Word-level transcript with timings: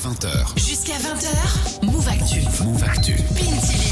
20h. 0.00 0.59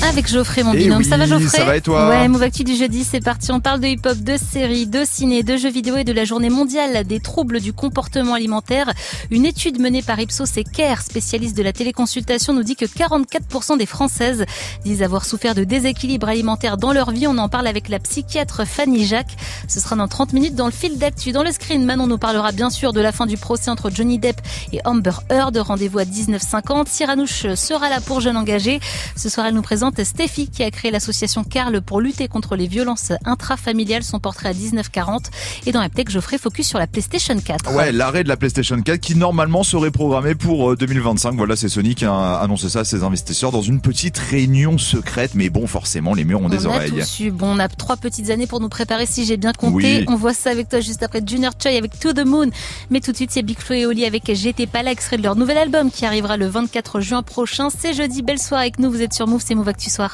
Avec 0.07 0.29
Geoffrey, 0.29 0.63
mon 0.63 0.73
Eh 0.75 0.79
binôme. 0.79 0.99
oui, 0.99 1.05
ça 1.05 1.17
va, 1.17 1.27
Geoffrey 1.27 1.49
ça 1.49 1.65
va 1.65 1.77
et 1.77 1.81
toi 1.81 2.09
Ouais, 2.09 2.29
Move 2.29 2.43
Actu 2.43 2.63
du 2.63 2.77
jeudi, 2.77 3.03
c'est 3.05 3.21
parti. 3.21 3.51
On 3.51 3.59
parle 3.61 3.81
de 3.81 3.89
hip-hop, 3.89 4.17
de 4.19 4.37
séries, 4.37 4.87
de 4.87 5.05
ciné, 5.05 5.43
de 5.43 5.57
jeux 5.57 5.71
vidéo 5.71 5.97
et 5.97 6.05
de 6.05 6.13
la 6.13 6.25
journée 6.25 6.51
mondiale 6.51 7.05
des 7.05 7.19
troubles 7.21 7.61
du 7.61 7.73
comportement 7.73 8.35
alimentaire. 8.35 8.91
Une 9.31 9.45
étude 9.45 9.81
menée 9.81 10.01
par 10.03 10.19
Ipsos 10.21 10.57
et 10.57 10.65
Care, 10.65 11.03
spécialiste 11.03 11.57
de 11.57 11.63
la 11.65 11.73
téléconsultation, 11.73 12.55
nous 12.55 12.63
dit 12.63 12.77
que 12.77 12.85
44% 12.87 13.77
des 13.77 13.87
Françaises 13.87 14.47
disent 14.85 15.03
avoir 15.03 15.25
souffert 15.25 15.55
de 15.57 15.65
déséquilibre 15.65 16.29
alimentaire 16.29 16.77
dans 16.77 16.93
leur 16.93 17.11
vie. 17.11 17.27
On 17.27 17.37
en 17.37 17.49
parle 17.49 17.67
avec 17.67 17.89
la 17.89 17.99
psychiatre 17.99 18.65
Fanny 18.67 19.05
Jacques. 19.05 19.37
Ce 19.67 19.81
sera 19.81 19.97
dans 19.97 20.09
30 20.09 20.33
minutes 20.33 20.55
dans 20.55 20.67
le 20.67 20.73
fil 20.73 20.97
d'actu. 20.97 21.33
Dans 21.33 21.43
le 21.43 21.51
screen, 21.51 21.85
Manon 21.85 22.07
nous 22.07 22.19
parlera 22.19 22.53
bien 22.53 22.71
sûr 22.71 22.93
de 22.93 23.01
la 23.01 23.11
fin 23.13 23.27
du 23.27 23.37
procès 23.37 23.69
entre 23.71 23.91
Johnny 23.91 24.19
Depp 24.19 24.41
et 24.73 24.81
Amber 24.85 25.11
Heard. 25.29 25.57
Rendez-vous 25.59 25.99
à 25.99 26.05
19h50. 26.05 26.87
Cyranouche 26.89 27.53
sera 27.57 27.91
là 27.91 28.01
pour 28.01 28.21
Jeunes 28.21 28.37
Engagés. 28.37 28.79
Ce 29.17 29.29
soir, 29.29 29.45
elle 29.47 29.55
nous 29.55 29.61
présente 29.63 29.88
Stéphie 30.05 30.49
qui 30.49 30.63
a 30.63 30.71
créé 30.71 30.91
l'association 30.91 31.45
Carl 31.45 31.81
pour 31.81 32.01
lutter 32.01 32.29
contre 32.29 32.57
les 32.57 32.67
violences 32.67 33.13
intrafamiliales. 33.25 34.03
Son 34.03 34.21
portrait 34.21 34.49
à 34.51 34.53
19h40. 34.53 35.27
Et 35.67 35.73
dans 35.73 35.81
Aptech, 35.81 36.11
Geoffrey 36.11 36.39
focus 36.39 36.69
sur 36.69 36.79
la 36.79 36.87
PlayStation 36.87 37.39
4. 37.39 37.75
Ouais, 37.75 37.93
l'arrêt 37.93 38.25
de 38.25 38.29
la 38.29 38.37
PlayStation 38.37 38.81
4 38.81 39.01
qui 39.01 39.15
normalement 39.17 39.63
serait 39.65 39.91
programmé 39.91 40.35
pour 40.35 40.73
euh, 40.73 40.77
2025. 40.77 41.35
Voilà, 41.37 41.57
c'est 41.57 41.69
Sony 41.69 41.95
qui 41.95 42.05
a 42.05 42.37
annoncé 42.37 42.69
ça 42.69 42.81
à 42.81 42.85
ses 42.85 43.03
investisseurs 43.03 43.53
dans 43.53 43.63
une 43.63 43.81
petite 43.81 44.19
réunion 44.19 44.79
secrète. 44.79 45.35
Mais 45.35 45.51
bon, 45.51 45.67
forcément, 45.67 46.15
les 46.15 46.25
murs 46.25 46.41
ont 46.43 46.49
des 46.49 46.67
on 46.67 46.71
oreilles. 46.71 47.01
a. 47.01 47.31
Bon, 47.31 47.57
on 47.57 47.59
a 47.59 47.69
trois 47.69 47.97
petites 47.97 48.31
années 48.31 48.47
pour 48.47 48.61
nous 48.61 48.69
préparer 48.69 49.07
si 49.07 49.25
j'ai 49.25 49.37
bien 49.37 49.53
compté. 49.53 49.99
Oui. 50.01 50.05
On 50.09 50.17
voit 50.17 50.35
ça 50.35 50.51
avec 50.51 50.69
toi 50.69 50.81
juste 50.81 51.03
après 51.03 51.21
Junior 51.27 51.53
Choi 51.61 51.77
avec 51.77 51.99
To 51.99 52.13
the 52.13 52.25
Moon. 52.25 52.51
Mais 52.91 53.01
tout 53.01 53.13
de 53.13 53.17
suite, 53.17 53.31
c'est 53.31 53.43
Big 53.43 53.59
Flo 53.59 53.75
et 53.75 53.87
Oli 53.87 54.05
avec 54.05 54.31
J'étais 54.35 54.67
pas 54.67 54.83
là, 54.83 54.91
extrait 54.93 55.17
de 55.17 55.23
leur 55.23 55.37
nouvel 55.37 55.59
album 55.59 55.91
qui 55.91 56.05
arrivera 56.05 56.37
le 56.37 56.47
24 56.47 57.01
juin 57.01 57.23
prochain. 57.23 57.69
C'est 57.71 57.95
jeudi. 57.95 58.23
Belle 58.23 58.39
soirée 58.39 58.65
avec 58.65 58.79
nous. 58.79 58.91
Vous 58.91 59.03
êtes 59.03 59.15
sur 59.15 59.27
Move, 59.27 59.43
c'est 59.45 59.55
Move 59.55 59.69
Actu 59.79 59.91
Soir. 59.91 60.13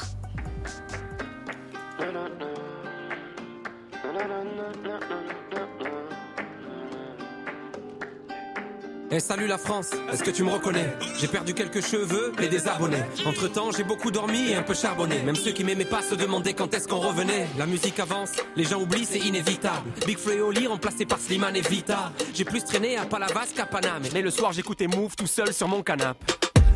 Eh 9.09 9.19
salut 9.19 9.47
la 9.47 9.57
France, 9.57 9.89
est-ce 10.11 10.21
que 10.21 10.29
tu 10.29 10.43
me 10.43 10.51
reconnais? 10.51 10.85
J'ai 11.17 11.27
perdu 11.27 11.55
quelques 11.55 11.83
cheveux 11.83 12.31
et 12.39 12.47
des 12.47 12.67
abonnés. 12.67 13.01
Entre 13.25 13.47
temps, 13.47 13.71
j'ai 13.71 13.83
beaucoup 13.83 14.11
dormi 14.11 14.51
et 14.51 14.55
un 14.55 14.61
peu 14.61 14.75
charbonné. 14.75 15.23
Même 15.23 15.35
ceux 15.35 15.51
qui 15.51 15.63
m'aimaient 15.63 15.83
pas 15.83 16.03
se 16.03 16.13
demandaient 16.13 16.53
quand 16.53 16.71
est-ce 16.75 16.87
qu'on 16.87 16.99
revenait. 16.99 17.47
La 17.57 17.65
musique 17.65 17.99
avance, 17.99 18.33
les 18.55 18.65
gens 18.65 18.79
oublient, 18.79 19.05
c'est 19.05 19.17
inévitable. 19.17 19.89
Big 20.05 20.19
Flo 20.19 20.33
et 20.33 20.41
Oli 20.41 20.67
remplacé 20.67 21.07
par 21.07 21.17
Slimane 21.17 21.55
et 21.55 21.61
Vita. 21.61 22.11
J'ai 22.35 22.45
plus 22.45 22.63
traîné 22.63 22.97
à 22.97 23.05
Palavas 23.05 23.47
qu'à 23.55 23.65
Paname. 23.65 24.03
Mais 24.13 24.21
le 24.21 24.29
soir, 24.29 24.53
j'écoutais 24.53 24.85
Move 24.85 25.15
tout 25.15 25.25
seul 25.25 25.51
sur 25.53 25.67
mon 25.67 25.81
canapé. 25.81 26.35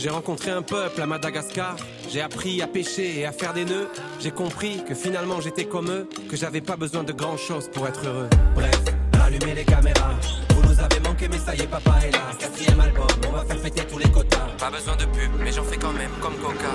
J'ai 0.00 0.08
rencontré 0.08 0.50
un 0.50 0.62
peuple 0.62 1.02
à 1.02 1.06
Madagascar. 1.06 1.76
J'ai 2.08 2.22
appris 2.22 2.62
à 2.62 2.66
pêcher 2.66 3.18
et 3.18 3.26
à 3.26 3.32
faire 3.32 3.52
des 3.52 3.66
nœuds. 3.66 3.86
J'ai 4.18 4.30
compris 4.30 4.82
que 4.82 4.94
finalement 4.94 5.42
j'étais 5.42 5.66
comme 5.66 5.90
eux, 5.90 6.08
que 6.30 6.38
j'avais 6.38 6.62
pas 6.62 6.76
besoin 6.76 7.02
de 7.04 7.12
grand 7.12 7.36
chose 7.36 7.68
pour 7.70 7.86
être 7.86 8.06
heureux. 8.06 8.30
Bref, 8.54 8.80
allumez 9.22 9.54
les 9.56 9.64
caméras. 9.66 10.14
Vous 10.54 10.62
nous 10.62 10.80
avez 10.80 11.00
manqué, 11.00 11.28
mais 11.28 11.36
ça 11.36 11.54
y 11.54 11.60
est, 11.60 11.66
papa 11.66 11.98
est 12.02 12.12
là. 12.12 12.30
Quatrième 12.38 12.80
album, 12.80 13.06
on 13.28 13.32
va 13.32 13.44
faire 13.44 13.60
péter 13.60 13.82
tous 13.86 13.98
les 13.98 14.10
quotas. 14.10 14.46
Pas 14.58 14.70
besoin 14.70 14.96
de 14.96 15.04
pub, 15.04 15.32
mais 15.38 15.52
j'en 15.52 15.64
fais 15.64 15.76
quand 15.76 15.92
même 15.92 16.12
comme 16.22 16.36
Coca. 16.36 16.72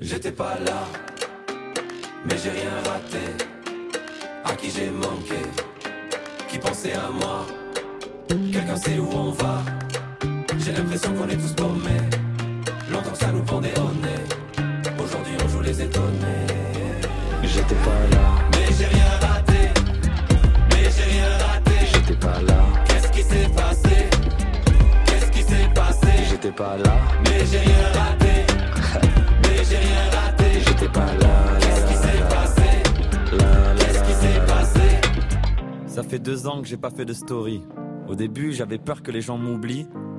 J'étais 0.00 0.32
pas 0.32 0.56
là, 0.64 0.80
mais 2.24 2.38
j'ai 2.42 2.52
rien 2.52 2.70
raté. 2.86 3.44
À 4.46 4.54
qui 4.54 4.70
j'ai 4.70 4.88
manqué, 4.88 5.42
qui 6.48 6.58
pensait 6.58 6.94
à 6.94 7.10
moi. 7.10 7.46
Quelqu'un 8.28 8.76
sait 8.76 8.98
où 8.98 9.10
on 9.12 9.30
va. 9.30 9.62
J'ai 10.58 10.72
l'impression 10.72 11.12
qu'on 11.14 11.28
est 11.28 11.36
tous 11.36 11.52
paumés. 11.52 12.08
Longtemps 12.90 13.10
que 13.10 13.18
ça 13.18 13.32
nous 13.32 13.42
pendait 13.42 13.74
au 13.78 13.90
nez. 14.02 15.02
Aujourd'hui 15.02 15.34
on 15.44 15.48
joue 15.48 15.60
les 15.60 15.82
étonnés. 15.82 16.46
J'étais 17.42 17.74
pas 17.74 18.16
là, 18.16 18.34
Mais 18.52 18.72
j'ai 18.76 18.86
rien 18.86 19.10
raté. 19.20 19.68
Mais 20.70 20.90
j'ai 20.96 21.02
rien 21.12 21.28
raté. 21.38 21.72
j'étais 21.92 22.14
pas 22.14 22.40
là, 22.42 22.58
Qu'est-ce 22.86 23.12
qui 23.12 23.22
s'est 23.22 23.48
passé? 23.54 24.08
Qu'est-ce 25.06 25.30
qui 25.30 25.42
s'est 25.42 25.68
passé? 25.74 26.08
J'étais 26.30 26.50
pas 26.52 26.76
là, 26.78 26.96
Mais 27.24 27.44
j'ai 27.50 27.58
rien 27.58 27.84
raté. 27.92 28.46
Mais 29.42 29.64
j'ai 29.68 29.76
rien 29.76 30.10
raté. 30.10 30.44
j'étais 30.66 30.88
pas 30.88 31.14
là. 31.20 31.58
Qu'est-ce 31.60 31.86
qui 31.86 31.94
s'est 31.94 32.24
passé? 32.28 32.62
Qu'est-ce 33.78 34.02
qui 34.04 34.12
s'est 34.14 34.40
passé? 34.46 34.80
Ça 35.86 36.02
fait 36.02 36.18
deux 36.18 36.46
ans 36.46 36.62
que 36.62 36.66
j'ai 36.68 36.76
pas 36.78 36.90
fait 36.90 37.04
de 37.04 37.12
story. 37.12 37.62
Au 38.08 38.14
début, 38.14 38.52
j'avais 38.52 38.78
peur 38.78 39.02
que 39.02 39.10
les 39.10 39.20
gens 39.20 39.38
m'oublient. 39.38 39.86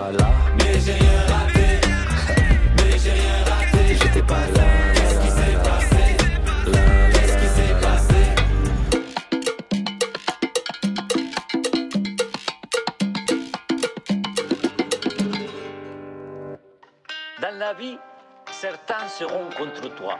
Pas 0.00 0.12
là, 0.12 0.30
Mais 0.58 0.80
j'ai 0.80 0.92
rien 0.92 1.20
raté. 1.28 1.68
Mais 2.76 2.98
j'ai 2.98 3.12
rien 3.12 3.38
raté. 3.50 3.82
j'étais 4.00 4.22
pas 4.22 4.46
là. 4.56 4.64
Qu'est-ce 4.94 5.20
qui 5.20 5.30
s'est 5.38 5.58
passé? 5.68 6.04
Qu'est-ce 7.12 7.36
qui 7.40 7.48
s'est 7.56 7.74
passé? 7.86 8.20
Dans 17.42 17.58
la 17.58 17.74
vie, 17.74 17.98
certains 18.50 19.08
seront 19.08 19.48
contre 19.56 19.94
toi. 19.94 20.18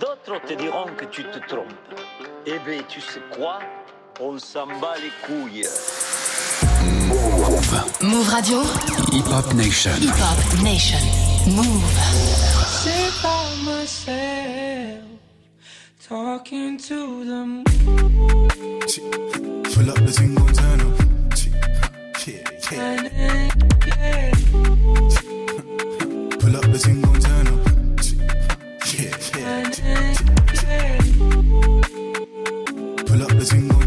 D'autres 0.00 0.40
te 0.46 0.54
diront 0.54 0.86
que 0.96 1.04
tu 1.04 1.22
te 1.24 1.38
trompes. 1.46 1.68
Eh 2.46 2.58
bien, 2.66 2.82
tu 2.88 3.00
sais 3.00 3.22
quoi? 3.36 3.60
On 4.20 4.38
s'en 4.38 4.66
bat 4.66 4.96
les 4.96 5.12
couilles. 5.24 5.68
Move 7.04 8.32
Radio, 8.32 8.60
Hip 9.12 9.26
Hop 9.26 9.54
Nation. 9.54 10.00
Hip 10.00 10.14
Hop 10.16 10.62
Nation. 10.62 11.02
Move. 11.54 11.84
Say 12.82 13.10
by 13.22 13.54
myself 13.64 15.04
Talking 16.00 16.78
to 16.78 17.24
them. 17.24 17.64
Pull 19.72 19.90
up 19.90 20.00
the 20.04 20.12
gon' 20.34 20.52
turn 20.52 20.80
up. 20.80 20.98
Yeah, 22.26 22.44
yeah. 22.70 23.48
Pull 26.38 26.56
up 26.56 26.66
the 26.72 26.78
gon' 27.02 27.20
turn 27.20 27.46
up. 27.48 27.60
Yeah, 28.92 29.16
yeah. 29.38 29.64
Pull 33.06 33.22
up 33.22 33.32
the 33.38 33.44
thing 33.44 33.83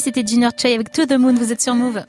C'était 0.00 0.24
Ginner 0.26 0.48
Chai 0.56 0.74
avec 0.74 0.92
To 0.92 1.06
The 1.06 1.18
Moon, 1.18 1.34
vous 1.34 1.52
êtes 1.52 1.60
sur. 1.60 1.74
Move 1.74 2.04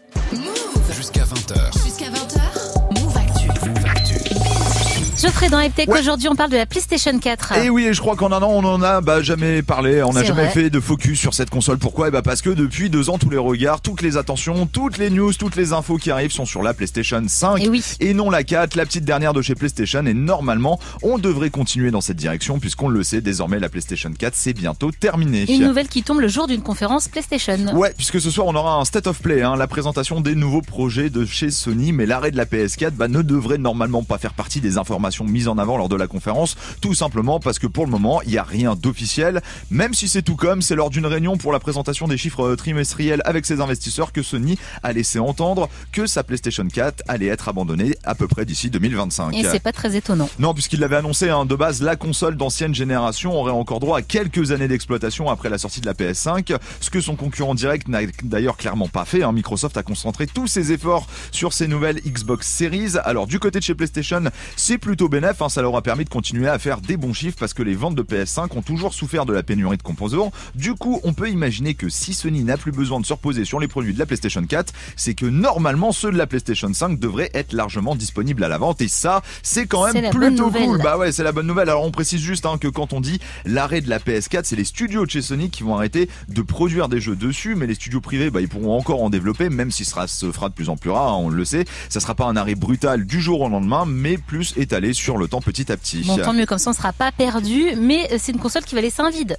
Geoffrey 5.34 5.50
dans 5.50 5.58
Ouais. 5.58 6.00
aujourd'hui 6.00 6.28
on 6.30 6.36
parle 6.36 6.52
de 6.52 6.58
la 6.58 6.66
PlayStation 6.68 7.18
4. 7.18 7.58
Et 7.58 7.70
oui, 7.70 7.86
et 7.86 7.94
je 7.94 8.00
crois 8.02 8.16
qu'en 8.16 8.32
un 8.32 8.42
an, 8.44 8.52
on 8.52 8.64
en 8.66 8.82
a 8.84 9.02
bah, 9.02 9.22
jamais 9.24 9.64
parlé, 9.64 10.04
on 10.04 10.14
n'a 10.14 10.24
jamais 10.24 10.44
vrai. 10.44 10.52
fait 10.52 10.70
de 10.70 10.80
focus 10.80 11.20
sur 11.20 11.34
cette 11.34 11.50
console. 11.50 11.78
Pourquoi? 11.80 12.10
Eh 12.10 12.12
bah 12.12 12.22
parce 12.22 12.42
que 12.42 12.52
depuis 12.52 12.90
deux 12.92 13.10
ans, 13.10 13.18
tous 13.18 13.30
les 13.32 13.38
regards, 13.38 13.82
toutes 13.82 14.02
les 14.04 14.18
attentions, 14.18 14.68
toutes 14.68 14.98
les 15.00 15.10
news, 15.10 15.34
toutes 15.34 15.56
les 15.56 15.74
infos 15.74 15.98
qui 15.98 16.12
arrivent 16.12 16.32
sont 16.32 16.46
sur 16.46 16.62
la 16.62 16.74
PlayStation 16.76 17.24
5 17.26 17.64
Et 17.64 17.70
oui. 17.70 17.84
et 18.00 18.14
non 18.14 18.30
la 18.30 18.44
4, 18.44 18.76
la 18.76 18.86
petite 18.86 19.06
dernière 19.06 19.34
de 19.34 19.42
chez 19.42 19.56
PlayStation. 19.56 20.06
Et 20.06 20.14
normalement, 20.14 20.80
on 21.02 21.18
devrait 21.18 21.50
continuer 21.50 21.90
dans 21.90 22.02
cette 22.02 22.18
direction 22.18 22.60
puisqu'on 22.60 22.90
le 22.90 23.02
sait, 23.02 23.22
désormais 23.22 23.60
la 23.60 23.70
PlayStation 23.70 24.12
4 24.18 24.36
c'est 24.36 24.54
bientôt 24.54 24.92
terminé. 24.92 25.52
Une 25.52 25.66
nouvelle 25.66 25.88
qui 25.88 26.04
tombe 26.04 26.20
le 26.20 26.28
jour 26.28 26.46
d'une 26.48 26.62
conférence 26.62 27.08
PlayStation. 27.08 27.58
Ouais, 27.74 27.94
puisque 27.98 28.22
ce 28.22 28.30
soir 28.30 28.46
on 28.48 28.56
aura 28.56 28.76
un 28.76 28.86
state 28.86 29.08
of 29.08 29.20
play, 29.20 29.42
hein, 29.42 29.56
la 29.56 29.68
présentation 29.68 30.22
des 30.22 30.36
nouveaux 30.36 30.62
projets 30.62 31.10
de 31.10 31.26
chez 31.26 31.50
Sony, 31.50 31.92
mais 31.92 32.06
l'arrêt 32.06 32.32
de 32.32 32.38
la 32.38 32.46
PS4 32.46 32.92
bah, 32.92 33.08
ne 33.08 33.22
devrait 33.24 33.58
normalement 33.58 34.04
pas 34.04 34.18
faire 34.20 34.34
partie 34.34 34.62
des 34.62 34.78
informations 34.78 35.24
mises 35.34 35.48
en 35.50 35.58
avant 35.58 35.78
lors 35.78 35.90
de 35.90 35.96
la 35.98 36.08
conférence, 36.08 36.56
tout 36.80 36.94
simplement 36.94 37.40
parce 37.42 37.60
que 37.60 37.68
pour 37.68 37.86
le 37.86 37.92
moment 37.92 38.22
il 38.22 38.30
n'y 38.30 38.38
a 38.38 38.44
rien 38.44 38.76
d'officiel, 38.76 39.42
même 39.70 39.94
si 39.94 40.08
c'est 40.08 40.22
tout 40.22 40.36
comme, 40.38 40.62
c'est 40.62 40.76
lors 40.76 40.90
d'une 40.90 41.06
réunion 41.06 41.36
pour 41.38 41.52
la 41.52 41.60
présentation 41.60 42.08
des 42.08 42.18
chiffres 42.18 42.44
euh, 42.52 42.56
trimestriels 42.56 43.22
avec 43.26 43.46
ses 43.46 43.60
investisseurs 43.60 44.12
que 44.14 44.22
Sony 44.24 44.58
a 44.84 44.94
laissé 44.94 45.20
entendre 45.20 45.68
que 45.92 46.06
sa 46.06 46.24
PlayStation 46.24 46.66
4 46.72 47.04
allait 47.08 47.28
être 47.28 47.50
abandonnée 47.50 47.96
à 48.04 48.16
peu 48.16 48.28
près 48.28 48.46
d'ici 48.46 48.70
2025. 48.70 49.34
Et 49.36 49.44
c'est 49.44 49.60
pas 49.60 49.72
très 49.72 49.96
étonnant. 49.96 50.30
Non, 50.40 50.54
puisqu'il 50.54 50.80
l'avait 50.80 50.96
annoncé, 50.98 51.30
hein, 51.30 51.46
de 51.46 51.56
base, 51.56 51.82
la 51.82 51.96
console 51.96 52.38
d'ancienne 52.38 52.74
génération 52.76 53.34
aurait 53.34 53.52
encore 53.52 53.80
droit 53.80 53.98
à 53.98 54.02
quelques 54.02 54.52
années 54.52 54.68
d'exploitation 54.68 55.30
après 55.30 55.50
la 55.50 55.58
sortie 55.58 55.82
de 55.82 55.86
la 55.86 55.94
PS5, 55.94 56.56
ce 56.80 56.90
que 56.90 57.02
son 57.02 57.16
concurrent 57.16 57.56
direct 57.56 57.88
n'a 57.88 58.00
d'ailleurs 58.24 58.58
clairement 58.58 58.88
pas 58.88 59.06
fait. 59.06 59.24
hein. 59.24 59.32
Microsoft 59.32 59.76
a 59.78 59.84
concentré 59.84 60.28
tous 60.28 60.48
ses 60.48 60.72
efforts 60.72 61.08
sur 61.32 61.54
ses 61.54 61.68
nouvelles 61.68 62.00
Xbox 62.06 62.48
Series. 62.48 62.98
Alors 63.04 63.28
du 63.28 63.40
côté 63.40 63.60
de 63.60 63.64
chez 63.64 63.74
PlayStation, 63.76 64.24
c'est 64.56 64.78
plutôt 64.78 65.10
bénéf, 65.14 65.44
hein, 65.44 65.50
ça 65.50 65.62
leur 65.62 65.76
a 65.76 65.84
permis 65.84 66.06
de 66.06 66.10
continuer 66.10 66.48
à 66.48 66.58
faire 66.58 66.82
des 66.82 66.98
bons 66.98 67.14
chiffres 67.14 67.38
parce 67.40 67.54
que 67.54 67.62
les 67.62 67.76
ventes 67.76 67.94
de 67.94 68.02
PS5 68.02 68.58
ont 68.58 68.64
toujours 68.64 68.96
souffert 68.96 69.28
de 69.28 69.34
la 69.34 69.44
pénurie 69.44 69.78
de 69.78 69.84
composants. 69.84 70.32
Du 70.56 70.74
coup, 70.74 71.00
on 71.04 71.14
peut 71.14 71.30
imaginer 71.30 71.76
que 71.76 71.88
si 71.88 72.16
Sony 72.16 72.44
n'a 72.44 72.58
plus 72.58 72.72
besoin 72.72 73.00
de 73.00 73.06
se 73.06 73.14
reposer 73.14 73.46
sur 73.46 73.60
les 73.60 73.68
produits 73.68 73.94
de 73.94 74.00
la 74.00 74.08
PlayStation 74.08 74.44
4, 74.44 74.74
c'est 74.96 75.14
que 75.14 75.28
normalement 75.28 75.92
ceux 75.92 76.12
de 76.12 76.18
la 76.18 76.26
PlayStation 76.26 76.74
5 76.74 76.98
devraient 77.00 77.30
être 77.36 77.54
largement 77.54 77.96
disponibles 77.96 78.44
à 78.44 78.48
la 78.48 78.58
vente 78.58 78.82
et 78.82 78.88
ça, 78.88 79.22
c'est 79.44 79.68
quand 79.68 79.94
même 79.94 80.10
plutôt 80.10 80.50
cool. 80.50 80.82
Bah 80.82 80.98
ouais, 80.98 81.12
c'est 81.12 81.22
la 81.22 81.32
bonne 81.32 81.46
nouvelle. 81.46 81.70
Alors 81.70 81.84
on 81.84 81.92
précise 81.92 82.20
juste 82.20 82.48
hein, 82.48 82.58
que 82.58 82.68
quand 82.68 82.92
on 82.94 83.00
dit 83.00 83.20
l'arrêt 83.46 83.82
de 83.82 83.92
la 83.92 84.00
PS4, 84.00 84.46
c'est 84.46 84.56
les 84.56 84.64
studios 84.64 85.06
de 85.06 85.12
chez 85.12 85.22
Sony 85.22 85.52
qui 85.52 85.62
vont 85.62 85.76
arrêter 85.76 86.10
de 86.28 86.42
produire 86.42 86.90
des 86.90 87.00
jeux 87.00 87.16
dessus, 87.16 87.54
mais 87.54 87.68
les 87.68 87.76
studios 87.76 88.02
privés, 88.02 88.32
bah, 88.32 88.42
ils 88.42 88.50
pourront 88.50 88.76
encore 88.76 89.04
en 89.04 89.12
développer, 89.12 89.50
même 89.50 89.70
si 89.70 89.86
ce 89.86 89.92
sera, 89.92 90.08
se 90.08 90.32
fera 90.32 90.50
de 90.50 90.56
plus 90.56 90.70
en 90.70 90.76
plus 90.76 90.90
rare, 90.90 91.14
hein, 91.14 91.20
on 91.20 91.30
le 91.30 91.46
sait. 91.46 91.66
Ça 91.90 92.00
sera 92.00 92.16
pas 92.16 92.26
un 92.26 92.36
arrêt 92.36 92.56
brutal 92.56 93.06
du 93.06 93.22
jour 93.22 93.42
au 93.42 93.50
lendemain, 93.50 93.86
mais 93.86 94.18
plus 94.18 94.56
étalé 94.58 94.94
sur 94.94 95.03
le 95.12 95.28
temps 95.28 95.42
petit 95.42 95.72
à 95.72 95.78
petit. 95.78 96.04
Bon, 96.06 96.18
tant 96.18 96.34
mieux 96.34 96.46
comme 96.46 96.58
ça, 96.58 96.70
on 96.70 96.74
sera 96.74 96.94
pas 96.94 97.12
perdu, 97.12 97.76
mais 97.78 98.08
euh, 98.12 98.18
c'est 98.20 98.32
une 98.32 98.40
console 98.40 98.64
qui 98.64 98.76
va 98.76 98.82
laisser 98.82 99.02
un 99.02 99.10
vide. 99.10 99.38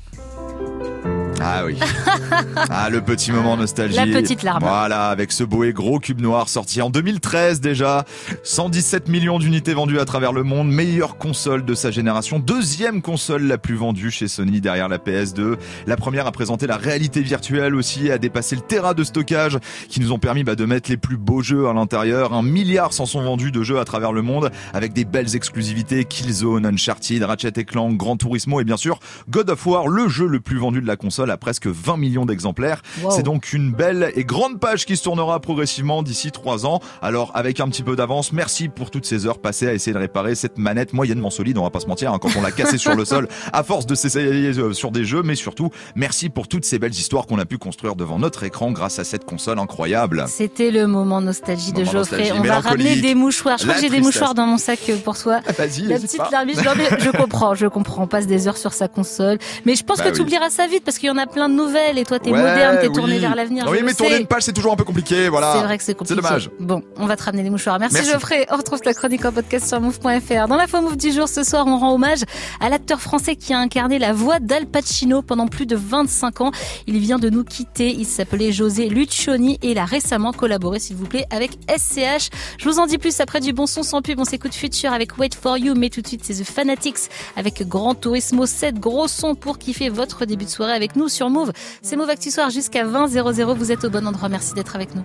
Ah 1.40 1.64
oui. 1.64 1.78
ah, 2.70 2.88
le 2.90 3.00
petit 3.00 3.32
moment 3.32 3.56
nostalgie. 3.56 3.96
La 3.96 4.06
petite 4.06 4.42
larme. 4.42 4.62
Voilà, 4.62 5.08
avec 5.08 5.32
ce 5.32 5.44
beau 5.44 5.64
et 5.64 5.72
gros 5.72 5.98
cube 5.98 6.20
noir 6.20 6.48
sorti 6.48 6.80
en 6.80 6.90
2013 6.90 7.60
déjà. 7.60 8.04
117 8.42 9.08
millions 9.08 9.38
d'unités 9.38 9.74
vendues 9.74 9.98
à 9.98 10.04
travers 10.04 10.32
le 10.32 10.42
monde. 10.42 10.68
Meilleure 10.70 11.18
console 11.18 11.64
de 11.64 11.74
sa 11.74 11.90
génération. 11.90 12.38
Deuxième 12.38 13.02
console 13.02 13.44
la 13.44 13.58
plus 13.58 13.74
vendue 13.74 14.10
chez 14.10 14.28
Sony 14.28 14.60
derrière 14.60 14.88
la 14.88 14.98
PS2. 14.98 15.56
La 15.86 15.96
première 15.96 16.26
a 16.26 16.32
présenté 16.32 16.66
la 16.66 16.76
réalité 16.76 17.20
virtuelle 17.20 17.74
aussi, 17.74 18.10
a 18.10 18.18
dépassé 18.18 18.56
le 18.56 18.62
terrain 18.62 18.94
de 18.94 19.04
stockage 19.04 19.58
qui 19.88 20.00
nous 20.00 20.12
ont 20.12 20.18
permis 20.18 20.44
bah, 20.44 20.54
de 20.54 20.64
mettre 20.64 20.90
les 20.90 20.96
plus 20.96 21.16
beaux 21.16 21.42
jeux 21.42 21.68
à 21.68 21.72
l'intérieur. 21.72 22.32
Un 22.32 22.42
milliard 22.42 22.92
s'en 22.92 23.06
sont 23.06 23.22
vendus 23.22 23.50
de 23.50 23.62
jeux 23.62 23.78
à 23.78 23.84
travers 23.84 24.12
le 24.12 24.22
monde 24.22 24.50
avec 24.72 24.92
des 24.92 25.04
belles 25.04 25.34
exclusivités. 25.34 26.04
Killzone, 26.04 26.66
Uncharted, 26.66 27.22
Ratchet 27.22 27.64
Clank, 27.64 27.96
Gran 27.96 28.16
Turismo 28.16 28.60
et 28.60 28.64
bien 28.64 28.76
sûr 28.76 28.98
God 29.28 29.50
of 29.50 29.66
War, 29.66 29.88
le 29.88 30.08
jeu 30.08 30.26
le 30.26 30.40
plus 30.40 30.58
vendu 30.58 30.80
de 30.80 30.86
la 30.86 30.96
console 30.96 31.23
à 31.30 31.36
presque 31.36 31.66
20 31.66 31.96
millions 31.96 32.26
d'exemplaires. 32.26 32.82
Wow. 33.02 33.10
C'est 33.10 33.22
donc 33.22 33.52
une 33.52 33.72
belle 33.72 34.12
et 34.14 34.24
grande 34.24 34.58
page 34.60 34.86
qui 34.86 34.96
se 34.96 35.02
tournera 35.04 35.40
progressivement 35.40 36.02
d'ici 36.02 36.30
trois 36.30 36.66
ans. 36.66 36.80
Alors 37.02 37.30
avec 37.34 37.60
un 37.60 37.68
petit 37.68 37.82
peu 37.82 37.96
d'avance, 37.96 38.32
merci 38.32 38.68
pour 38.68 38.90
toutes 38.90 39.06
ces 39.06 39.26
heures 39.26 39.38
passées 39.38 39.68
à 39.68 39.72
essayer 39.74 39.92
de 39.92 39.98
réparer 39.98 40.34
cette 40.34 40.58
manette 40.58 40.92
moyennement 40.92 41.30
solide, 41.30 41.58
on 41.58 41.62
va 41.62 41.70
pas 41.70 41.80
se 41.80 41.86
mentir, 41.86 42.12
hein, 42.12 42.18
quand 42.20 42.30
on 42.36 42.42
l'a 42.42 42.52
cassée 42.52 42.78
sur 42.78 42.94
le 42.94 43.04
sol 43.04 43.28
à 43.52 43.62
force 43.62 43.86
de 43.86 43.94
s'essayer 43.94 44.58
euh, 44.58 44.72
sur 44.72 44.90
des 44.90 45.04
jeux, 45.04 45.22
mais 45.22 45.34
surtout 45.34 45.70
merci 45.94 46.28
pour 46.28 46.48
toutes 46.48 46.64
ces 46.64 46.78
belles 46.78 46.92
histoires 46.92 47.26
qu'on 47.26 47.38
a 47.38 47.44
pu 47.44 47.58
construire 47.58 47.96
devant 47.96 48.18
notre 48.18 48.42
écran 48.44 48.72
grâce 48.72 48.98
à 48.98 49.04
cette 49.04 49.24
console 49.24 49.58
incroyable. 49.58 50.24
C'était 50.28 50.70
le 50.70 50.86
moment 50.86 51.20
nostalgie 51.20 51.72
de 51.72 51.84
Geoffrey. 51.84 52.28
nostalgie 52.28 52.32
On 52.38 52.42
va 52.42 52.60
ramener 52.60 52.96
des 53.00 53.14
mouchoirs. 53.14 53.58
Je 53.58 53.64
crois 53.64 53.74
que 53.76 53.80
j'ai 53.80 53.90
des 53.90 54.00
mouchoirs 54.00 54.34
dans 54.34 54.46
mon 54.46 54.58
sac 54.58 54.78
euh, 54.88 54.96
pour 54.96 55.18
toi. 55.18 55.40
Ah, 55.46 55.52
Vas-y, 55.52 55.82
La 55.86 55.98
petite 55.98 56.20
larmiche. 56.30 56.56
Je 56.98 57.10
comprends, 57.10 57.54
je 57.54 57.66
comprends. 57.66 58.02
On 58.04 58.06
passe 58.06 58.26
des 58.26 58.48
heures 58.48 58.56
sur 58.56 58.72
sa 58.72 58.88
console. 58.88 59.38
Mais 59.64 59.74
je 59.76 59.84
pense 59.84 59.98
Bah 59.98 60.04
que 60.04 60.08
oui. 60.10 60.14
tu 60.16 60.20
oublieras 60.22 60.50
ça 60.50 60.66
vite 60.66 60.84
parce 60.84 60.98
qu'il 60.98 61.08
y 61.08 61.10
en 61.10 61.13
a 61.18 61.26
plein 61.26 61.48
de 61.48 61.54
nouvelles 61.54 61.98
et 61.98 62.04
toi 62.04 62.18
t'es 62.18 62.30
Ouais, 62.30 62.38
moderne, 62.38 62.78
t'es 62.80 62.88
oui. 62.88 62.92
tourné 62.94 63.18
vers 63.18 63.34
l'avenir. 63.34 63.66
Oui, 63.68 63.78
mais 63.82 63.90
le 63.90 63.96
tourner 63.96 64.14
sais. 64.16 64.20
une 64.20 64.26
page, 64.26 64.42
c'est 64.42 64.52
toujours 64.52 64.72
un 64.72 64.76
peu 64.76 64.84
compliqué, 64.84 65.28
voilà. 65.28 65.54
C'est 65.56 65.62
vrai 65.64 65.78
que 65.78 65.84
c'est 65.84 65.94
compliqué. 65.94 66.20
dommage. 66.20 66.50
Bon, 66.60 66.82
on 66.96 67.06
va 67.06 67.16
te 67.16 67.22
ramener 67.24 67.42
les 67.42 67.50
mouchoirs. 67.50 67.78
Merci, 67.78 67.96
Merci. 67.96 68.10
Geoffrey. 68.12 68.46
On 68.50 68.56
retrouve 68.56 68.80
ta 68.80 68.94
chronique 68.94 69.24
en 69.24 69.32
podcast 69.32 69.68
sur 69.68 69.80
move.fr. 69.80 70.48
Dans 70.48 70.56
l'info 70.56 70.80
move 70.80 70.96
du 70.96 71.12
jour, 71.12 71.28
ce 71.28 71.42
soir, 71.44 71.66
on 71.66 71.78
rend 71.78 71.94
hommage 71.94 72.20
à 72.60 72.68
l'acteur 72.68 73.00
français 73.00 73.36
qui 73.36 73.52
a 73.52 73.58
incarné 73.58 73.98
la 73.98 74.12
voix 74.12 74.38
d'Al 74.40 74.66
Pacino 74.66 75.22
pendant 75.22 75.46
plus 75.46 75.66
de 75.66 75.76
25 75.76 76.40
ans. 76.40 76.50
Il 76.86 76.98
vient 76.98 77.18
de 77.18 77.30
nous 77.30 77.44
quitter. 77.44 77.90
Il 77.90 78.06
s'appelait 78.06 78.52
José 78.52 78.88
Lucioni 78.88 79.58
et 79.62 79.70
il 79.72 79.78
a 79.78 79.84
récemment 79.84 80.32
collaboré, 80.32 80.78
s'il 80.78 80.96
vous 80.96 81.06
plaît, 81.06 81.26
avec 81.30 81.52
SCH. 81.68 82.30
Je 82.58 82.68
vous 82.68 82.78
en 82.78 82.86
dis 82.86 82.98
plus 82.98 83.20
après 83.20 83.40
du 83.40 83.52
bon 83.52 83.66
son 83.66 83.82
sans 83.82 84.02
pub. 84.02 84.18
On 84.20 84.24
s'écoute 84.24 84.54
Future 84.54 84.92
avec 84.92 85.18
Wait 85.18 85.34
for 85.34 85.58
You, 85.58 85.74
mais 85.76 85.90
tout 85.90 86.00
de 86.00 86.06
suite, 86.06 86.22
c'est 86.24 86.34
The 86.34 86.44
Fanatics 86.46 86.98
avec 87.36 87.66
Grand 87.68 87.94
Turismo 87.94 88.46
7. 88.46 88.78
Gros 88.78 89.08
son 89.08 89.34
pour 89.34 89.58
kiffer 89.58 89.88
votre 89.88 90.24
début 90.24 90.44
de 90.44 90.50
soirée 90.50 90.72
avec 90.72 90.96
nous 90.96 91.03
sur 91.08 91.30
Move. 91.30 91.52
C'est 91.82 91.96
Move 91.96 92.10
Actu 92.10 92.30
Soir 92.30 92.50
jusqu'à 92.50 92.84
20 92.84 93.08
00. 93.08 93.54
Vous 93.54 93.72
êtes 93.72 93.84
au 93.84 93.90
bon 93.90 94.06
endroit. 94.06 94.28
Merci 94.28 94.54
d'être 94.54 94.74
avec 94.74 94.94
nous. 94.94 95.04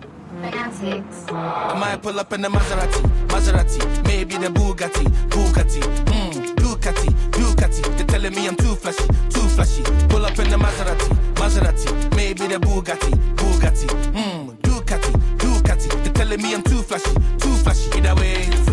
The 18.00 18.66
the 18.66 18.69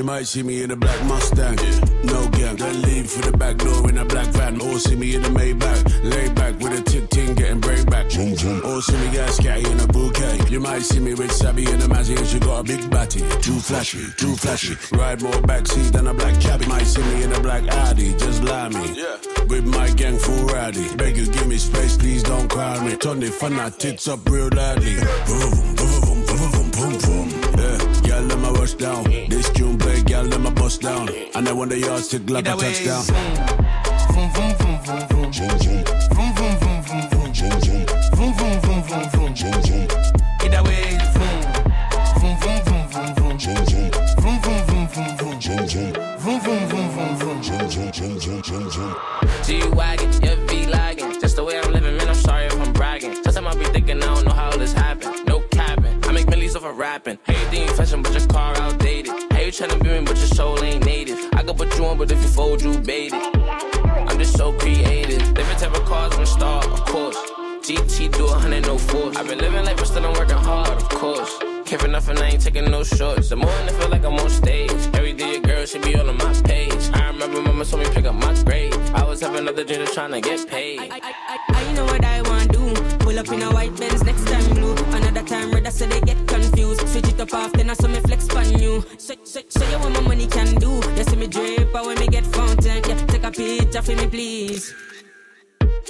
You 0.00 0.04
might 0.04 0.26
see 0.26 0.42
me 0.42 0.62
in 0.62 0.70
a 0.70 0.76
black 0.76 0.98
Mustang, 1.04 1.56
no 2.04 2.26
gang. 2.28 2.56
Then 2.56 2.80
leave 2.80 3.10
for 3.10 3.20
the 3.20 3.36
back 3.36 3.58
door 3.58 3.86
in 3.90 3.98
a 3.98 4.04
black 4.06 4.28
van. 4.28 4.58
Or 4.62 4.78
see 4.78 4.96
me 4.96 5.14
in 5.14 5.22
a 5.26 5.28
Maybach, 5.28 5.84
lay 6.02 6.30
back 6.30 6.58
with 6.58 6.72
a 6.72 6.82
tick 6.82 7.10
ting 7.10 7.34
getting 7.34 7.60
break 7.60 7.84
back. 7.84 8.06
Or 8.06 8.80
see 8.80 8.96
me 8.96 9.10
get 9.12 9.28
scatty 9.28 9.70
in 9.70 9.78
a 9.78 9.86
bouquet. 9.86 10.40
You 10.48 10.58
might 10.58 10.84
see 10.84 11.00
me 11.00 11.12
with 11.12 11.30
Sabby 11.30 11.64
in 11.70 11.82
a 11.82 11.86
Mazzy 11.86 12.16
and 12.16 12.26
she 12.26 12.38
got 12.38 12.60
a 12.60 12.64
big 12.64 12.88
batty. 12.90 13.20
Too 13.42 13.60
flashy, 13.60 14.06
too 14.16 14.34
flashy. 14.36 14.74
Ride 14.96 15.20
more 15.20 15.42
backseat 15.44 15.92
than 15.92 16.06
a 16.06 16.14
black 16.14 16.40
cabbie. 16.40 16.64
Might 16.64 16.86
see 16.86 17.02
me 17.02 17.24
in 17.24 17.32
a 17.32 17.40
black 17.40 17.68
Audi, 17.68 18.14
just 18.16 18.42
lie 18.42 18.70
me. 18.70 18.94
Yeah. 18.96 19.18
With 19.50 19.66
my 19.66 19.90
gang 19.90 20.16
full 20.16 20.46
rowdy. 20.46 20.96
Beg 20.96 21.18
you 21.18 21.26
give 21.26 21.46
me 21.46 21.58
space, 21.58 21.98
please 21.98 22.22
don't 22.22 22.48
cry 22.48 22.82
me. 22.82 22.96
Turn 22.96 23.20
the 23.20 23.26
fun 23.26 23.52
out 23.60 23.78
tits 23.78 24.08
up 24.08 24.26
real 24.30 24.48
loudly. 24.48 24.96
Boom, 25.26 25.74
boom, 25.76 25.99
bust 28.70 28.78
down. 28.78 29.04
This 29.28 29.50
June 29.50 29.78
play, 29.78 30.02
girl, 30.02 30.24
let 30.24 30.40
my 30.40 30.50
bust 30.50 30.82
down. 30.82 31.08
And 31.34 31.48
I 31.48 31.52
wonder 31.52 31.76
y'all 31.76 31.98
stick 31.98 32.28
like 32.30 32.46
a 32.46 32.54
touchdown. 32.54 33.02
Vroom, 34.12 34.30
vroom, 34.32 34.54
vroom, 34.56 34.78
vroom, 34.84 35.06
vroom. 35.08 35.32
Vroom, 35.32 36.34
vroom, 36.34 36.56
vroom, 36.58 36.82
vroom, 36.82 37.08
vroom. 37.10 37.32
Vroom, 38.14 38.32
vroom, 38.34 38.60
vroom, 38.60 38.82
vroom, 38.82 39.04
vroom. 39.10 39.34
Vroom, 39.34 39.34
vroom. 39.34 39.86
Get 40.40 40.54
away. 40.54 40.98
Vroom, 42.18 42.36
vroom, 42.40 42.60
vroom, 42.64 42.88
vroom, 42.90 43.14
vroom. 43.14 43.38
Vroom, 44.20 44.38
vroom, 44.40 44.62
vroom, 44.66 44.86
vroom, 44.88 45.16
vroom. 45.16 45.40
Vroom, 46.20 46.40
vroom, 46.40 46.62
vroom, 46.68 46.88
vroom, 46.90 47.16
vroom. 47.16 47.40
G-Wagon, 49.44 50.10
your 50.22 50.36
V-Lagging. 50.46 51.20
Just 51.20 51.36
the 51.36 51.44
way 51.44 51.58
I'm 51.58 51.72
living, 51.72 51.96
man, 51.96 52.08
I'm 52.08 52.14
sorry 52.14 52.46
if 52.46 52.60
I'm 52.60 52.72
bragging. 52.72 53.14
Sometimes 53.24 53.46
I 53.46 53.58
be 53.58 53.64
thinking 53.66 54.02
I'm 54.02 54.09
think 57.60 57.76
fashion, 57.76 58.02
but 58.02 58.12
your 58.12 58.26
car 58.26 58.56
outdated. 58.56 59.12
Hey, 59.32 59.46
you 59.46 59.52
tryna 59.52 59.82
be 59.82 59.90
me, 59.90 60.00
but 60.00 60.16
your 60.16 60.32
soul 60.38 60.62
ain't 60.62 60.84
native. 60.84 61.18
I 61.34 61.42
could 61.42 61.56
put 61.56 61.76
you 61.76 61.86
on, 61.86 61.98
but 61.98 62.10
if 62.10 62.22
you 62.22 62.28
fold, 62.28 62.62
you 62.62 62.78
bait 62.78 63.12
it. 63.12 63.36
I'm 64.08 64.18
just 64.18 64.36
so 64.36 64.52
creative. 64.52 65.22
Different 65.34 65.58
type 65.58 65.74
of 65.74 65.84
cars, 65.84 66.14
I'm 66.16 66.26
star, 66.26 66.64
of 66.64 66.84
course. 66.86 67.16
GT 67.66 68.12
do 68.16 68.26
a 68.26 68.32
hundred, 68.32 68.66
no 68.66 68.78
force. 68.78 69.16
I've 69.16 69.28
been 69.28 69.38
living 69.38 69.64
life, 69.64 69.76
but 69.76 69.86
still 69.86 70.06
I'm 70.06 70.14
working 70.14 70.36
hard, 70.36 70.68
of 70.70 70.88
course. 70.88 71.32
Care 71.66 71.78
for 71.78 71.88
nothing, 71.88 72.18
I 72.18 72.30
ain't 72.30 72.42
taking 72.42 72.70
no 72.70 72.82
shorts. 72.82 73.28
The 73.28 73.36
more 73.36 73.50
I 73.50 73.68
feel 73.68 73.88
like 73.88 74.04
I'm 74.04 74.14
on 74.14 74.30
stage. 74.30 74.72
Every 74.94 75.12
day 75.12 75.36
a 75.36 75.40
girl 75.40 75.66
should 75.66 75.82
be 75.82 75.94
on 75.96 76.16
my 76.16 76.32
page. 76.44 76.84
I 76.94 77.08
remember 77.08 77.42
mama 77.42 77.64
told 77.64 77.82
me 77.82 77.88
pick 77.90 78.06
up 78.06 78.14
my 78.14 78.34
grade. 78.42 78.74
I 78.94 79.04
was 79.04 79.20
having 79.20 79.46
other 79.48 79.64
dreams 79.64 79.88
of 79.88 79.94
trying 79.94 80.12
to 80.12 80.20
get 80.20 80.48
paid. 80.48 80.80
I 80.80 81.72
know 81.74 81.84
what 81.84 82.04
I 82.04 82.22
want 82.22 82.52
to 82.52 82.58
do. 82.58 82.96
Pull 83.00 83.18
up 83.18 83.28
in 83.28 83.42
a 83.42 83.50
white 83.52 83.76
Benz, 83.76 84.02
next 84.02 84.26
time 84.26 84.54
blue. 84.54 84.74
Another 84.96 85.22
time 85.22 85.50
red, 85.52 85.72
so 85.72 85.86
they 85.86 86.00
get 86.00 86.26
confused. 86.26 86.69
Switch 87.00 87.14
it 87.14 87.20
up 87.20 87.32
often, 87.32 87.70
I 87.70 87.74
saw 87.74 87.88
me 87.88 87.98
flex 88.00 88.28
you. 88.60 88.84
Say 88.98 89.16
you 89.70 89.78
what 89.78 89.92
my 89.92 90.00
money 90.00 90.26
can 90.26 90.54
do. 90.56 90.82
You 90.96 91.04
see 91.04 91.16
me 91.16 91.28
drip, 91.28 91.72
but 91.72 91.86
when 91.86 91.98
me 91.98 92.06
get 92.08 92.26
fountain, 92.26 92.82
yeah, 92.86 93.06
take 93.06 93.24
a 93.24 93.30
picture 93.30 93.80
for 93.80 93.96
me, 93.96 94.06
please. 94.06 94.74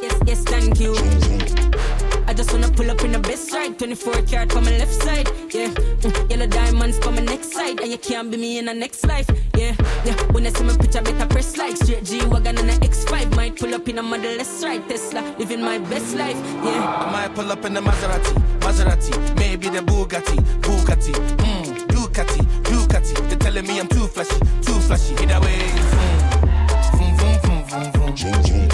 Yes, 0.01 0.21
yes, 0.25 0.45
thank 0.45 0.79
you. 0.79 2.10
I 2.31 2.33
just 2.33 2.53
wanna 2.53 2.69
pull 2.69 2.89
up 2.89 3.03
in 3.03 3.11
the 3.11 3.19
best 3.19 3.53
ride. 3.53 3.77
24 3.77 4.23
karat 4.23 4.53
for 4.53 4.61
my 4.61 4.71
left 4.79 4.95
side, 5.03 5.29
yeah. 5.53 5.67
Mm, 5.67 6.31
yellow 6.31 6.47
diamonds 6.47 6.97
for 7.01 7.11
my 7.11 7.23
next 7.23 7.53
side. 7.53 7.81
And 7.81 7.91
you 7.91 7.99
can't 7.99 8.31
be 8.31 8.37
me 8.37 8.59
in 8.61 8.67
the 8.67 8.73
next 8.73 9.05
life, 9.05 9.29
yeah. 9.59 9.75
yeah. 10.05 10.15
When 10.31 10.47
I 10.47 10.51
see 10.51 10.63
my 10.63 10.77
picture, 10.77 11.03
better 11.03 11.27
press 11.27 11.57
like. 11.57 11.77
Straight 11.77 12.05
G 12.05 12.25
Wagon 12.27 12.57
and 12.59 12.71
an 12.71 12.79
X5. 12.83 13.35
Might 13.35 13.57
pull 13.57 13.75
up 13.75 13.89
in 13.89 13.99
a 13.99 14.03
model, 14.05 14.37
let's 14.37 14.63
ride 14.63 14.89
Tesla. 14.89 15.23
Living 15.41 15.61
my 15.61 15.79
best 15.79 16.15
life, 16.15 16.37
yeah. 16.63 17.05
I 17.05 17.11
might 17.11 17.35
pull 17.35 17.51
up 17.51 17.65
in 17.65 17.75
the 17.75 17.81
Maserati, 17.81 18.35
Maserati. 18.61 19.37
Maybe 19.37 19.69
the 19.69 19.81
Bugatti, 19.81 20.37
Bugatti. 20.61 21.13
Mm, 21.13 21.89
Ducati, 21.89 22.43
Ducati. 22.63 23.29
They're 23.29 23.39
telling 23.39 23.67
me 23.67 23.81
I'm 23.81 23.89
too 23.89 24.07
flashy, 24.07 24.39
too 24.63 24.79
flashy. 24.87 25.15
Either 25.15 25.41
way, 25.41 25.59
mm. 25.59 26.93
vroom, 26.95 27.17
vroom, 27.17 27.65
vroom, 27.65 27.93
vroom, 27.93 28.17
vroom. 28.17 28.43
vroom 28.45 28.70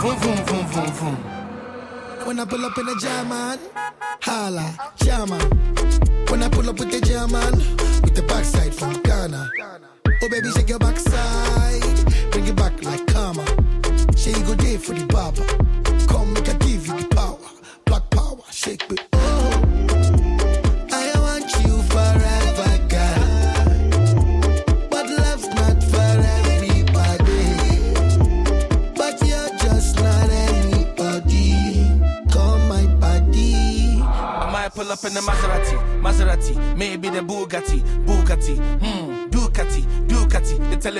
vroom, 0.00 0.16
vroom, 0.16 0.36
vroom, 0.46 0.66
vroom, 0.66 0.92
vroom. 0.92 1.16
When 2.24 2.40
I 2.40 2.44
pull 2.46 2.64
up 2.64 2.78
in 2.78 2.88
a 2.88 2.94
German, 2.96 3.58
holla, 4.22 4.92
German. 4.96 5.40
When 6.28 6.42
I 6.42 6.48
pull 6.48 6.68
up 6.68 6.78
with 6.78 6.90
the 6.90 7.00
German, 7.00 7.52
with 8.02 8.14
the 8.14 8.22
backside 8.22 8.74
from 8.74 8.94
Ghana. 9.02 9.50
Oh 10.22 10.28
baby, 10.28 10.50
shake 10.52 10.70
your 10.70 10.78
backside, 10.78 12.30
bring 12.30 12.46
it 12.46 12.56
back 12.56 12.82
like 12.82 13.06
karma. 13.08 13.44
You 14.16 14.44
go 14.44 14.54
day 14.54 14.76
for 14.76 14.94
the 14.94 15.06
barber. 15.06 15.44
Come 16.06 16.32
make 16.32 16.48
I 16.48 16.54
give 16.54 17.10
power, 17.10 17.38
black 17.84 18.08
power, 18.10 18.38
shake 18.50 18.90
it. 18.90 19.09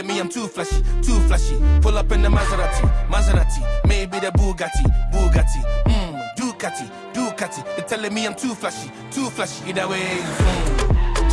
Me 0.07 0.19
I'm 0.19 0.31
too 0.31 0.47
flashy, 0.49 0.83
too 1.03 1.21
flashy. 1.29 1.57
Pull 1.83 1.99
up 1.99 2.11
in 2.13 2.23
the 2.23 2.29
Maserati, 2.29 2.89
Maserati, 3.09 3.61
maybe 3.87 4.19
the 4.19 4.31
Bugatti, 4.33 4.83
Bugatti, 5.13 5.61
hmm, 5.87 6.17
Ducati, 6.41 6.91
Ducati. 7.13 7.63
They're 7.77 7.85
telling 7.85 8.15
me 8.15 8.27
I'm 8.27 8.35
too 8.35 8.55
flashy, 8.55 8.91
too 9.11 9.29
flashy. 9.29 9.69
Either 9.69 9.89
way, 9.89 10.17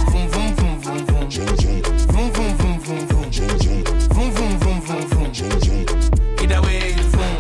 vroom, 0.05 0.27
vroom, 0.29 0.55
vroom, 0.55 0.81
vroom, 0.81 1.05
vroom, 1.05 1.05
vroom, 1.05 1.29
vroom, 1.29 2.31
vroom, 2.31 2.57
vroom, 2.57 2.79
vroom, 2.79 2.79
vroom, 2.79 3.07
vroom, 3.07 3.83
vroom, 4.11 4.59
vroom, 4.59 4.81
vroom, 4.81 4.81
vroom, 4.81 5.07
vroom. 5.07 5.31
Either 6.41 6.61
way, 6.61 6.93
vroom, 7.13 7.37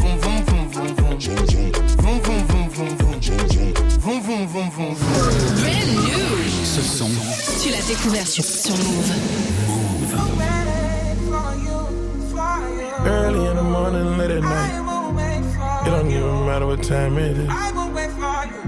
vroom, 0.00 0.18
vroom, 0.20 0.44
vroom, 0.44 0.68
vroom, 0.70 1.18
vroom, 1.18 1.40
vroom, 1.40 2.24
vroom, 2.26 2.46
vroom, 2.46 2.70
vroom, 2.70 2.70
vroom, 2.70 2.96
vroom, 2.98 3.20
vroom, 3.20 3.72
vroom, 4.00 4.46
vroom, 4.48 4.70
vroom, 4.70 4.96
vroom. 4.96 5.20
Brand 5.60 5.86
new. 5.86 6.20
Ce 6.64 6.82
son. 6.82 7.10
Tu 7.62 7.70
l'as 7.70 7.86
découvert 7.86 8.26
sur, 8.26 8.44
sur 8.44 8.76
Move. 8.76 9.79
Matter 16.60 16.76
what 16.76 16.84
time 16.84 17.16
it 17.18 17.38
is. 17.38 17.48
I 17.48 17.72
will 17.72 17.90
wait 17.94 18.10
for 18.10 18.44
you. 18.46 18.60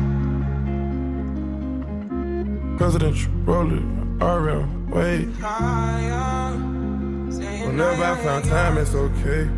Presidential, 2.79 3.31
roll 3.45 3.71
it, 3.73 3.83
RM, 4.23 4.91
wait. 4.91 5.27
Whenever 7.67 8.05
I 8.05 8.17
find 8.23 8.45
time, 8.45 8.79
it's 8.79 8.95
okay. 8.95 9.49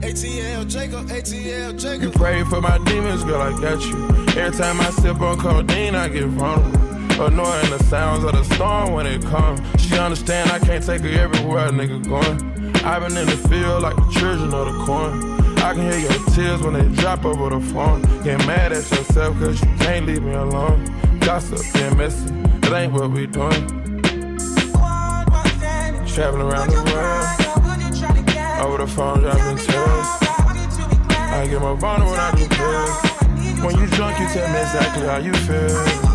ATL 0.00 0.66
Jacob, 0.68 1.06
ATL 1.08 1.78
Jacob. 1.78 2.02
You 2.02 2.10
pray 2.10 2.44
for 2.44 2.60
my 2.60 2.78
demons, 2.84 3.24
girl, 3.24 3.42
I 3.42 3.50
got 3.60 3.82
you. 3.84 4.08
Every 4.40 4.56
time 4.56 4.80
I 4.80 4.90
sip 4.90 5.20
on 5.20 5.38
codeine, 5.38 5.94
I 5.94 6.08
get 6.08 6.24
vulnerable. 6.24 6.80
Annoying 7.20 7.70
the 7.70 7.78
sounds 7.84 8.24
of 8.24 8.32
the 8.32 8.42
storm 8.54 8.94
when 8.94 9.06
it 9.06 9.22
comes. 9.26 9.60
She 9.82 9.98
understand 9.98 10.50
I 10.50 10.58
can't 10.58 10.82
take 10.82 11.02
her 11.02 11.08
everywhere 11.08 11.66
a 11.66 11.70
nigga 11.70 12.02
going. 12.08 12.74
I've 12.82 13.02
been 13.06 13.18
in 13.18 13.26
the 13.26 13.36
field 13.48 13.82
like 13.82 13.96
the 13.96 14.08
children 14.10 14.54
of 14.54 14.72
the 14.72 14.84
corn. 14.86 15.29
I 15.62 15.74
can 15.74 15.82
hear 15.82 15.98
your 15.98 16.24
tears 16.30 16.62
when 16.62 16.72
they 16.74 17.02
drop 17.02 17.24
over 17.24 17.50
the 17.50 17.60
phone. 17.60 18.02
Get 18.24 18.38
mad 18.46 18.72
at 18.72 18.90
yourself 18.90 19.38
cause 19.38 19.60
you 19.62 19.68
can't 19.78 20.06
leave 20.06 20.22
me 20.22 20.32
alone. 20.32 20.84
Gossip 21.20 21.60
and 21.76 21.98
messy, 21.98 22.34
it 22.34 22.72
ain't 22.72 22.92
what 22.92 23.10
we 23.10 23.26
doing. 23.26 23.66
Traveling 26.06 26.42
around 26.42 26.70
the 26.70 26.82
world. 26.90 28.66
Over 28.66 28.78
the 28.78 28.86
phone, 28.86 29.20
dropping 29.20 29.58
tears. 29.58 30.06
I 31.32 31.46
get 31.48 31.60
more 31.60 31.76
vulnerable 31.76 32.10
when 32.10 32.20
I 32.20 32.32
do 32.34 32.48
pills. 32.48 33.64
When 33.64 33.76
you 33.78 33.86
drunk, 33.96 34.18
you 34.18 34.26
tell 34.28 34.48
me 34.52 34.60
exactly 34.60 35.06
how 35.06 35.18
you 35.18 35.32
feel. 35.34 36.09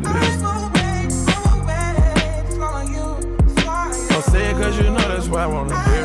What 0.00 0.16
it 0.16 0.24
is. 0.24 0.42
Don't 4.08 4.24
say 4.24 4.50
it 4.50 4.54
cause 4.54 4.78
you 4.78 4.84
know 4.84 4.96
that's 4.96 5.28
why 5.28 5.42
I 5.42 5.46
wanna 5.46 5.82
hear. 5.90 6.02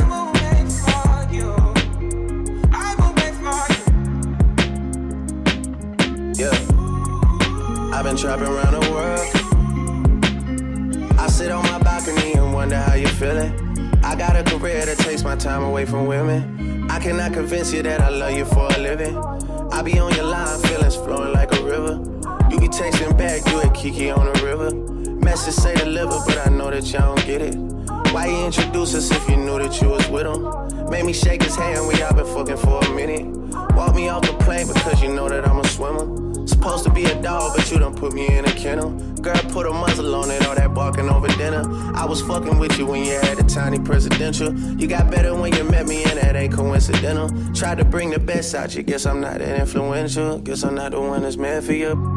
Yeah. 6.35 6.53
I've 7.93 8.03
been 8.03 8.15
trapping 8.15 8.47
around 8.47 8.73
the 8.73 8.91
world. 8.91 9.27
I 11.19 11.27
sit 11.27 11.51
on 11.51 11.63
my 11.63 11.79
balcony 11.79 12.33
and 12.33 12.53
wonder 12.53 12.77
how 12.77 12.93
you're 12.93 13.09
feeling. 13.09 13.51
I 14.03 14.15
got 14.15 14.35
a 14.35 14.43
career 14.43 14.85
that 14.85 14.97
takes 14.99 15.23
my 15.23 15.35
time 15.35 15.63
away 15.63 15.85
from 15.85 16.05
women. 16.05 16.89
I 16.91 16.99
cannot 16.99 17.33
convince 17.33 17.73
you 17.73 17.81
that 17.83 18.01
I 18.01 18.09
love 18.09 18.33
you 18.33 18.45
for 18.45 18.67
a 18.71 18.77
living. 18.77 19.17
I 19.71 19.81
be 19.81 19.97
on 19.99 20.13
your 20.13 20.25
line, 20.25 20.59
feelings 20.61 20.95
flowing 20.95 21.33
like 21.33 21.51
a 21.53 21.63
river. 21.63 22.16
Be 22.67 22.73
texting 22.73 23.17
back, 23.17 23.49
you 23.49 23.61
and 23.61 23.73
Kiki 23.73 24.09
on 24.09 24.25
the 24.25 24.43
river. 24.43 24.75
Message 25.23 25.53
say 25.53 25.73
deliver, 25.75 26.19
but 26.25 26.45
I 26.45 26.49
know 26.49 26.69
that 26.69 26.83
y'all 26.91 27.15
don't 27.15 27.25
get 27.25 27.41
it. 27.41 27.55
Why 28.11 28.27
you 28.27 28.45
introduce 28.45 28.93
us 28.93 29.09
if 29.09 29.29
you 29.29 29.37
knew 29.37 29.57
that 29.57 29.81
you 29.81 29.87
was 29.87 30.05
with 30.09 30.25
him? 30.27 30.89
Made 30.89 31.05
me 31.05 31.13
shake 31.13 31.43
his 31.43 31.55
hand, 31.55 31.87
we 31.87 32.01
all 32.03 32.13
been 32.13 32.25
fucking 32.25 32.57
for 32.57 32.83
a 32.83 32.89
minute. 32.93 33.25
Walk 33.73 33.95
me 33.95 34.09
off 34.09 34.23
the 34.23 34.33
plane 34.43 34.67
because 34.67 35.01
you 35.01 35.13
know 35.13 35.29
that 35.29 35.47
I'm 35.47 35.59
a 35.59 35.67
swimmer. 35.67 36.45
Supposed 36.45 36.83
to 36.83 36.91
be 36.91 37.05
a 37.05 37.21
dog, 37.21 37.53
but 37.55 37.71
you 37.71 37.79
done 37.79 37.95
put 37.95 38.11
me 38.11 38.27
in 38.37 38.43
a 38.43 38.51
kennel. 38.51 38.89
Girl, 39.21 39.37
put 39.49 39.65
a 39.65 39.71
muzzle 39.71 40.13
on 40.15 40.29
it, 40.29 40.45
all 40.45 40.55
that 40.55 40.73
barking 40.73 41.07
over 41.07 41.29
dinner. 41.37 41.63
I 41.95 42.03
was 42.03 42.21
fucking 42.21 42.59
with 42.59 42.77
you 42.77 42.85
when 42.85 43.05
you 43.05 43.13
had 43.13 43.39
a 43.39 43.43
tiny 43.43 43.79
presidential. 43.79 44.53
You 44.77 44.87
got 44.87 45.09
better 45.09 45.33
when 45.33 45.55
you 45.55 45.63
met 45.63 45.87
me, 45.87 46.03
and 46.03 46.19
that 46.19 46.35
ain't 46.35 46.53
coincidental. 46.53 47.29
Tried 47.53 47.77
to 47.77 47.85
bring 47.85 48.09
the 48.09 48.19
best 48.19 48.53
out 48.53 48.75
you, 48.75 48.83
guess 48.83 49.05
I'm 49.05 49.21
not 49.21 49.39
that 49.39 49.57
influential. 49.57 50.39
Guess 50.39 50.63
I'm 50.63 50.75
not 50.75 50.91
the 50.91 50.99
one 50.99 51.23
that's 51.23 51.37
meant 51.37 51.63
for 51.63 51.71
you. 51.71 52.16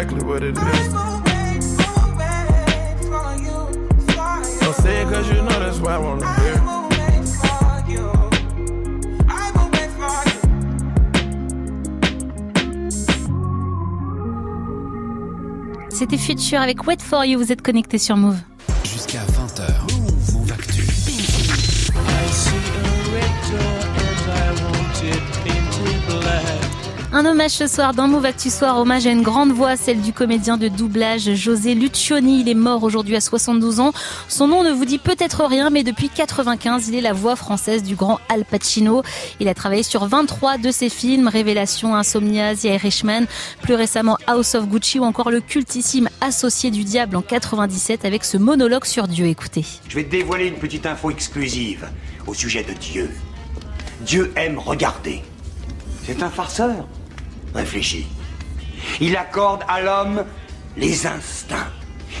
Exactly 0.00 0.24
what 0.28 0.42
it 0.44 0.56
is. 0.56 0.92
Don't 4.60 4.74
say 4.76 5.02
it 5.02 5.08
cause 5.08 5.28
you 5.28 5.36
know 5.36 5.58
that's 5.58 5.78
why 5.80 5.94
I 5.94 5.98
wanna 5.98 6.34
hear. 6.40 6.62
C'était 15.90 16.16
Future 16.16 16.60
avec 16.60 16.86
Wait 16.86 17.02
For 17.02 17.24
You, 17.24 17.38
vous 17.40 17.50
êtes 17.50 17.60
connecté 17.60 17.98
sur 17.98 18.16
Move. 18.16 18.38
Un 27.18 27.24
hommage 27.24 27.50
ce 27.50 27.66
soir 27.66 27.94
dans 27.94 28.06
Move 28.06 28.26
Actu 28.26 28.48
Soir, 28.48 28.78
hommage 28.78 29.04
à 29.08 29.10
une 29.10 29.22
grande 29.22 29.50
voix, 29.50 29.74
celle 29.74 30.00
du 30.00 30.12
comédien 30.12 30.56
de 30.56 30.68
doublage 30.68 31.34
José 31.34 31.74
Lucioni. 31.74 32.42
Il 32.42 32.48
est 32.48 32.54
mort 32.54 32.84
aujourd'hui 32.84 33.16
à 33.16 33.20
72 33.20 33.80
ans. 33.80 33.92
Son 34.28 34.46
nom 34.46 34.62
ne 34.62 34.70
vous 34.70 34.84
dit 34.84 34.98
peut-être 34.98 35.44
rien, 35.44 35.68
mais 35.68 35.82
depuis 35.82 36.10
95, 36.10 36.86
il 36.86 36.94
est 36.94 37.00
la 37.00 37.12
voix 37.12 37.34
française 37.34 37.82
du 37.82 37.96
grand 37.96 38.20
Al 38.28 38.44
Pacino. 38.44 39.02
Il 39.40 39.48
a 39.48 39.54
travaillé 39.54 39.82
sur 39.82 40.06
23 40.06 40.58
de 40.58 40.70
ses 40.70 40.88
films, 40.88 41.26
Révélation, 41.26 41.96
Insomnia, 41.96 42.54
The 42.54 42.66
Irishman, 42.66 43.24
plus 43.62 43.74
récemment 43.74 44.16
House 44.28 44.54
of 44.54 44.68
Gucci 44.68 45.00
ou 45.00 45.04
encore 45.04 45.32
le 45.32 45.40
cultissime 45.40 46.08
Associé 46.20 46.70
du 46.70 46.84
Diable 46.84 47.16
en 47.16 47.22
97 47.22 48.04
avec 48.04 48.22
ce 48.22 48.36
monologue 48.36 48.84
sur 48.84 49.08
Dieu. 49.08 49.26
Écoutez. 49.26 49.64
Je 49.88 49.96
vais 49.96 50.04
dévoiler 50.04 50.46
une 50.46 50.58
petite 50.60 50.86
info 50.86 51.10
exclusive 51.10 51.88
au 52.28 52.34
sujet 52.34 52.62
de 52.62 52.74
Dieu. 52.74 53.10
Dieu 54.02 54.32
aime 54.36 54.60
regarder. 54.60 55.24
C'est 56.04 56.22
un 56.22 56.30
farceur. 56.30 56.86
Réfléchis. 57.58 58.06
Il 59.00 59.16
accorde 59.16 59.64
à 59.66 59.80
l'homme 59.80 60.24
les 60.76 61.08
instincts. 61.08 61.72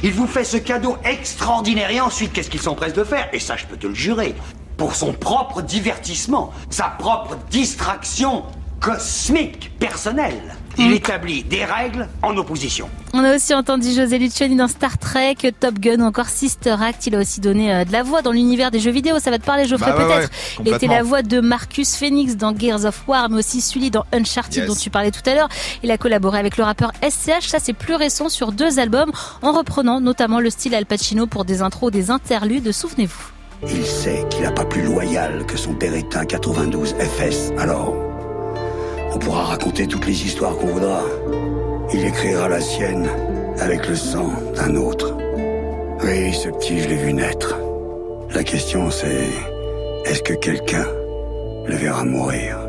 Il 0.02 0.12
vous 0.12 0.26
fait 0.26 0.42
ce 0.42 0.56
cadeau 0.56 0.96
extraordinaire 1.04 1.92
et 1.92 2.00
ensuite, 2.00 2.32
qu'est-ce 2.32 2.50
qu'il 2.50 2.60
s'empresse 2.60 2.92
de 2.92 3.04
faire? 3.04 3.28
Et 3.32 3.38
ça, 3.38 3.56
je 3.56 3.64
peux 3.66 3.76
te 3.76 3.86
le 3.86 3.94
jurer. 3.94 4.34
Pour 4.76 4.96
son 4.96 5.12
propre 5.12 5.62
divertissement, 5.62 6.52
sa 6.70 6.88
propre 6.88 7.36
distraction 7.50 8.46
cosmique, 8.80 9.78
personnelle. 9.78 10.56
Il 10.78 10.92
établit 10.92 11.42
des 11.44 11.64
règles 11.64 12.08
en 12.22 12.36
opposition. 12.36 12.88
On 13.12 13.24
a 13.24 13.34
aussi 13.34 13.52
entendu 13.54 13.92
José 13.92 14.18
Lucioni 14.18 14.54
dans 14.54 14.68
Star 14.68 14.96
Trek, 14.98 15.36
Top 15.58 15.78
Gun 15.78 16.00
ou 16.00 16.04
encore 16.06 16.26
Sister 16.28 16.76
Act. 16.80 17.06
Il 17.06 17.14
a 17.16 17.18
aussi 17.20 17.40
donné 17.40 17.74
euh, 17.74 17.84
de 17.84 17.92
la 17.92 18.02
voix 18.02 18.22
dans 18.22 18.30
l'univers 18.32 18.70
des 18.70 18.78
jeux 18.78 18.90
vidéo. 18.90 19.18
Ça 19.18 19.30
va 19.30 19.38
te 19.38 19.44
parler, 19.44 19.66
Geoffrey, 19.66 19.90
Bah 19.90 20.04
peut-être. 20.04 20.30
ouais, 20.60 20.64
il 20.66 20.74
était 20.74 20.86
la 20.86 21.02
voix 21.02 21.22
de 21.22 21.40
Marcus 21.40 21.96
Phoenix 21.96 22.36
dans 22.36 22.56
Gears 22.56 22.84
of 22.84 23.02
War, 23.08 23.28
mais 23.30 23.38
aussi 23.38 23.60
Sully 23.60 23.90
dans 23.90 24.04
Uncharted 24.12 24.58
Yes. 24.62 24.66
dont 24.68 24.74
tu 24.76 24.90
parlais 24.90 25.10
tout 25.10 25.28
à 25.28 25.34
l'heure. 25.34 25.48
Il 25.82 25.90
a 25.90 25.98
collaboré 25.98 26.38
avec 26.38 26.56
le 26.56 26.64
rappeur 26.64 26.92
SCH. 27.02 27.46
Ça, 27.48 27.58
c'est 27.60 27.72
plus 27.72 27.94
récent 27.94 28.28
sur 28.28 28.52
deux 28.52 28.78
albums, 28.78 29.10
en 29.42 29.52
reprenant 29.52 30.00
notamment 30.00 30.38
le 30.40 30.50
style 30.50 30.74
Al 30.74 30.86
Pacino 30.86 31.26
pour 31.26 31.44
des 31.44 31.60
intros, 31.62 31.90
des 31.90 32.10
interludes. 32.10 32.70
Souvenez-vous. 32.72 33.30
Il 33.68 33.84
sait 33.84 34.24
qu'il 34.30 34.42
n'a 34.42 34.52
pas 34.52 34.64
plus 34.64 34.82
loyal 34.82 35.44
que 35.46 35.56
son 35.56 35.72
Beretta 35.72 36.24
92 36.24 36.94
FS. 36.94 37.50
Alors, 37.58 37.94
on 39.12 39.18
pourra 39.18 39.44
raconter 39.44 39.86
toutes 39.86 40.06
les 40.06 40.24
histoires 40.24 40.56
qu'on 40.56 40.66
voudra. 40.68 41.02
Il 41.92 42.04
écrira 42.04 42.48
la 42.48 42.60
sienne 42.60 43.08
avec 43.60 43.88
le 43.88 43.96
sang 43.96 44.30
d'un 44.54 44.76
autre. 44.76 45.16
Oui, 46.02 46.32
ce 46.32 46.48
petit, 46.50 46.80
je 46.80 46.88
l'ai 46.88 46.96
vu 46.96 47.12
naître. 47.12 47.56
La 48.34 48.44
question 48.44 48.90
c'est, 48.90 49.28
est-ce 50.04 50.22
que 50.22 50.34
quelqu'un 50.34 50.86
le 51.66 51.74
verra 51.74 52.04
mourir? 52.04 52.67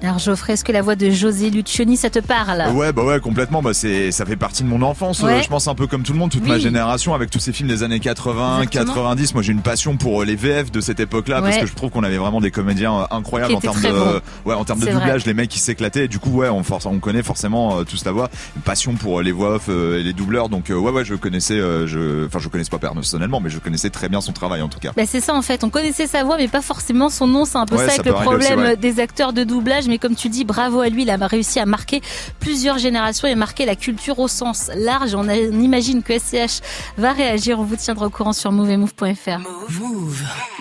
Alors 0.00 0.20
Geoffrey, 0.20 0.52
est-ce 0.52 0.62
que 0.62 0.70
la 0.70 0.80
voix 0.80 0.94
de 0.94 1.10
José 1.10 1.50
Lucioni, 1.50 1.96
ça 1.96 2.08
te 2.08 2.20
parle? 2.20 2.62
Ouais, 2.72 2.92
bah 2.92 3.02
ouais, 3.02 3.18
complètement. 3.18 3.62
Bah 3.62 3.74
c'est, 3.74 4.12
ça 4.12 4.24
fait 4.24 4.36
partie 4.36 4.62
de 4.62 4.68
mon 4.68 4.80
enfance. 4.82 5.20
Ouais. 5.22 5.32
euh, 5.32 5.42
Je 5.42 5.48
pense 5.48 5.66
un 5.66 5.74
peu 5.74 5.88
comme 5.88 6.04
tout 6.04 6.12
le 6.12 6.20
monde, 6.20 6.30
toute 6.30 6.44
Oui. 6.44 6.48
ma 6.50 6.58
génération, 6.58 7.14
avec 7.14 7.30
tous 7.30 7.40
ces 7.40 7.52
films 7.52 7.68
des 7.68 7.82
années 7.82 7.98
80, 7.98 8.62
Exactement. 8.62 8.94
90. 8.94 9.34
Moi, 9.34 9.42
j'ai 9.42 9.50
une 9.52 9.60
passion 9.60 9.96
pour 9.96 10.22
euh, 10.22 10.24
les 10.24 10.36
VF 10.36 10.70
de 10.70 10.80
cette 10.80 11.00
époque-là 11.00 11.42
parce 11.42 11.56
que 11.58 11.66
je 11.66 11.74
trouve 11.74 11.90
qu'on 11.90 12.04
avait 12.04 12.16
vraiment 12.16 12.40
des 12.40 12.52
comédiens 12.52 13.00
euh, 13.00 13.04
incroyables 13.10 13.54
en 13.56 13.60
termes 13.60 13.80
de, 13.82 14.20
ouais, 14.44 14.54
en 14.54 14.64
termes 14.64 14.78
de 14.78 14.86
doublage, 14.86 15.22
vrai. 15.22 15.30
les 15.30 15.34
mecs 15.34 15.48
qui 15.50 15.58
s'éclataient. 15.58 16.04
Et 16.04 16.08
du 16.08 16.20
coup, 16.20 16.30
ouais, 16.30 16.48
on, 16.48 16.62
force, 16.62 16.86
on 16.86 17.00
connaît 17.00 17.24
forcément 17.24 17.80
euh, 17.80 17.82
tous 17.82 18.04
la 18.04 18.12
voix, 18.12 18.30
une 18.54 18.62
passion 18.62 18.94
pour 18.94 19.20
les 19.20 19.32
voix 19.32 19.56
off 19.56 19.64
euh, 19.68 19.98
et 19.98 20.04
les 20.04 20.12
doubleurs. 20.12 20.48
Donc, 20.48 20.66
ouais, 20.68 20.76
ouais, 20.76 21.04
je 21.04 21.16
connaissais, 21.16 21.58
je, 21.58 22.24
enfin, 22.26 22.38
je 22.38 22.48
connaissais 22.48 22.70
pas 22.70 22.78
personnellement, 22.78 23.40
mais 23.40 23.50
je 23.50 23.58
connaissais 23.58 23.90
très 23.90 24.08
bien 24.08 24.20
son 24.20 24.30
travail 24.32 24.62
en 24.62 24.68
tout 24.68 24.78
cas. 24.78 24.92
Bah 24.96 25.02
c'est 25.06 25.20
ça 25.20 25.34
en 25.34 25.42
fait, 25.42 25.64
on 25.64 25.70
connaissait 25.70 26.06
sa 26.06 26.22
voix 26.22 26.36
mais 26.36 26.46
pas 26.46 26.62
forcément 26.62 27.08
son 27.08 27.26
nom, 27.26 27.44
c'est 27.44 27.58
un 27.58 27.66
peu 27.66 27.74
Ouais, 27.76 27.86
ça 27.88 27.94
avec 27.94 28.06
le 28.06 28.12
aussi, 28.12 28.22
problème 28.22 28.76
des 28.76 29.00
acteurs 29.00 29.32
de 29.32 29.42
doublage, 29.42 29.87
mais 29.88 29.98
comme 29.98 30.14
tu 30.14 30.28
dis, 30.28 30.44
bravo 30.44 30.80
à 30.80 30.88
lui, 30.88 31.02
il 31.02 31.10
a 31.10 31.16
réussi 31.26 31.58
à 31.58 31.66
marquer 31.66 32.00
plusieurs 32.40 32.78
générations 32.78 33.26
et 33.28 33.34
marquer 33.34 33.66
la 33.66 33.74
culture 33.76 34.18
au 34.18 34.28
sens 34.28 34.70
large. 34.76 35.14
On, 35.14 35.28
a- 35.28 35.34
on 35.36 35.60
imagine 35.60 36.02
que 36.02 36.16
SCH 36.18 36.60
va 36.96 37.12
réagir, 37.12 37.58
on 37.60 37.64
vous 37.64 37.76
tiendra 37.76 38.06
au 38.06 38.10
courant 38.10 38.32
sur 38.32 38.52
moveetmove.fr. 38.52 39.40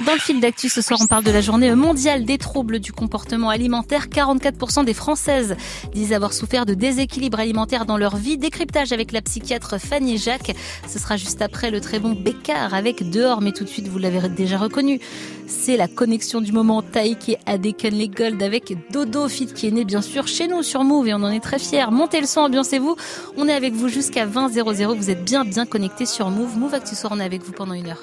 Dans 0.05 0.13
le 0.13 0.19
fil 0.19 0.39
d'actu 0.39 0.69
ce 0.69 0.81
soir, 0.81 0.99
on 1.01 1.07
parle 1.07 1.23
de 1.23 1.31
la 1.31 1.41
journée 1.41 1.73
mondiale 1.75 2.25
des 2.25 2.37
troubles 2.37 2.79
du 2.79 2.91
comportement 2.91 3.49
alimentaire. 3.49 4.07
44% 4.07 4.85
des 4.85 4.93
Françaises 4.93 5.55
disent 5.93 6.13
avoir 6.13 6.33
souffert 6.33 6.65
de 6.65 6.73
déséquilibre 6.73 7.39
alimentaire 7.39 7.85
dans 7.85 7.97
leur 7.97 8.15
vie. 8.17 8.37
Décryptage 8.37 8.91
avec 8.91 9.11
la 9.11 9.21
psychiatre 9.21 9.79
Fanny 9.79 10.17
Jacques. 10.17 10.55
Ce 10.87 10.99
sera 10.99 11.17
juste 11.17 11.41
après 11.41 11.71
le 11.71 11.81
très 11.81 11.99
bon 11.99 12.13
Bécard 12.13 12.73
avec 12.73 13.09
Dehors, 13.09 13.41
mais 13.41 13.51
tout 13.51 13.63
de 13.63 13.69
suite, 13.69 13.87
vous 13.87 13.97
l'avez 13.97 14.27
déjà 14.29 14.57
reconnu. 14.57 14.99
C'est 15.47 15.77
la 15.77 15.87
connexion 15.87 16.41
du 16.41 16.51
moment 16.51 16.81
Taïk 16.81 17.29
et 17.29 17.37
Adeken 17.45 17.93
les 17.95 18.09
Gold 18.09 18.41
avec 18.43 18.75
Dodo 18.91 19.16
Qui 19.25 19.67
est 19.67 19.71
né 19.71 19.83
bien 19.83 20.01
sûr 20.01 20.27
chez 20.27 20.47
nous 20.47 20.61
sur 20.61 20.83
Move 20.83 21.07
et 21.07 21.13
on 21.13 21.17
en 21.17 21.31
est 21.31 21.39
très 21.39 21.57
fiers. 21.57 21.87
Montez 21.91 22.21
le 22.21 22.27
son, 22.27 22.41
ambiancez-vous. 22.41 22.95
On 23.35 23.47
est 23.47 23.53
avec 23.53 23.73
vous 23.73 23.87
jusqu'à 23.87 24.25
20 24.25 24.49
00. 24.49 24.95
Vous 24.95 25.09
êtes 25.09 25.23
bien 25.23 25.43
bien 25.43 25.65
connectés 25.65 26.05
sur 26.05 26.29
Move. 26.29 26.57
Move 26.57 26.75
Actu 26.75 26.95
Soir, 26.95 27.13
on 27.15 27.19
est 27.19 27.25
avec 27.25 27.43
vous 27.43 27.51
pendant 27.51 27.73
une 27.73 27.87
heure. 27.87 28.01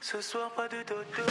Ce 0.00 0.20
soir, 0.20 0.50
pas 0.56 0.68
de 0.68 0.76
dodo. 0.88 1.26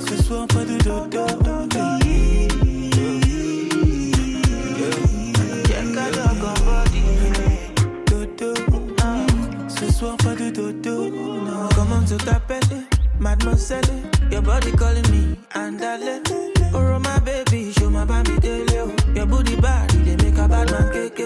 Ce 0.00 0.22
soir, 0.22 0.46
pas 0.48 0.64
de 0.64 0.78
dodo. 0.82 1.53
Tu 12.16 12.24
t'appelles? 12.24 12.86
Mademoiselle, 13.18 13.82
your 14.30 14.40
body 14.40 14.70
calling 14.72 15.02
me 15.10 15.36
Andale. 15.52 16.22
Oh 16.72 16.98
my 17.00 17.18
baby, 17.18 17.72
show 17.72 17.90
my 17.90 18.04
daily. 18.40 18.78
oh. 18.78 18.94
Your 19.16 19.26
booty 19.26 19.56
body, 19.56 19.98
they 19.98 20.16
make 20.22 20.38
a 20.38 20.46
bad 20.46 20.70
man 20.70 20.92
kick. 20.92 21.20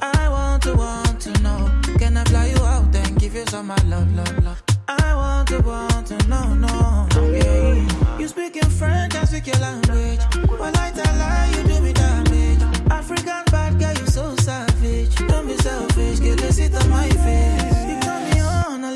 I 0.00 0.28
want 0.28 0.62
to 0.62 0.74
want 0.76 1.20
to 1.22 1.32
know, 1.42 1.68
can 1.98 2.16
I 2.16 2.22
fly 2.24 2.46
you 2.46 2.62
out 2.64 2.94
and 2.94 3.18
give 3.18 3.34
you 3.34 3.44
some 3.46 3.66
my 3.66 3.76
love, 3.86 4.14
love, 4.14 4.44
love? 4.44 4.62
I 4.86 5.14
want 5.16 5.48
to 5.48 5.58
want 5.60 6.06
to 6.08 6.28
know, 6.28 6.54
no, 6.54 7.08
yeah. 7.32 8.18
You 8.20 8.28
speak 8.28 8.54
in 8.56 8.70
French, 8.70 9.16
I 9.16 9.24
speak 9.24 9.48
your 9.48 9.58
language. 9.58 10.20
Well, 10.48 10.72
I 10.76 10.92
tell 10.92 11.14
lie, 11.18 11.52
you 11.56 11.66
do 11.66 11.80
me 11.80 11.92
damage. 11.92 12.62
African 12.88 13.42
bad 13.50 13.80
girl, 13.80 13.94
you 13.94 14.06
so 14.06 14.36
savage. 14.36 15.16
Don't 15.26 15.48
be 15.48 15.56
selfish, 15.56 16.20
get 16.20 16.38
this 16.38 16.58
it 16.58 16.74
on 16.76 16.88
my 16.88 17.08
face. 17.08 17.85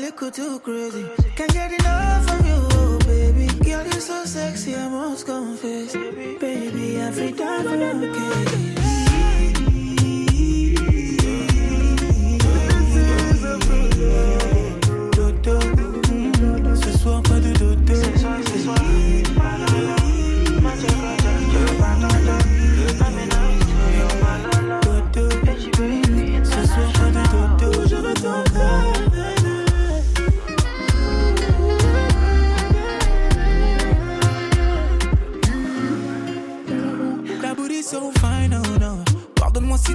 Little 0.01 0.31
too 0.31 0.59
crazy. 0.61 1.05
Can't 1.35 1.53
get 1.53 1.71
enough 1.71 2.31
of 2.31 2.45
you, 2.45 2.59
oh, 2.71 2.97
baby. 3.05 3.47
Girl, 3.63 3.83
you're 3.83 4.01
so 4.01 4.25
sexy, 4.25 4.75
I 4.75 4.89
must 4.89 5.25
confess. 5.27 5.93
Baby, 5.93 6.97
every 6.97 7.31
time 7.33 7.63
for 7.63 7.75
your 7.75 8.13
case. 8.13 8.71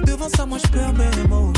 Devant 0.01 0.29
ça, 0.29 0.45
moi 0.45 0.57
je 0.63 0.69
perds 0.71 0.93
mes 0.93 1.27
mots. 1.27 1.53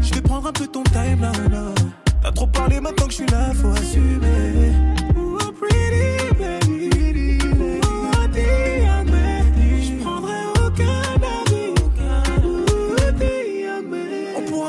Je 0.00 0.14
vais 0.14 0.20
prendre 0.20 0.48
un 0.48 0.52
peu 0.52 0.66
ton 0.66 0.82
time, 0.84 1.20
là, 1.20 1.32
no. 1.50 1.74
T'as 2.22 2.32
trop 2.32 2.46
parlé 2.46 2.80
maintenant 2.80 3.06
que 3.06 3.12
je 3.12 3.16
suis 3.16 3.26
là, 3.26 3.52
faut 3.54 3.68
assumer. 3.68 4.72
Oh, 5.16 5.38
pretty 5.52 6.34
baby. 6.38 6.90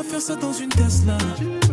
Faire 0.10 0.22
ça 0.22 0.36
dans 0.38 0.54
une 0.54 0.70
Tesla. 0.70 1.18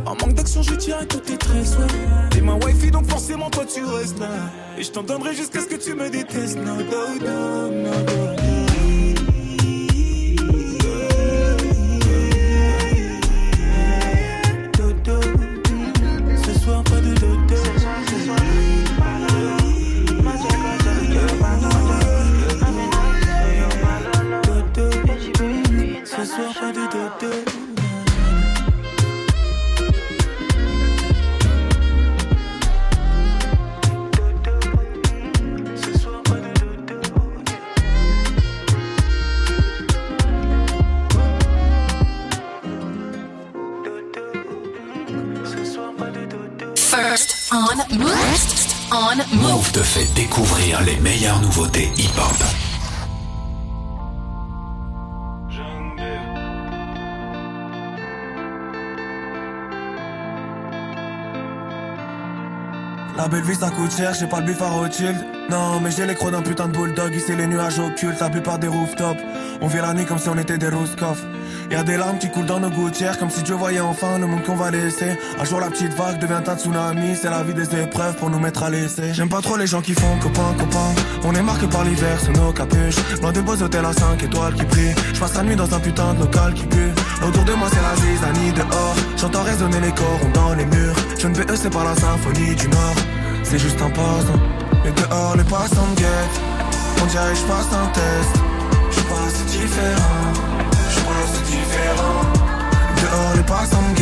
En 0.06 0.16
manque 0.16 0.34
d'action, 0.34 0.60
je 0.62 0.74
tirerai 0.74 1.06
tous 1.06 1.20
tes 1.20 1.36
tresses, 1.36 1.76
ouais. 1.78 1.86
T'es 2.30 2.40
ma 2.40 2.54
wifey, 2.54 2.90
donc 2.90 3.08
forcément, 3.08 3.48
toi, 3.48 3.64
tu 3.64 3.84
restes 3.84 4.18
là. 4.18 4.50
Et 4.76 4.82
je 4.82 4.90
t'en 4.90 5.04
donnerai 5.04 5.34
jusqu'à 5.34 5.60
ce 5.60 5.66
que 5.66 5.76
tu 5.76 5.94
me 5.94 6.10
détestes. 6.10 6.56
No, 6.56 6.74
no, 6.74 7.14
no, 7.20 7.70
no, 7.70 8.36
no. 8.36 8.43
Meilleures 51.04 51.40
nouveautés 51.42 51.90
hip-hop. 51.98 52.32
La 63.18 63.28
belle 63.28 63.42
vie 63.42 63.54
ça 63.54 63.70
coûte 63.70 63.94
cher, 63.94 64.14
j'ai 64.14 64.26
pas 64.26 64.40
le 64.40 64.46
bif 64.46 64.62
à 64.62 64.70
Rothschild. 64.70 65.14
Non 65.50 65.78
mais 65.78 65.90
j'ai 65.90 66.06
les 66.06 66.14
crocs 66.14 66.32
d'un 66.32 66.40
putain 66.40 66.68
de 66.68 66.72
bulldog 66.72 67.14
Ici 67.14 67.36
les 67.36 67.46
nuages 67.46 67.78
occultes, 67.78 68.20
la 68.20 68.30
plupart 68.30 68.58
des 68.58 68.68
rooftops. 68.68 69.22
On 69.60 69.66
vit 69.66 69.78
la 69.78 69.92
nuit 69.92 70.06
comme 70.06 70.18
si 70.18 70.30
on 70.30 70.38
était 70.38 70.56
des 70.56 70.68
Roscoff 70.68 71.22
Y'a 71.70 71.82
des 71.82 71.96
larmes 71.96 72.18
qui 72.18 72.30
coulent 72.30 72.46
dans 72.46 72.60
nos 72.60 72.70
gouttières 72.70 73.18
Comme 73.18 73.30
si 73.30 73.42
Dieu 73.42 73.54
voyait 73.54 73.80
enfin 73.80 74.18
le 74.18 74.26
monde 74.26 74.42
qu'on 74.42 74.56
va 74.56 74.70
laisser. 74.70 75.18
Un 75.38 75.44
jour 75.44 75.60
la 75.60 75.70
petite 75.70 75.94
vague 75.94 76.18
devient 76.18 76.42
un 76.46 76.56
tsunami 76.56 77.16
C'est 77.16 77.30
la 77.30 77.42
vie 77.42 77.54
des 77.54 77.74
épreuves 77.76 78.16
pour 78.16 78.30
nous 78.30 78.38
mettre 78.38 78.62
à 78.62 78.70
l'essai. 78.70 79.14
J'aime 79.14 79.28
pas 79.28 79.40
trop 79.40 79.56
les 79.56 79.66
gens 79.66 79.80
qui 79.80 79.94
font 79.94 80.18
copain 80.20 80.54
copain. 80.58 80.94
On 81.24 81.34
est 81.34 81.42
marqué 81.42 81.66
par 81.66 81.84
l'hiver 81.84 82.20
sous 82.20 82.32
nos 82.32 82.52
capuches. 82.52 82.96
Loin 83.20 83.32
de 83.32 83.40
beaux 83.40 83.60
hôtels 83.60 83.84
à 83.84 83.92
5 83.92 84.22
étoiles 84.22 84.54
qui 84.54 84.64
brillent. 84.64 84.94
Je 85.12 85.20
passe 85.20 85.34
la 85.34 85.42
nuit 85.42 85.56
dans 85.56 85.72
un 85.74 85.80
putain 85.80 86.14
de 86.14 86.20
local 86.20 86.54
qui 86.54 86.66
pue 86.66 86.92
Autour 87.26 87.44
de 87.44 87.52
moi 87.52 87.68
c'est 87.72 87.82
la 87.82 87.96
zizanie 87.96 88.52
dehors. 88.52 88.96
J'entends 89.16 89.42
résonner 89.42 89.80
les 89.80 89.92
corons 89.92 90.30
dans 90.34 90.54
les 90.54 90.66
murs. 90.66 90.96
Je 91.18 91.28
ne 91.28 91.34
vais 91.34 91.56
c'est 91.56 91.70
pas 91.70 91.84
la 91.84 91.94
symphonie 91.96 92.54
du 92.54 92.68
Nord. 92.68 92.96
C'est 93.42 93.58
juste 93.58 93.80
un 93.80 93.90
passant 93.90 94.40
Mais 94.84 94.92
dehors 94.92 95.36
les 95.36 95.44
passants 95.44 95.86
me 95.86 95.96
guettent 95.96 96.40
On 97.02 97.06
dirait 97.06 97.34
je 97.34 97.42
passe 97.42 97.68
un 97.72 97.86
test. 97.88 98.42
Je 98.90 99.00
passe 99.00 99.44
différent 99.46 100.43
Dehors 101.74 103.34
les 103.36 103.42
passants 103.42 103.82
me 103.82 103.94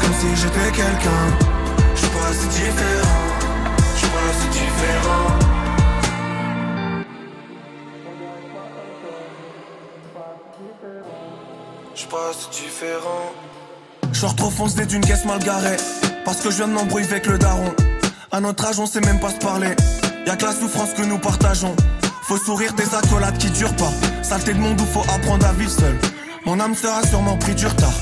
Comme 0.00 0.14
si 0.20 0.36
j'étais 0.36 0.70
quelqu'un. 0.72 1.24
Je 1.94 2.06
passe 2.06 2.48
différent. 2.48 3.30
Je 3.96 4.06
passe 4.06 4.42
différent. 4.52 5.26
Je 11.94 12.06
passe 12.06 12.50
différent. 12.50 13.32
Je 14.12 14.26
trop 14.36 14.50
foncé 14.50 14.86
d'une 14.86 15.00
caisse 15.02 15.24
mal 15.24 15.38
garée. 15.40 15.76
Parce 16.24 16.38
que 16.38 16.50
je 16.50 16.56
viens 16.56 16.68
de 16.68 16.72
m'embrouiller 16.72 17.06
avec 17.06 17.26
le 17.26 17.38
daron. 17.38 17.74
À 18.32 18.40
notre 18.40 18.66
âge 18.66 18.78
on 18.78 18.86
sait 18.86 19.00
même 19.00 19.20
pas 19.20 19.30
se 19.30 19.38
parler. 19.38 19.74
Y'a 20.26 20.36
que 20.36 20.44
la 20.44 20.52
souffrance 20.52 20.92
que 20.94 21.02
nous 21.02 21.18
partageons. 21.18 21.74
Faut 22.22 22.38
sourire 22.38 22.72
des 22.74 22.94
accolades 22.94 23.38
qui 23.38 23.50
durent 23.50 23.76
pas. 23.76 23.92
Saleté 24.22 24.54
de 24.54 24.58
monde 24.58 24.80
où 24.80 24.84
faut 24.86 25.04
apprendre 25.12 25.46
à 25.46 25.52
vivre 25.52 25.70
seul 25.70 25.98
Mon 26.46 26.58
âme 26.58 26.74
sera 26.74 27.02
sûrement 27.06 27.36
pris 27.36 27.54
du 27.54 27.66
retard 27.66 27.92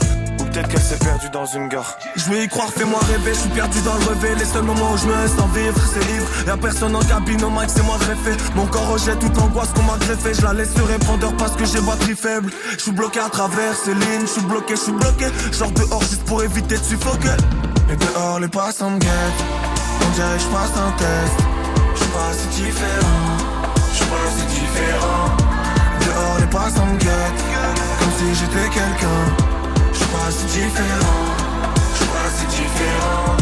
Ou 0.40 0.44
peut-être 0.44 0.68
qu'elle 0.68 0.80
s'est 0.80 0.98
perdue 0.98 1.28
dans 1.30 1.44
une 1.46 1.68
gare. 1.68 1.98
Je 2.14 2.30
vais 2.30 2.44
y 2.44 2.48
croire, 2.48 2.68
fais-moi 2.68 3.00
rêver, 3.00 3.34
je 3.34 3.40
suis 3.40 3.48
perdu 3.50 3.80
dans 3.82 3.94
le 3.94 4.20
rêve. 4.20 4.38
Les 4.38 4.44
seuls 4.44 4.62
moments 4.62 4.92
où 4.92 4.96
je 4.96 5.06
me 5.06 5.22
laisse 5.22 5.38
en 5.40 5.48
vivre, 5.48 5.80
c'est 5.92 6.06
libre. 6.12 6.26
Y'a 6.46 6.56
personne 6.56 6.94
en 6.94 7.00
cabine, 7.00 7.42
au 7.42 7.50
mic, 7.50 7.68
c'est 7.68 7.82
moi 7.82 7.96
greffé. 7.98 8.36
Mon 8.54 8.66
corps 8.66 8.88
rejette 8.92 9.18
toute 9.18 9.36
angoisse 9.38 9.70
qu'on 9.74 9.82
m'a 9.82 9.98
greffé. 9.98 10.34
Je 10.34 10.42
la 10.42 10.52
laisse 10.52 10.72
sur 10.72 10.86
répondeur 10.86 11.36
parce 11.36 11.56
que 11.56 11.64
j'ai 11.64 11.80
batterie 11.80 12.14
faible. 12.14 12.52
Je 12.72 12.82
suis 12.82 12.92
bloqué 12.92 13.18
à 13.18 13.28
travers 13.28 13.74
ces 13.74 13.94
lignes, 13.94 14.22
je 14.22 14.26
suis 14.26 14.42
bloqué, 14.42 14.76
je 14.76 14.82
suis 14.82 14.92
bloqué. 14.92 15.26
Genre 15.52 15.70
dehors 15.72 16.02
juste 16.02 16.24
pour 16.24 16.42
éviter 16.42 16.78
de 16.78 16.84
suffoquer. 16.84 17.36
Et 17.90 17.96
dehors, 17.96 18.38
les 18.38 18.48
passants 18.48 18.90
me 18.90 18.98
guettent. 18.98 19.42
On 20.06 20.10
dirait 20.14 20.36
que 20.36 20.42
je 20.42 20.48
passe 20.48 20.72
un 20.76 20.92
test. 20.92 21.38
Je 21.94 21.98
suis 21.98 22.12
pas 22.12 22.32
si 22.32 22.62
différent. 22.62 23.36
Je 23.90 23.96
suis 23.96 24.06
pas 24.06 24.28
si 24.36 24.60
différent. 24.60 25.36
Dehors, 26.06 26.38
les 26.38 26.46
passants 26.46 26.86
me 26.86 26.98
guettent. 26.98 27.47
Comme 27.98 28.12
si 28.18 28.34
j'étais 28.34 28.68
quelqu'un. 28.70 29.24
Je 29.92 29.98
suis 29.98 30.06
pas 30.06 30.30
si 30.30 30.44
différent. 30.46 31.26
Je 31.92 31.96
suis 31.96 32.06
pas 32.06 32.28
si 32.36 32.46
différent. 32.46 33.36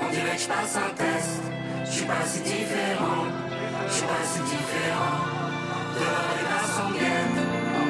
On 0.00 0.10
dirait 0.10 0.36
que 0.36 0.42
je 0.42 0.48
passe 0.48 0.76
un 0.76 0.90
test. 0.94 1.40
Je 1.84 1.90
suis 1.90 2.04
pas 2.04 2.24
si 2.26 2.40
différent. 2.40 3.24
Je 3.88 3.92
suis 3.92 4.06
pas 4.06 4.24
si 4.30 4.40
différent. 4.40 5.16
Dehors 5.96 6.32
les 6.36 6.46
me 6.82 6.98
guettent. 6.98 7.42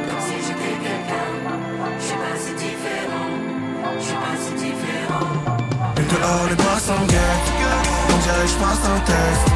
Comme 0.09 0.23
si 0.27 0.37
j'étais 0.47 0.77
quelqu'un. 0.87 1.29
Je 1.99 2.05
suis 2.05 2.17
pas 2.17 2.37
si 2.39 2.53
différent. 2.55 3.31
Je 3.99 4.05
suis 4.05 4.21
pas 4.25 4.37
si 4.43 4.53
différent. 4.65 5.29
Et 5.97 6.07
dehors, 6.13 6.47
les 6.49 6.57
me 6.57 7.07
guettent. 7.07 7.57
On 8.09 8.19
dirait 8.19 8.43
que 8.43 8.51
je 8.51 8.57
passe 8.57 8.85
un 8.85 9.01
test. 9.01 9.47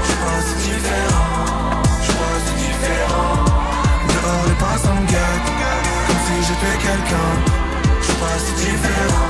Je 0.00 0.06
suis 0.06 0.20
pas 0.22 0.40
si 0.46 0.54
différent. 0.70 1.35
Quelqu'un. 6.60 6.96
Je 8.00 8.12
différent. 8.64 9.26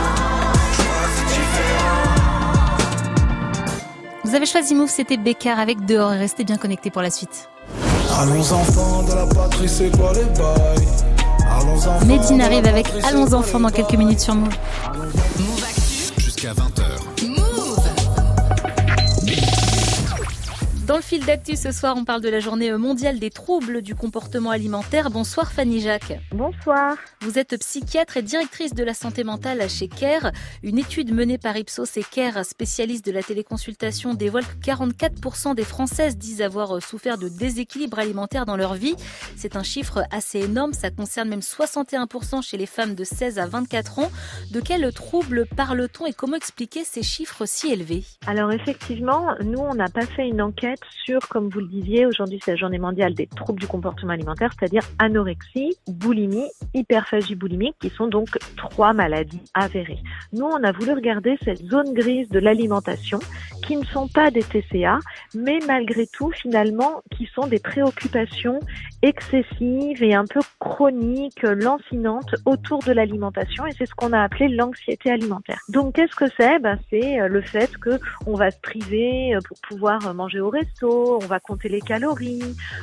Différent. 1.28 2.06
Vous 4.24 4.34
avez 4.34 4.46
choisi 4.46 4.74
Move, 4.74 4.88
c'était 4.88 5.16
Bécard 5.16 5.58
avec 5.58 5.84
Dehors 5.84 6.12
et 6.12 6.18
restez 6.18 6.44
bien 6.44 6.56
connectés 6.56 6.90
pour 6.90 7.02
la 7.02 7.10
suite. 7.10 7.48
Allons 8.18 8.52
enfants 8.52 9.02
de 9.02 9.14
la 9.14 9.26
patrie, 9.26 9.68
c'est 9.68 9.90
quoi 9.96 10.12
les 10.12 10.24
bails? 10.24 10.86
Allons 11.50 11.76
enfants. 11.76 12.38
La 12.38 12.44
arrive 12.44 12.66
avec 12.66 12.86
Allons 13.04 13.32
enfants 13.34 13.60
dans 13.60 13.70
quelques 13.70 13.94
minutes 13.94 14.20
sur 14.20 14.34
Move. 14.34 14.54
Jusqu'à 16.18 16.52
20h. 16.52 17.35
Dans 20.86 20.94
le 20.94 21.02
fil 21.02 21.26
d'actu 21.26 21.56
ce 21.56 21.72
soir, 21.72 21.96
on 21.98 22.04
parle 22.04 22.20
de 22.20 22.28
la 22.28 22.38
journée 22.38 22.70
mondiale 22.70 23.18
des 23.18 23.30
troubles 23.30 23.82
du 23.82 23.96
comportement 23.96 24.50
alimentaire. 24.50 25.10
Bonsoir 25.10 25.50
Fanny 25.50 25.80
Jacques. 25.80 26.16
Bonsoir. 26.30 26.94
Vous 27.22 27.40
êtes 27.40 27.58
psychiatre 27.58 28.18
et 28.18 28.22
directrice 28.22 28.72
de 28.72 28.84
la 28.84 28.94
santé 28.94 29.24
mentale 29.24 29.68
chez 29.68 29.88
CARE. 29.88 30.30
Une 30.62 30.78
étude 30.78 31.12
menée 31.12 31.38
par 31.38 31.56
Ipsos 31.56 31.96
et 31.96 32.04
CARE, 32.04 32.44
spécialiste 32.44 33.04
de 33.04 33.10
la 33.10 33.24
téléconsultation, 33.24 34.14
dévoile 34.14 34.44
que 34.44 34.70
44% 34.70 35.56
des 35.56 35.64
Françaises 35.64 36.16
disent 36.16 36.40
avoir 36.40 36.80
souffert 36.80 37.18
de 37.18 37.28
déséquilibre 37.28 37.98
alimentaire 37.98 38.46
dans 38.46 38.56
leur 38.56 38.74
vie. 38.74 38.94
C'est 39.34 39.56
un 39.56 39.64
chiffre 39.64 40.04
assez 40.12 40.38
énorme, 40.38 40.72
ça 40.72 40.90
concerne 40.90 41.28
même 41.28 41.40
61% 41.40 42.42
chez 42.42 42.58
les 42.58 42.66
femmes 42.66 42.94
de 42.94 43.02
16 43.02 43.40
à 43.40 43.46
24 43.46 43.98
ans. 43.98 44.12
De 44.52 44.60
quels 44.60 44.92
troubles 44.92 45.46
parle-t-on 45.56 46.06
et 46.06 46.12
comment 46.12 46.36
expliquer 46.36 46.84
ces 46.84 47.02
chiffres 47.02 47.44
si 47.44 47.72
élevés? 47.72 48.04
Alors 48.28 48.52
effectivement, 48.52 49.34
nous, 49.42 49.58
on 49.58 49.74
n'a 49.74 49.88
pas 49.88 50.06
fait 50.06 50.28
une 50.28 50.40
enquête 50.40 50.75
sur, 51.04 51.20
comme 51.28 51.48
vous 51.48 51.60
le 51.60 51.68
disiez, 51.68 52.06
aujourd'hui 52.06 52.40
c'est 52.44 52.52
la 52.52 52.56
journée 52.56 52.78
mondiale 52.78 53.14
des 53.14 53.26
troubles 53.26 53.60
du 53.60 53.66
comportement 53.66 54.12
alimentaire, 54.12 54.50
c'est-à-dire 54.58 54.82
anorexie, 54.98 55.76
boulimie, 55.88 56.50
hyperphagie 56.74 57.34
boulimique, 57.34 57.76
qui 57.80 57.90
sont 57.90 58.06
donc 58.06 58.38
trois 58.56 58.92
maladies 58.92 59.42
avérées. 59.54 60.02
Nous, 60.32 60.44
on 60.44 60.62
a 60.62 60.72
voulu 60.72 60.92
regarder 60.92 61.36
cette 61.44 61.64
zone 61.64 61.92
grise 61.94 62.28
de 62.28 62.38
l'alimentation, 62.38 63.18
qui 63.66 63.76
ne 63.76 63.84
sont 63.84 64.08
pas 64.08 64.30
des 64.30 64.42
TCA, 64.42 64.98
mais 65.34 65.58
malgré 65.66 66.06
tout, 66.06 66.30
finalement, 66.30 67.02
qui 67.16 67.26
sont 67.26 67.46
des 67.46 67.58
préoccupations 67.58 68.60
excessives 69.02 70.02
et 70.02 70.14
un 70.14 70.24
peu 70.24 70.40
chroniques, 70.60 71.42
lancinantes 71.42 72.34
autour 72.44 72.82
de 72.82 72.92
l'alimentation, 72.92 73.66
et 73.66 73.72
c'est 73.72 73.86
ce 73.86 73.94
qu'on 73.94 74.12
a 74.12 74.20
appelé 74.20 74.48
l'anxiété 74.48 75.10
alimentaire. 75.10 75.60
Donc, 75.68 75.94
qu'est-ce 75.94 76.14
que 76.14 76.30
c'est? 76.38 76.58
Ben, 76.60 76.78
C'est 76.90 77.20
euh, 77.20 77.28
le 77.28 77.40
fait 77.40 77.76
que 77.78 77.98
on 78.26 78.34
va 78.34 78.50
se 78.50 78.60
priver 78.60 79.34
euh, 79.34 79.38
pour 79.46 79.58
pouvoir 79.68 80.14
manger 80.14 80.40
au 80.40 80.50
resto, 80.50 80.65
on 80.82 81.18
va 81.26 81.40
compter 81.40 81.68
les 81.68 81.80
calories, 81.80 82.42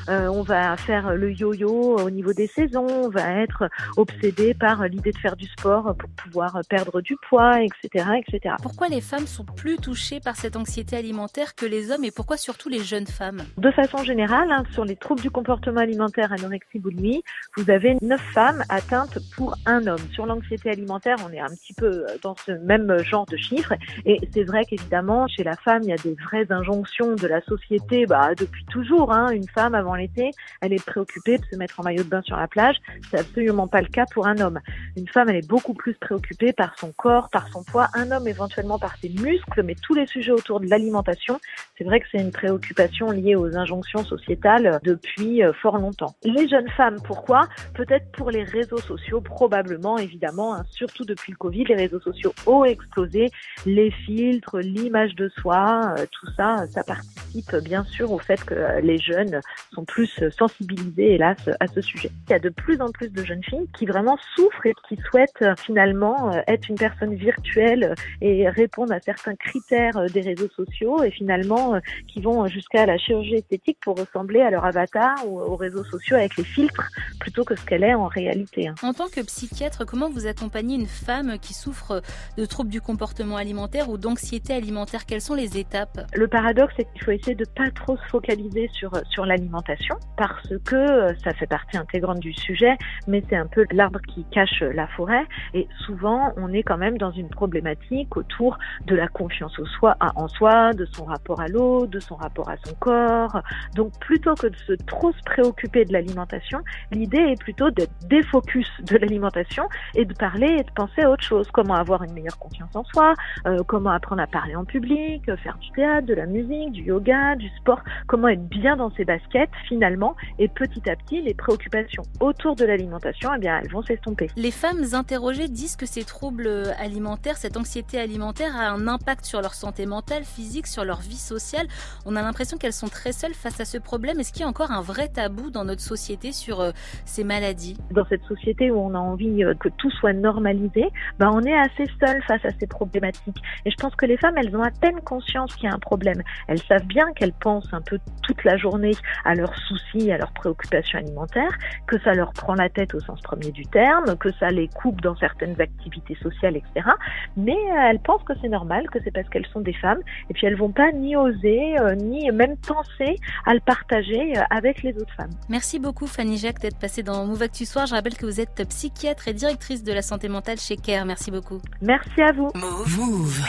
euh, 0.09 0.27
on 0.27 0.41
va 0.41 0.75
faire 0.77 1.15
le 1.15 1.31
yo-yo 1.31 1.97
au 1.97 2.09
niveau 2.09 2.33
des 2.33 2.47
saisons, 2.47 2.87
on 2.87 3.09
va 3.09 3.41
être 3.41 3.69
obsédé 3.97 4.53
par 4.53 4.87
l'idée 4.87 5.11
de 5.11 5.17
faire 5.17 5.35
du 5.35 5.45
sport 5.47 5.95
pour 5.95 6.09
pouvoir 6.09 6.59
perdre 6.69 7.01
du 7.01 7.15
poids, 7.29 7.61
etc., 7.61 8.05
etc. 8.17 8.55
Pourquoi 8.61 8.87
les 8.87 9.01
femmes 9.01 9.27
sont 9.27 9.45
plus 9.45 9.77
touchées 9.77 10.19
par 10.19 10.35
cette 10.35 10.55
anxiété 10.55 10.95
alimentaire 10.95 11.55
que 11.55 11.65
les 11.65 11.91
hommes 11.91 12.03
et 12.03 12.11
pourquoi 12.11 12.37
surtout 12.37 12.69
les 12.69 12.83
jeunes 12.83 13.07
femmes? 13.07 13.43
De 13.57 13.71
façon 13.71 14.03
générale, 14.03 14.51
hein, 14.51 14.63
sur 14.71 14.85
les 14.85 14.95
troubles 14.95 15.21
du 15.21 15.31
comportement 15.31 15.81
alimentaire, 15.81 16.31
anorexie, 16.31 16.79
boulimie, 16.79 17.23
vous 17.57 17.69
avez 17.69 17.95
9 18.01 18.19
femmes 18.33 18.63
atteintes 18.69 19.19
pour 19.35 19.55
un 19.65 19.85
homme. 19.87 20.01
Sur 20.13 20.25
l'anxiété 20.25 20.69
alimentaire, 20.69 21.17
on 21.27 21.31
est 21.33 21.39
un 21.39 21.49
petit 21.49 21.73
peu 21.73 22.05
dans 22.21 22.35
ce 22.35 22.51
même 22.51 22.97
genre 22.99 23.25
de 23.25 23.37
chiffres. 23.37 23.73
Et 24.05 24.19
c'est 24.33 24.43
vrai 24.43 24.65
qu'évidemment, 24.65 25.27
chez 25.27 25.43
la 25.43 25.55
femme, 25.55 25.81
il 25.83 25.89
y 25.89 25.93
a 25.93 25.97
des 25.97 26.15
vraies 26.15 26.47
injonctions 26.49 27.15
de 27.15 27.27
la 27.27 27.41
société 27.41 27.72
bah, 28.07 28.35
depuis 28.35 28.65
toujours. 28.65 29.11
Hein. 29.11 29.31
Une 29.31 29.47
femme, 29.47 29.75
avant 29.75 29.95
l'été, 29.95 30.31
elle 30.61 30.73
est 30.73 30.85
préoccupée 30.85 31.37
de 31.37 31.45
se 31.45 31.55
mettre 31.55 31.79
en 31.79 31.83
maillot 31.83 32.03
de 32.03 32.09
bain 32.09 32.21
sur 32.21 32.37
la 32.37 32.47
plage. 32.47 32.77
C'est 33.09 33.19
absolument 33.19 33.67
pas 33.67 33.81
le 33.81 33.87
cas 33.87 34.05
pour 34.13 34.27
un 34.27 34.37
homme. 34.39 34.59
Une 34.97 35.07
femme, 35.07 35.29
elle 35.29 35.37
est 35.37 35.47
beaucoup 35.47 35.73
plus 35.73 35.93
préoccupée 35.95 36.53
par 36.53 36.77
son 36.77 36.91
corps, 36.91 37.29
par 37.29 37.47
son 37.49 37.63
poids. 37.63 37.87
Un 37.93 38.11
homme, 38.11 38.27
éventuellement, 38.27 38.79
par 38.79 38.95
ses 38.97 39.09
muscles, 39.09 39.63
mais 39.63 39.75
tous 39.75 39.93
les 39.93 40.07
sujets 40.07 40.31
autour 40.31 40.59
de 40.59 40.67
l'alimentation, 40.67 41.39
c'est 41.77 41.83
vrai 41.83 41.99
que 41.99 42.05
c'est 42.11 42.19
une 42.19 42.31
préoccupation 42.31 43.11
liée 43.11 43.35
aux 43.35 43.55
injonctions 43.55 44.03
sociétales 44.03 44.79
depuis 44.83 45.43
euh, 45.43 45.53
fort 45.53 45.77
longtemps. 45.77 46.15
Les 46.23 46.47
jeunes 46.47 46.69
femmes, 46.69 46.97
pourquoi? 47.03 47.47
Peut-être 47.73 48.11
pour 48.11 48.31
les 48.31 48.43
réseaux 48.43 48.77
sociaux, 48.77 49.21
probablement, 49.21 49.97
évidemment, 49.97 50.55
hein, 50.55 50.63
surtout 50.71 51.05
depuis 51.05 51.31
le 51.31 51.37
Covid, 51.37 51.65
les 51.65 51.75
réseaux 51.75 51.99
sociaux 51.99 52.33
ont 52.45 52.63
explosé, 52.63 53.29
les 53.65 53.91
filtres, 53.91 54.57
l'image 54.59 55.15
de 55.15 55.29
soi, 55.29 55.95
euh, 55.97 56.05
tout 56.11 56.27
ça, 56.35 56.65
ça 56.69 56.83
participe 56.83 57.55
bien 57.63 57.83
sûr 57.85 58.11
au 58.11 58.19
fait 58.19 58.43
que 58.43 58.53
euh, 58.53 58.81
les 58.81 58.97
jeunes 58.97 59.39
sont 59.73 59.85
plus 59.85 60.21
sensibilisés, 60.37 61.15
hélas, 61.15 61.37
à 61.59 61.67
ce 61.67 61.81
sujet. 61.81 62.11
Il 62.27 62.31
y 62.31 62.35
a 62.35 62.39
de 62.39 62.49
plus 62.49 62.79
en 62.81 62.89
plus 62.91 63.09
de 63.09 63.23
jeunes 63.23 63.43
filles 63.43 63.67
qui 63.77 63.85
vraiment 63.85 64.17
souffrent 64.35 64.65
et 64.65 64.73
qui 64.87 64.97
souhaitent 65.09 65.41
euh, 65.41 65.55
finalement 65.57 66.31
euh, 66.33 66.41
être 66.47 66.69
une 66.69 66.75
personne 66.75 67.15
virtuelle 67.15 67.95
et 68.21 68.49
répondre 68.49 68.93
à 68.93 68.99
certains 68.99 69.35
critères 69.35 69.97
euh, 69.97 70.07
des 70.07 70.21
réseaux 70.21 70.49
sociaux 70.55 71.03
et 71.03 71.11
finalement 71.11 71.75
euh, 71.75 71.79
qui 72.07 72.21
vont 72.21 72.45
jusqu'à 72.47 72.85
la 72.85 72.97
chirurgie 72.97 73.35
esthétique 73.35 73.77
pour 73.81 73.97
ressembler 73.97 74.41
à 74.41 74.49
leur 74.49 74.65
avatar 74.65 75.15
ou 75.27 75.39
aux 75.39 75.55
réseaux 75.55 75.83
sociaux 75.83 76.17
avec 76.17 76.37
les 76.37 76.43
filtres 76.43 76.89
plutôt 77.19 77.43
que 77.43 77.55
ce 77.55 77.65
qu'elle 77.65 77.83
est 77.83 77.93
en 77.93 78.07
réalité. 78.07 78.67
hein. 78.67 78.75
En 78.83 78.93
tant 78.93 79.07
que 79.07 79.21
psychiatre, 79.21 79.85
comment 79.85 80.09
vous 80.09 80.27
accompagnez 80.27 80.75
une 80.75 80.87
femme 80.87 81.37
qui 81.39 81.53
souffre 81.53 82.01
de 82.37 82.45
troubles 82.45 82.69
du 82.69 82.81
comportement 82.81 83.37
alimentaire 83.37 83.89
ou 83.89 83.97
d'anxiété 83.97 84.53
alimentaire? 84.53 85.05
Quelles 85.05 85.21
sont 85.21 85.35
les 85.35 85.57
étapes? 85.57 86.01
Le 86.13 86.27
paradoxe, 86.27 86.73
c'est 86.77 86.87
qu'il 86.91 87.03
faut 87.03 87.11
essayer 87.11 87.35
de 87.35 87.45
pas 87.55 87.69
trop 87.71 87.97
se 87.97 88.03
focaliser 88.09 88.69
sur 88.73 88.91
sur 89.09 89.25
l'alimentation 89.25 89.95
parce 90.17 90.53
que 90.65 90.75
euh, 90.75 91.13
ça 91.23 91.33
fait 91.33 91.47
partie 91.47 91.77
intégrante 91.77 92.19
du 92.19 92.33
sujet, 92.33 92.77
mais 93.07 93.23
c'est 93.29 93.35
un 93.35 93.47
peu 93.47 93.65
l'arbre 93.71 93.99
qui 94.01 94.25
cache 94.25 94.61
la 94.61 94.87
forêt. 94.87 95.25
Et 95.53 95.67
souvent, 95.85 96.33
on 96.37 96.51
est 96.53 96.63
quand 96.63 96.77
même 96.77 96.97
dans 96.97 97.11
une 97.11 97.29
problématique 97.29 98.15
autour 98.17 98.57
de 98.85 98.95
la 98.95 99.07
confiance 99.07 99.57
au 99.59 99.65
soi, 99.65 99.97
en 100.15 100.27
soi, 100.27 100.73
de 100.73 100.85
son 100.85 101.05
rapport 101.05 101.41
à 101.41 101.47
l'eau, 101.47 101.85
de 101.85 101.99
son 101.99 102.15
rapport 102.15 102.49
à 102.49 102.55
son 102.63 102.73
corps. 102.75 103.41
Donc, 103.75 103.97
plutôt 103.99 104.35
que 104.35 104.47
de 104.47 104.55
se 104.55 104.73
trop 104.73 105.11
se 105.11 105.21
préoccuper 105.25 105.85
de 105.85 105.93
l'alimentation, 105.93 106.59
l'idée 106.91 107.17
est 107.17 107.39
plutôt 107.39 107.71
d'être 107.71 107.93
défocus 108.07 108.69
de 108.81 108.97
l'alimentation 108.97 109.67
et 109.95 110.05
de 110.05 110.13
parler 110.13 110.57
et 110.59 110.63
de 110.63 110.71
penser 110.75 111.01
à 111.01 111.09
autre 111.09 111.23
chose. 111.23 111.47
Comment 111.51 111.75
avoir 111.75 112.03
une 112.03 112.13
meilleure 112.13 112.37
confiance 112.39 112.75
en 112.75 112.83
soi, 112.83 113.13
euh, 113.45 113.63
comment 113.67 113.91
apprendre 113.91 114.21
à 114.21 114.27
parler 114.27 114.55
en 114.55 114.65
public, 114.65 115.23
faire 115.37 115.57
du 115.57 115.69
théâtre, 115.71 116.07
de 116.07 116.13
la 116.13 116.25
musique, 116.25 116.71
du 116.71 116.83
yoga, 116.83 117.35
sport, 117.57 117.81
comment 118.07 118.27
être 118.27 118.47
bien 118.47 118.75
dans 118.75 118.91
ses 118.91 119.05
baskets 119.05 119.49
finalement. 119.67 120.15
Et 120.39 120.47
petit 120.47 120.89
à 120.89 120.95
petit, 120.95 121.21
les 121.21 121.33
préoccupations 121.33 122.03
autour 122.19 122.55
de 122.55 122.65
l'alimentation, 122.65 123.31
eh 123.35 123.39
bien, 123.39 123.59
elles 123.61 123.71
vont 123.71 123.83
s'estomper. 123.83 124.29
Les 124.35 124.51
femmes 124.51 124.83
interrogées 124.93 125.47
disent 125.47 125.75
que 125.75 125.85
ces 125.85 126.03
troubles 126.03 126.49
alimentaires, 126.79 127.37
cette 127.37 127.57
anxiété 127.57 127.99
alimentaire 127.99 128.55
a 128.55 128.69
un 128.69 128.87
impact 128.87 129.25
sur 129.25 129.41
leur 129.41 129.53
santé 129.53 129.85
mentale, 129.85 130.23
physique, 130.23 130.67
sur 130.67 130.85
leur 130.85 130.99
vie 130.99 131.15
sociale. 131.15 131.67
On 132.05 132.15
a 132.15 132.21
l'impression 132.21 132.57
qu'elles 132.57 132.73
sont 132.73 132.87
très 132.87 133.11
seules 133.11 133.33
face 133.33 133.59
à 133.59 133.65
ce 133.65 133.77
problème. 133.77 134.19
Est-ce 134.19 134.31
qu'il 134.33 134.41
y 134.41 134.45
a 134.45 134.47
encore 134.47 134.71
un 134.71 134.81
vrai 134.81 135.07
tabou 135.07 135.49
dans 135.49 135.65
notre 135.65 135.81
société 135.81 136.31
sur 136.31 136.61
euh, 136.61 136.71
ces 137.05 137.23
maladies? 137.23 137.77
Dans 137.91 138.05
cette 138.05 138.23
société 138.23 138.71
où 138.71 138.77
on 138.77 138.93
a 138.93 138.99
envie 138.99 139.43
euh, 139.43 139.53
que 139.55 139.69
tout 139.69 139.91
soit 139.91 140.13
normalisé, 140.13 140.89
ben 141.19 141.31
on 141.33 141.41
est 141.41 141.57
assez 141.57 141.85
seul 141.99 142.21
face 142.23 142.43
à 142.45 142.49
ces 142.59 142.67
problématiques. 142.67 143.37
Et 143.65 143.71
je 143.71 143.75
pense 143.77 143.95
que 143.95 144.05
les 144.05 144.17
femmes, 144.17 144.37
elles 144.37 144.55
ont 144.55 144.63
à 144.63 144.71
peine 144.71 144.99
conscience 145.01 145.55
qu'il 145.55 145.69
y 145.69 145.71
a 145.71 145.75
un 145.75 145.79
problème. 145.79 146.21
Elles 146.47 146.61
savent 146.61 146.85
bien 146.85 147.05
qu'elles 147.15 147.22
pensent 147.31 147.71
un 147.71 147.81
peu 147.81 147.99
toute 148.23 148.43
la 148.43 148.57
journée 148.57 148.95
à 149.23 149.35
leurs 149.35 149.55
soucis, 149.67 150.11
à 150.11 150.17
leurs 150.17 150.33
préoccupations 150.33 150.99
alimentaires, 150.99 151.57
que 151.87 151.99
ça 152.01 152.13
leur 152.13 152.33
prend 152.33 152.55
la 152.55 152.69
tête 152.69 152.93
au 152.93 152.99
sens 152.99 153.21
premier 153.21 153.51
du 153.51 153.65
terme, 153.65 154.17
que 154.17 154.31
ça 154.39 154.49
les 154.49 154.67
coupe 154.67 155.01
dans 155.01 155.15
certaines 155.15 155.59
activités 155.61 156.17
sociales, 156.21 156.57
etc. 156.57 156.89
Mais 157.37 157.53
euh, 157.53 157.89
elles 157.89 157.99
pensent 157.99 158.23
que 158.23 158.33
c'est 158.41 158.49
normal, 158.49 158.89
que 158.89 158.99
c'est 159.03 159.11
parce 159.11 159.29
qu'elles 159.29 159.47
sont 159.47 159.61
des 159.61 159.73
femmes, 159.73 159.99
et 160.29 160.33
puis 160.33 160.47
elles 160.47 160.57
vont 160.57 160.71
pas 160.71 160.91
ni 160.91 161.15
oser, 161.15 161.79
euh, 161.79 161.95
ni 161.95 162.29
même 162.31 162.57
penser 162.57 163.15
à 163.45 163.53
le 163.53 163.59
partager 163.59 164.37
euh, 164.37 164.41
avec 164.49 164.83
les 164.83 164.93
autres 164.95 165.13
femmes. 165.15 165.31
Merci 165.49 165.79
beaucoup 165.79 166.07
Fanny 166.07 166.37
Jacques 166.37 166.59
d'être 166.59 166.79
passée 166.79 167.03
dans 167.03 167.25
Move 167.25 167.43
Actu 167.43 167.65
Soir. 167.65 167.85
Je 167.85 167.95
rappelle 167.95 168.15
que 168.15 168.25
vous 168.25 168.41
êtes 168.41 168.67
psychiatre 168.67 169.27
et 169.27 169.33
directrice 169.33 169.83
de 169.83 169.93
la 169.93 170.01
santé 170.01 170.27
mentale 170.27 170.57
chez 170.57 170.77
CARE. 170.77 171.05
Merci 171.05 171.31
beaucoup. 171.31 171.59
Merci 171.81 172.21
à 172.21 172.31
vous. 172.31 172.49
Move. 172.55 173.41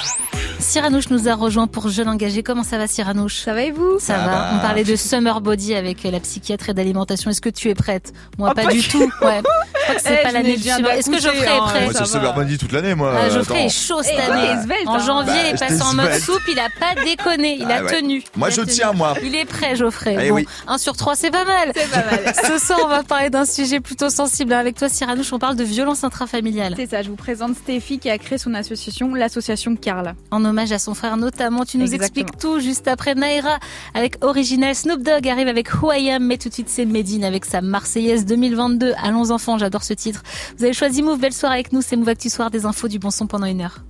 Cyranouche 0.58 1.10
nous 1.10 1.28
a 1.28 1.34
rejoint 1.34 1.66
pour 1.66 1.88
Jeune 1.88 2.08
Engagé. 2.08 2.42
Comment 2.42 2.62
ça 2.62 2.78
va 2.78 2.86
Cyranouche 2.86 3.36
Ça 3.36 3.54
va 3.54 3.63
et 3.66 3.70
vous 3.72 3.98
Ça, 3.98 4.14
Ça 4.14 4.18
va. 4.18 4.26
va. 4.26 4.50
On 4.54 4.58
parlait 4.60 4.84
de 4.84 4.96
Summer 4.96 5.40
Body 5.40 5.74
avec 5.74 6.02
la 6.04 6.20
psychiatre 6.20 6.70
et 6.70 6.74
d'alimentation. 6.74 7.30
Est-ce 7.30 7.40
que 7.40 7.48
tu 7.48 7.68
es 7.70 7.74
prête? 7.74 8.12
Moi 8.38 8.48
Ah, 8.50 8.54
pas, 8.54 8.64
pas 8.64 8.72
du 8.72 8.82
tout. 8.86 9.10
Ouais. 9.22 9.42
Je 9.84 9.90
crois 9.90 9.94
que 9.96 10.02
c'est 10.02 10.18
Eh, 10.20 10.22
pas 10.22 10.32
l'année 10.32 10.56
du. 10.56 10.68
Est-ce 10.68 11.10
que 11.10 11.20
Geoffrey 11.20 11.44
est 11.46 11.48
hein, 11.48 11.60
prêt 11.64 11.84
Moi, 11.84 11.92
c'est. 11.94 12.06
Summer 12.06 12.32
Body 12.34 12.56
toute 12.58 12.72
l'année, 12.72 12.94
moi. 12.94 13.12
Ah, 13.14 13.24
euh, 13.24 13.30
Geoffrey 13.34 13.56
attends. 13.58 13.66
est 13.66 13.68
chaud 13.68 14.02
cette 14.02 14.14
Eh, 14.16 14.32
année. 14.32 14.48
en 14.86 14.94
hein. 14.94 14.98
janvier, 14.98 15.32
Bah, 15.32 15.38
il 15.42 15.46
est 15.46 15.50
j'étais 15.58 15.66
passé 15.66 15.82
en 15.82 15.94
mode 15.94 16.12
soupe, 16.14 16.40
il 16.50 16.58
a 16.58 16.68
pas 16.80 16.94
déconné, 17.04 17.56
il 17.60 17.66
Ah 17.70 17.76
a 17.78 17.82
ouais. 17.82 17.90
tenu. 18.00 18.22
Moi, 18.36 18.48
je 18.50 18.62
tenu. 18.62 18.72
tiens, 18.72 18.92
moi. 18.92 19.14
Il 19.22 19.34
est 19.34 19.44
prêt, 19.44 19.76
Geoffrey. 19.76 20.16
Eh 20.20 20.28
bon, 20.30 20.36
oui. 20.36 20.46
1 20.68 20.78
sur 20.78 20.96
3, 20.96 21.16
c'est 21.16 21.30
pas 21.30 21.44
mal. 21.44 21.72
C'est 21.74 21.90
pas 21.90 22.04
mal. 22.10 22.34
Ce 22.34 22.58
soir, 22.66 22.80
on 22.84 22.88
va 22.88 23.02
parler 23.02 23.28
d'un 23.28 23.44
sujet 23.44 23.80
plutôt 23.80 24.08
sensible. 24.08 24.54
Avec 24.54 24.78
toi, 24.78 24.88
Cyranouche, 24.88 25.32
on 25.34 25.38
parle 25.38 25.56
de 25.56 25.64
violence 25.64 26.02
intrafamiliale. 26.04 26.74
C'est 26.76 26.88
ça, 26.90 27.02
je 27.02 27.10
vous 27.10 27.16
présente 27.16 27.54
Stéphie 27.56 27.98
qui 27.98 28.08
a 28.08 28.16
créé 28.16 28.38
son 28.38 28.54
association, 28.54 29.14
l'association 29.14 29.76
Carl. 29.76 30.14
En 30.30 30.44
hommage 30.46 30.72
à 30.72 30.78
son 30.78 30.94
frère 30.94 31.16
notamment, 31.18 31.64
tu 31.66 31.76
nous 31.76 31.84
Exactement. 31.84 32.26
expliques 32.26 32.40
tout 32.40 32.58
juste 32.60 32.88
après 32.88 33.14
Naira 33.14 33.53
avec 33.94 34.24
Original. 34.24 34.74
Snoop 34.74 35.02
Dogg 35.02 35.28
arrive 35.28 35.48
avec 35.48 35.72
Who 35.74 35.92
I 35.92 36.10
Am, 36.10 36.24
mais 36.24 36.38
tout 36.38 36.48
de 36.48 36.54
suite 36.54 36.68
c'est 36.68 36.84
Medine 36.84 37.24
avec 37.24 37.44
sa 37.44 37.60
Marseillaise 37.60 38.26
2022. 38.26 38.92
Allons 39.02 39.30
enfants, 39.30 39.58
j'adore 39.58 39.82
ce 39.82 39.94
titre. 39.94 40.22
Vous 40.56 40.64
avez 40.64 40.72
choisi 40.72 41.02
Move, 41.02 41.18
belle 41.18 41.32
soirée 41.32 41.54
avec 41.54 41.72
nous, 41.72 41.82
c'est 41.82 41.96
Move 41.96 42.08
Actu 42.08 42.30
Soir, 42.30 42.50
des 42.50 42.66
infos, 42.66 42.88
du 42.88 42.98
bon 42.98 43.10
son 43.10 43.26
pendant 43.26 43.46
une 43.46 43.60
heure. 43.60 43.80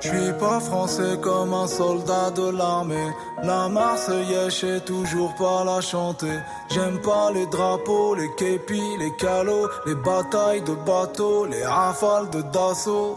Je 0.00 0.08
suis 0.10 0.32
pas 0.38 0.60
français 0.60 1.18
comme 1.20 1.52
un 1.52 1.66
soldat 1.66 2.30
de 2.30 2.50
l'armée. 2.50 3.10
La 3.42 3.68
Marseillaise, 3.68 4.50
je 4.50 4.66
sais 4.66 4.80
toujours 4.80 5.34
pas 5.34 5.64
la 5.64 5.80
chanter. 5.80 6.38
J'aime 6.70 7.00
pas 7.00 7.32
les 7.32 7.46
drapeaux, 7.46 8.14
les 8.14 8.30
képis, 8.36 8.96
les 9.00 9.10
calots, 9.16 9.68
les 9.86 9.96
batailles 9.96 10.62
de 10.62 10.74
bateaux, 10.86 11.46
les 11.46 11.64
rafales 11.64 12.30
de 12.30 12.42
d'assaut. 12.42 13.16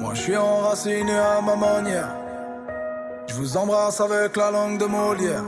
Moi, 0.00 0.14
je 0.14 0.22
suis 0.22 0.36
enraciné 0.36 1.12
à 1.12 1.42
ma 1.42 1.56
manière. 1.56 2.21
Je 3.26 3.34
vous 3.34 3.56
embrasse 3.56 4.00
avec 4.00 4.36
la 4.36 4.50
langue 4.50 4.78
de 4.78 4.84
Molière. 4.84 5.44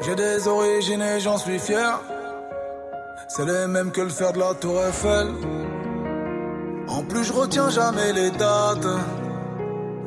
J'ai 0.00 0.14
des 0.14 0.46
origines 0.46 1.02
et 1.02 1.20
j'en 1.20 1.36
suis 1.36 1.58
fier. 1.58 2.00
C'est 3.28 3.44
les 3.44 3.66
mêmes 3.66 3.90
que 3.90 4.00
le 4.00 4.08
fer 4.08 4.32
de 4.32 4.38
la 4.38 4.54
Tour 4.54 4.80
Eiffel. 4.82 5.28
En 6.88 7.02
plus, 7.02 7.24
je 7.24 7.32
retiens 7.32 7.68
jamais 7.68 8.12
les 8.12 8.30
dates. 8.30 8.86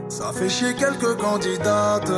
Ça 0.10 0.32
fait 0.34 0.50
chier 0.50 0.74
quelques 0.74 1.18
candidates. 1.18 2.12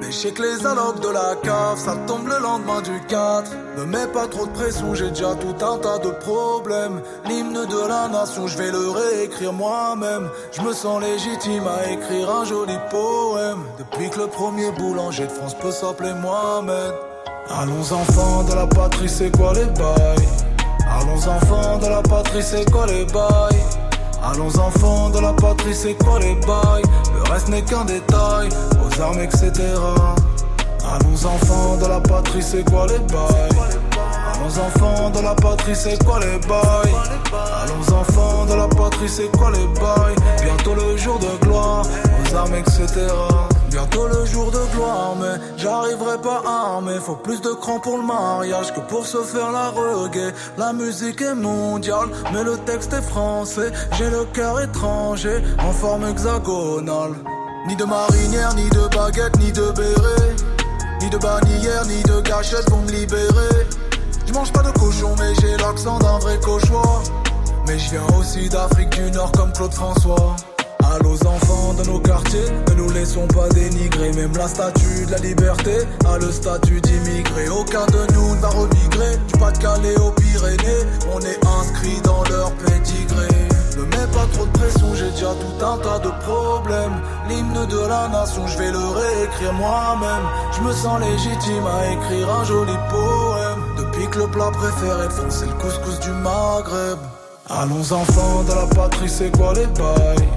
Mais 0.00 0.10
je 0.10 0.28
que 0.28 0.42
les 0.42 0.66
allocs 0.66 1.00
de 1.00 1.08
la 1.08 1.36
cave, 1.42 1.78
ça 1.78 1.94
tombe 2.06 2.26
le 2.26 2.38
lendemain 2.38 2.80
du 2.80 3.00
4. 3.06 3.50
Ne 3.76 3.84
mets 3.84 4.06
pas 4.06 4.26
trop 4.26 4.46
de 4.46 4.52
pression, 4.52 4.94
j'ai 4.94 5.10
déjà 5.10 5.34
tout 5.34 5.64
un 5.64 5.76
tas 5.76 5.98
de 5.98 6.10
problèmes. 6.10 7.02
L'hymne 7.26 7.66
de 7.66 7.86
la 7.86 8.08
nation, 8.08 8.46
je 8.46 8.56
vais 8.56 8.70
le 8.70 8.88
réécrire 8.88 9.52
moi-même. 9.52 10.30
Je 10.52 10.62
me 10.62 10.72
sens 10.72 11.02
légitime 11.02 11.64
à 11.66 11.90
écrire 11.90 12.30
un 12.30 12.44
joli 12.46 12.78
poème. 12.90 13.62
Depuis 13.78 14.08
que 14.08 14.20
le 14.20 14.26
premier 14.26 14.70
boulanger 14.72 15.26
de 15.26 15.32
France 15.32 15.54
peut 15.54 15.70
s'appeler 15.70 16.14
Mohamed. 16.14 16.94
Allons 17.50 17.92
enfants 17.92 18.44
de 18.44 18.54
la 18.54 18.66
patrie, 18.66 19.08
c'est 19.08 19.36
quoi 19.36 19.52
les 19.52 19.66
bails? 19.66 20.28
Allons 20.98 21.28
enfants 21.28 21.78
de 21.78 21.86
la 21.86 22.00
patrie, 22.02 22.42
c'est 22.42 22.70
quoi 22.70 22.86
les 22.86 23.04
bails? 23.04 23.64
Allons 24.22 24.58
enfants 24.58 25.10
de 25.10 25.18
la 25.18 25.32
patrie, 25.32 25.74
c'est 25.74 25.94
quoi 25.94 26.18
les 26.20 26.34
bails? 26.36 26.84
Le 27.14 27.30
reste 27.30 27.48
n'est 27.48 27.62
qu'un 27.62 27.84
détail, 27.84 28.48
Allons 30.92 31.24
enfants 31.24 31.76
de 31.80 31.86
la 31.86 32.00
patrie, 32.00 32.42
c'est 32.42 32.62
quoi 32.70 32.86
les 32.86 32.98
bails? 32.98 33.56
Allons 34.34 34.58
enfants 34.58 35.10
de 35.10 35.20
la 35.20 35.34
patrie, 35.34 35.74
c'est 35.74 36.04
quoi 36.04 36.20
les 36.20 36.38
bails? 36.46 36.94
Allons 37.32 37.98
enfants 37.98 38.44
de 38.44 38.54
la 38.54 38.68
patrie, 38.68 39.08
c'est 39.08 39.30
quoi 39.38 39.50
les 39.52 39.66
bails? 39.80 40.16
Bientôt 40.42 40.74
le 40.74 40.96
jour 40.98 41.18
de 41.18 41.44
gloire, 41.44 41.82
aux 41.82 42.34
armes, 42.34 42.54
etc. 42.56 42.88
Bientôt 43.70 44.06
le 44.06 44.26
jour 44.26 44.50
de 44.50 44.60
gloire, 44.74 45.14
mais 45.18 45.40
j'arriverai 45.56 46.18
pas 46.18 46.42
armé. 46.46 46.98
Faut 47.00 47.16
plus 47.16 47.40
de 47.40 47.52
crans 47.54 47.80
pour 47.80 47.96
le 47.96 48.04
mariage 48.04 48.74
que 48.74 48.80
pour 48.80 49.06
se 49.06 49.18
faire 49.18 49.50
la 49.50 49.70
reggae. 49.70 50.34
La 50.58 50.74
musique 50.74 51.22
est 51.22 51.34
mondiale, 51.34 52.08
mais 52.34 52.44
le 52.44 52.58
texte 52.58 52.92
est 52.92 53.02
français. 53.02 53.72
J'ai 53.96 54.10
le 54.10 54.26
cœur 54.26 54.60
étranger, 54.60 55.42
en 55.58 55.72
forme 55.72 56.04
hexagonale. 56.06 57.14
Ni 57.66 57.76
de 57.76 57.84
marinière, 57.84 58.54
ni 58.54 58.68
de 58.70 58.88
baguette, 58.94 59.38
ni 59.38 59.52
de 59.52 59.70
béret. 59.72 60.34
Ni 61.00 61.10
de 61.10 61.18
bannière, 61.18 61.84
ni 61.86 62.02
de 62.02 62.20
gâchette 62.22 62.64
pour 62.66 62.78
me 62.78 62.90
libérer. 62.90 63.66
Je 64.26 64.32
mange 64.32 64.52
pas 64.52 64.62
de 64.62 64.70
cochon, 64.70 65.14
mais 65.18 65.34
j'ai 65.40 65.56
l'accent 65.58 65.98
d'un 65.98 66.18
vrai 66.18 66.38
cauchois. 66.40 67.02
Mais 67.66 67.78
je 67.78 67.90
viens 67.90 68.06
aussi 68.18 68.48
d'Afrique 68.48 68.90
du 68.90 69.10
Nord 69.10 69.32
comme 69.32 69.52
Claude 69.52 69.74
François. 69.74 70.36
Allô 70.82 71.10
aux 71.12 71.26
enfants 71.26 71.74
de 71.74 71.84
nos 71.84 72.00
quartiers, 72.00 72.50
ne 72.68 72.74
nous 72.74 72.90
laissons 72.90 73.26
pas 73.28 73.48
dénigrer. 73.50 74.12
Même 74.12 74.36
la 74.36 74.48
statue 74.48 75.06
de 75.06 75.10
la 75.10 75.18
liberté 75.18 75.76
a 76.06 76.18
le 76.18 76.32
statut 76.32 76.80
d'immigré. 76.80 77.48
Aucun 77.48 77.86
de 77.86 78.12
nous 78.14 78.34
ne 78.34 78.40
va 78.40 78.48
remigrer. 78.48 79.18
Du 79.28 79.38
Pas-de-Calais 79.38 79.96
aux 79.98 80.12
Pyrénées, 80.12 80.86
on 81.14 81.20
est 81.20 81.38
inscrit 81.60 82.00
dans 82.02 82.24
leur 82.24 82.52
pédigré. 82.52 83.49
Ne 83.76 83.84
mets 83.84 84.06
pas 84.12 84.26
trop 84.32 84.46
de 84.46 84.58
pression, 84.58 84.94
j'ai 84.94 85.10
déjà 85.10 85.32
tout 85.34 85.64
un 85.64 85.78
tas 85.78 85.98
de 85.98 86.10
problèmes. 86.24 87.00
L'hymne 87.28 87.66
de 87.66 87.78
la 87.86 88.08
nation, 88.08 88.46
je 88.46 88.58
vais 88.58 88.70
le 88.70 88.78
réécrire 88.78 89.52
moi-même. 89.52 90.24
Je 90.52 90.60
me 90.62 90.72
sens 90.72 91.00
légitime 91.00 91.64
à 91.66 91.92
écrire 91.92 92.28
un 92.30 92.44
joli 92.44 92.74
poème. 92.90 93.62
Depuis 93.78 94.08
que 94.08 94.18
le 94.18 94.26
plat 94.26 94.50
préféré 94.50 95.06
de 95.06 95.12
France, 95.12 95.36
c'est 95.40 95.46
le 95.46 95.52
couscous 95.54 96.00
du 96.00 96.10
Maghreb. 96.10 96.98
Allons 97.48 97.92
enfants 97.92 98.42
de 98.44 98.52
la 98.52 98.66
patrie, 98.74 99.08
c'est 99.08 99.36
quoi 99.36 99.52
les 99.54 99.66
bails? 99.66 100.28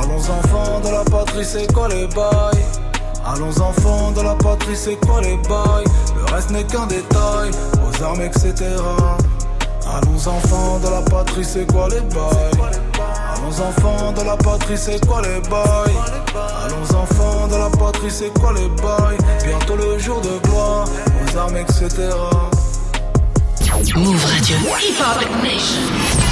Allons 0.00 0.16
enfants 0.16 0.80
de 0.84 0.90
la 0.90 1.04
patrie, 1.04 1.44
c'est 1.44 1.72
quoi 1.72 1.88
les 1.88 2.06
bails? 2.08 2.64
Allons 3.24 3.60
enfants 3.60 4.10
de 4.12 4.22
la 4.22 4.34
patrie, 4.34 4.76
c'est 4.76 4.96
quoi 5.06 5.20
les 5.20 5.36
bails? 5.48 5.84
Le 6.16 6.34
reste 6.34 6.50
n'est 6.50 6.64
qu'un 6.64 6.86
détail, 6.86 7.50
aux 7.86 8.02
armes, 8.02 8.22
etc. 8.22 8.54
Allons 9.86 10.28
enfants 10.28 10.78
de 10.78 10.88
la 10.88 11.02
patrie, 11.02 11.44
c'est 11.44 11.66
quoi 11.70 11.88
les 11.88 12.00
bails? 12.00 12.72
Allons 13.34 13.60
enfants 13.60 14.12
de 14.12 14.22
la 14.24 14.36
patrie, 14.36 14.78
c'est 14.78 15.04
quoi 15.06 15.22
les 15.22 15.40
bails? 15.48 15.96
Allons 16.64 16.98
enfants 16.98 17.48
de 17.48 17.56
la 17.56 17.70
patrie, 17.70 18.10
c'est 18.10 18.32
quoi 18.38 18.52
les 18.52 18.68
bails? 18.68 19.18
Bientôt 19.44 19.76
le 19.76 19.98
jour 19.98 20.20
de 20.20 20.38
gloire, 20.48 20.86
aux 20.86 21.36
armes, 21.36 21.56
etc. 21.56 21.88
Move 23.96 24.24
Radio. 24.24 24.56
Hip 24.80 25.00
Hop. 25.00 26.31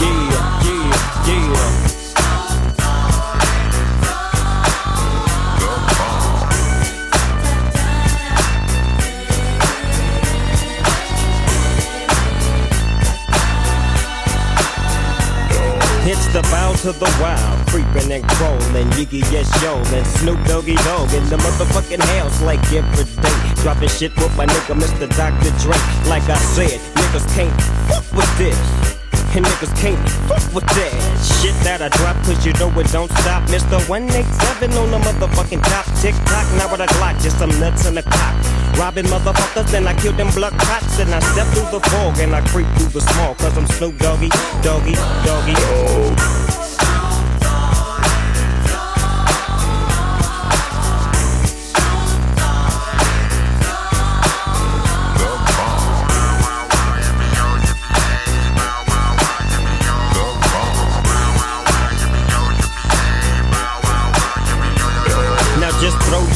yeah, 0.00 0.62
yeah, 0.64 1.26
yeah. 1.26 1.88
It's 16.10 16.26
the 16.32 16.40
bow 16.50 16.72
to 16.82 16.92
the 16.92 17.18
wild, 17.20 17.66
creeping 17.68 18.10
and 18.10 18.26
crawling, 18.30 18.88
Yiggy 18.96 19.20
yes 19.30 19.50
yo, 19.62 19.76
and 19.94 20.06
Snoop 20.06 20.42
Doggy 20.46 20.74
Dogg 20.76 21.12
in 21.12 21.28
the 21.28 21.36
motherfucking 21.36 22.00
house 22.00 22.40
like 22.40 22.60
every 22.72 23.04
day. 23.04 23.62
Dropping 23.62 23.90
shit 23.90 24.16
with 24.16 24.34
my 24.36 24.46
nigga 24.46 24.74
Mr. 24.74 25.06
Dr. 25.16 25.50
Dre. 25.60 25.76
Like 26.08 26.22
I 26.30 26.38
said, 26.38 26.80
niggas 26.94 27.34
can't 27.34 27.60
fuck 27.90 28.04
with 28.16 28.38
this. 28.38 28.97
Niggas 29.44 29.74
can't 29.78 29.98
fuck 30.26 30.42
with 30.54 30.66
that 30.66 30.92
shit 31.22 31.54
that 31.62 31.80
I 31.82 31.88
drop, 31.88 32.16
cause 32.24 32.44
you 32.44 32.52
know 32.54 32.70
it 32.78 32.90
don't 32.90 33.10
stop. 33.22 33.42
Mr. 33.48 33.78
187 33.88 34.72
on 34.74 34.90
the 34.90 34.98
motherfucking 34.98 35.62
top. 35.62 35.86
Tick 36.00 36.14
tock, 36.26 36.46
now 36.58 36.70
with 36.70 36.80
a 36.80 36.86
Glock, 36.98 37.20
just 37.22 37.38
some 37.38 37.50
nuts 37.60 37.86
in 37.86 37.94
the 37.94 38.02
cock. 38.02 38.34
Robbing 38.78 39.06
motherfuckers, 39.06 39.70
then 39.70 39.86
I 39.86 39.94
kill 39.94 40.12
them 40.12 40.30
blood 40.34 40.58
cops. 40.58 40.98
And 40.98 41.14
I 41.14 41.20
step 41.20 41.46
through 41.54 41.70
the 41.70 41.80
fog 41.88 42.18
and 42.18 42.34
I 42.34 42.40
creep 42.48 42.66
through 42.78 42.88
the 42.88 43.00
small, 43.00 43.34
cause 43.36 43.56
I'm 43.56 43.66
Snoop 43.66 43.98
Doggy, 43.98 44.28
Doggy, 44.62 44.94
Doggy. 45.24 45.54
Oh. 45.56 46.47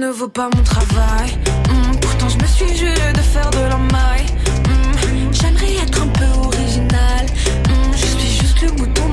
Ne 0.00 0.08
vaut 0.08 0.28
pas 0.28 0.48
mon 0.56 0.62
travail. 0.62 1.30
Hmm, 1.68 1.94
pourtant, 2.00 2.28
je 2.30 2.38
me 2.38 2.46
suis 2.46 2.74
juré 2.74 3.12
de 3.12 3.20
faire 3.20 3.50
de 3.50 3.58
la. 3.58 3.76
Hmm, 3.76 5.30
J'aimerais 5.30 5.74
être 5.76 6.02
un 6.02 6.06
peu 6.08 6.24
original. 6.46 7.26
Hmm, 7.68 7.92
je 7.92 8.06
suis 8.06 8.30
juste 8.40 8.62
le 8.62 8.70
mouton 8.78 9.09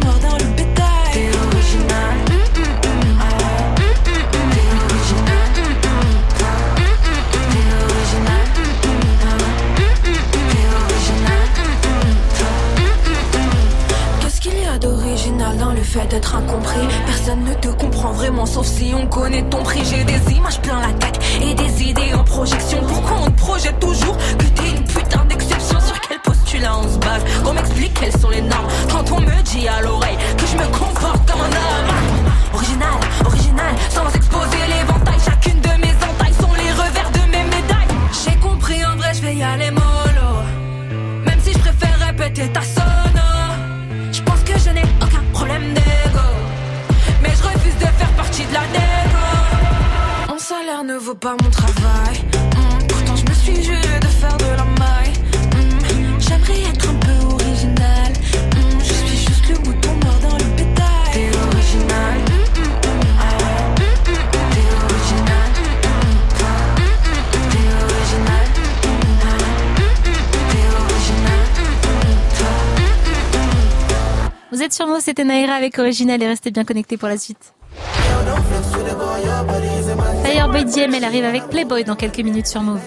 fait 15.87 16.07
d'être 16.07 16.35
incompris. 16.35 16.87
Personne 17.05 17.43
ne 17.45 17.53
te 17.53 17.69
comprend 17.69 18.11
vraiment 18.11 18.45
sauf 18.45 18.67
si 18.67 18.93
on 18.93 19.07
connaît 19.07 19.43
ton 19.43 19.63
prix. 19.63 19.81
J'ai 19.85 20.03
des 20.03 20.33
images 20.33 20.59
plein 20.59 20.79
la 20.81 20.93
tête 20.93 21.19
et 21.41 21.53
des 21.53 21.83
idées 21.83 22.13
en 22.13 22.23
projection. 22.23 22.79
Pourquoi 22.87 23.17
on 23.25 23.31
te 23.31 23.39
projette 23.39 23.79
toujours 23.79 24.17
que 24.37 24.43
t'es 24.43 24.69
une 24.69 24.83
putain 24.83 25.23
d'exception? 25.25 25.79
Sur 25.79 25.99
quel 26.01 26.19
postulat 26.19 26.77
on 26.77 26.89
se 26.89 26.97
base? 26.97 27.23
Qu'on 27.43 27.53
m'explique 27.53 27.93
quelles 27.93 28.17
sont 28.19 28.29
les 28.29 28.41
normes. 28.41 28.67
Quand 28.91 29.11
on 29.11 29.21
me 29.21 29.41
dit 29.43 29.67
à 29.67 29.81
l'oreille 29.81 30.17
que 30.37 30.45
je 30.45 30.57
me 30.57 30.67
comporte 30.77 31.31
comme 31.31 31.41
un 31.41 31.45
homme. 31.45 31.95
Original, 32.53 32.99
original, 33.25 33.75
sans 33.89 34.09
exposer 34.13 34.57
l'éventail 34.67 34.87
Chacune 34.87 34.96
vaut 51.07 51.15
pas 51.15 51.37
mon 51.41 51.49
travail. 51.49 52.17
Pourtant, 52.89 53.15
je 53.15 53.23
me 53.23 53.33
suis 53.33 53.63
juré 53.63 53.99
de 54.01 54.07
faire 54.07 54.35
de 54.35 54.43
la 54.43 54.65
maille. 54.77 55.13
Mmh. 55.55 56.19
J'aimerais 56.19 56.63
être 56.63 56.89
un 56.89 56.95
peu 56.95 57.33
original. 57.33 58.11
Je 58.79 58.93
suis 58.93 59.17
juste 59.17 59.47
le 59.47 59.55
bouton 59.59 59.93
mort 60.03 60.19
dans 60.21 60.37
le 60.37 60.43
pétale. 60.57 61.13
T'es 61.13 61.29
original. 61.47 62.19
Vous 74.51 74.61
êtes 74.61 74.73
sur 74.73 74.87
moi, 74.87 74.99
c'était 74.99 75.23
Naira 75.23 75.53
avec 75.53 75.79
Original 75.79 76.21
et 76.21 76.27
restez 76.27 76.51
bien 76.51 76.65
connectés 76.65 76.97
pour 76.97 77.07
la 77.07 77.17
suite. 77.17 77.53
Elle 80.59 81.03
arrive 81.03 81.23
avec 81.23 81.49
Playboy 81.49 81.83
dans 81.83 81.95
quelques 81.95 82.17
minutes 82.17 82.47
sur. 82.47 82.63
Move 82.63 82.81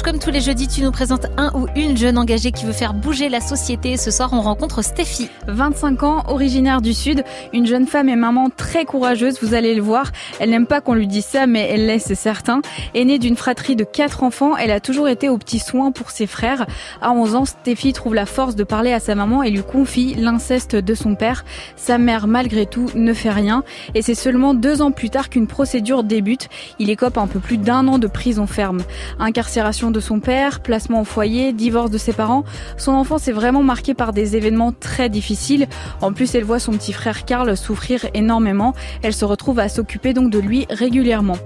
Comme 0.00 0.18
tous 0.18 0.30
les 0.30 0.40
jeudis, 0.40 0.66
tu 0.66 0.82
nous 0.82 0.90
présentes 0.90 1.26
un 1.36 1.52
ou 1.54 1.68
une 1.76 1.96
jeune 1.96 2.18
engagée 2.18 2.50
qui 2.50 2.64
veut 2.64 2.72
faire 2.72 2.92
bouger 2.92 3.28
la 3.28 3.40
société. 3.40 3.96
Ce 3.96 4.10
soir, 4.10 4.30
on 4.32 4.40
rencontre 4.40 4.82
Stéphie. 4.82 5.28
25 5.46 6.02
ans, 6.02 6.24
originaire 6.28 6.80
du 6.80 6.92
Sud, 6.92 7.22
une 7.52 7.66
jeune 7.66 7.86
femme 7.86 8.08
et 8.08 8.16
maman 8.16 8.48
très 8.50 8.84
courageuse, 8.84 9.38
vous 9.42 9.54
allez 9.54 9.74
le 9.74 9.82
voir. 9.82 10.10
Elle 10.40 10.50
n'aime 10.50 10.66
pas 10.66 10.80
qu'on 10.80 10.94
lui 10.94 11.06
dise 11.06 11.24
ça, 11.24 11.46
mais 11.46 11.68
elle 11.70 11.86
l'est, 11.86 12.00
c'est 12.00 12.14
certain. 12.14 12.62
Aînée 12.94 13.18
d'une 13.18 13.36
fratrie 13.36 13.76
de 13.76 13.84
quatre 13.84 14.24
enfants, 14.24 14.56
elle 14.56 14.70
a 14.70 14.80
toujours 14.80 15.08
été 15.08 15.28
aux 15.28 15.38
petits 15.38 15.58
soins 15.58 15.92
pour 15.92 16.10
ses 16.10 16.26
frères. 16.26 16.66
À 17.00 17.12
11 17.12 17.34
ans, 17.34 17.44
Stéphie 17.44 17.92
trouve 17.92 18.14
la 18.14 18.26
force 18.26 18.56
de 18.56 18.64
parler 18.64 18.92
à 18.92 18.98
sa 18.98 19.14
maman 19.14 19.42
et 19.42 19.50
lui 19.50 19.62
confie 19.62 20.14
l'inceste 20.14 20.74
de 20.74 20.94
son 20.94 21.14
père. 21.14 21.44
Sa 21.76 21.98
mère, 21.98 22.26
malgré 22.26 22.66
tout, 22.66 22.90
ne 22.94 23.12
fait 23.12 23.30
rien. 23.30 23.62
Et 23.94 24.02
c'est 24.02 24.16
seulement 24.16 24.54
deux 24.54 24.82
ans 24.82 24.90
plus 24.90 25.10
tard 25.10 25.28
qu'une 25.28 25.46
procédure 25.46 26.02
débute. 26.02 26.48
Il 26.78 26.90
écope 26.90 27.18
un 27.18 27.26
peu 27.26 27.40
plus 27.40 27.58
d'un 27.58 27.86
an 27.88 27.98
de 27.98 28.06
prison 28.06 28.46
ferme. 28.46 28.80
Incarcération 29.18 29.81
de 29.90 30.00
son 30.00 30.20
père, 30.20 30.60
placement 30.60 31.00
au 31.00 31.04
foyer, 31.04 31.52
divorce 31.52 31.90
de 31.90 31.98
ses 31.98 32.12
parents. 32.12 32.44
Son 32.76 32.92
enfance 32.92 33.28
est 33.28 33.32
vraiment 33.32 33.62
marquée 33.62 33.94
par 33.94 34.12
des 34.12 34.36
événements 34.36 34.72
très 34.72 35.08
difficiles. 35.08 35.66
En 36.00 36.12
plus, 36.12 36.34
elle 36.34 36.44
voit 36.44 36.58
son 36.58 36.72
petit 36.72 36.92
frère 36.92 37.24
Karl 37.24 37.56
souffrir 37.56 38.06
énormément. 38.14 38.74
Elle 39.02 39.14
se 39.14 39.24
retrouve 39.24 39.58
à 39.58 39.68
s'occuper 39.68 40.12
donc 40.12 40.30
de 40.30 40.38
lui 40.38 40.66
régulièrement. 40.70 41.36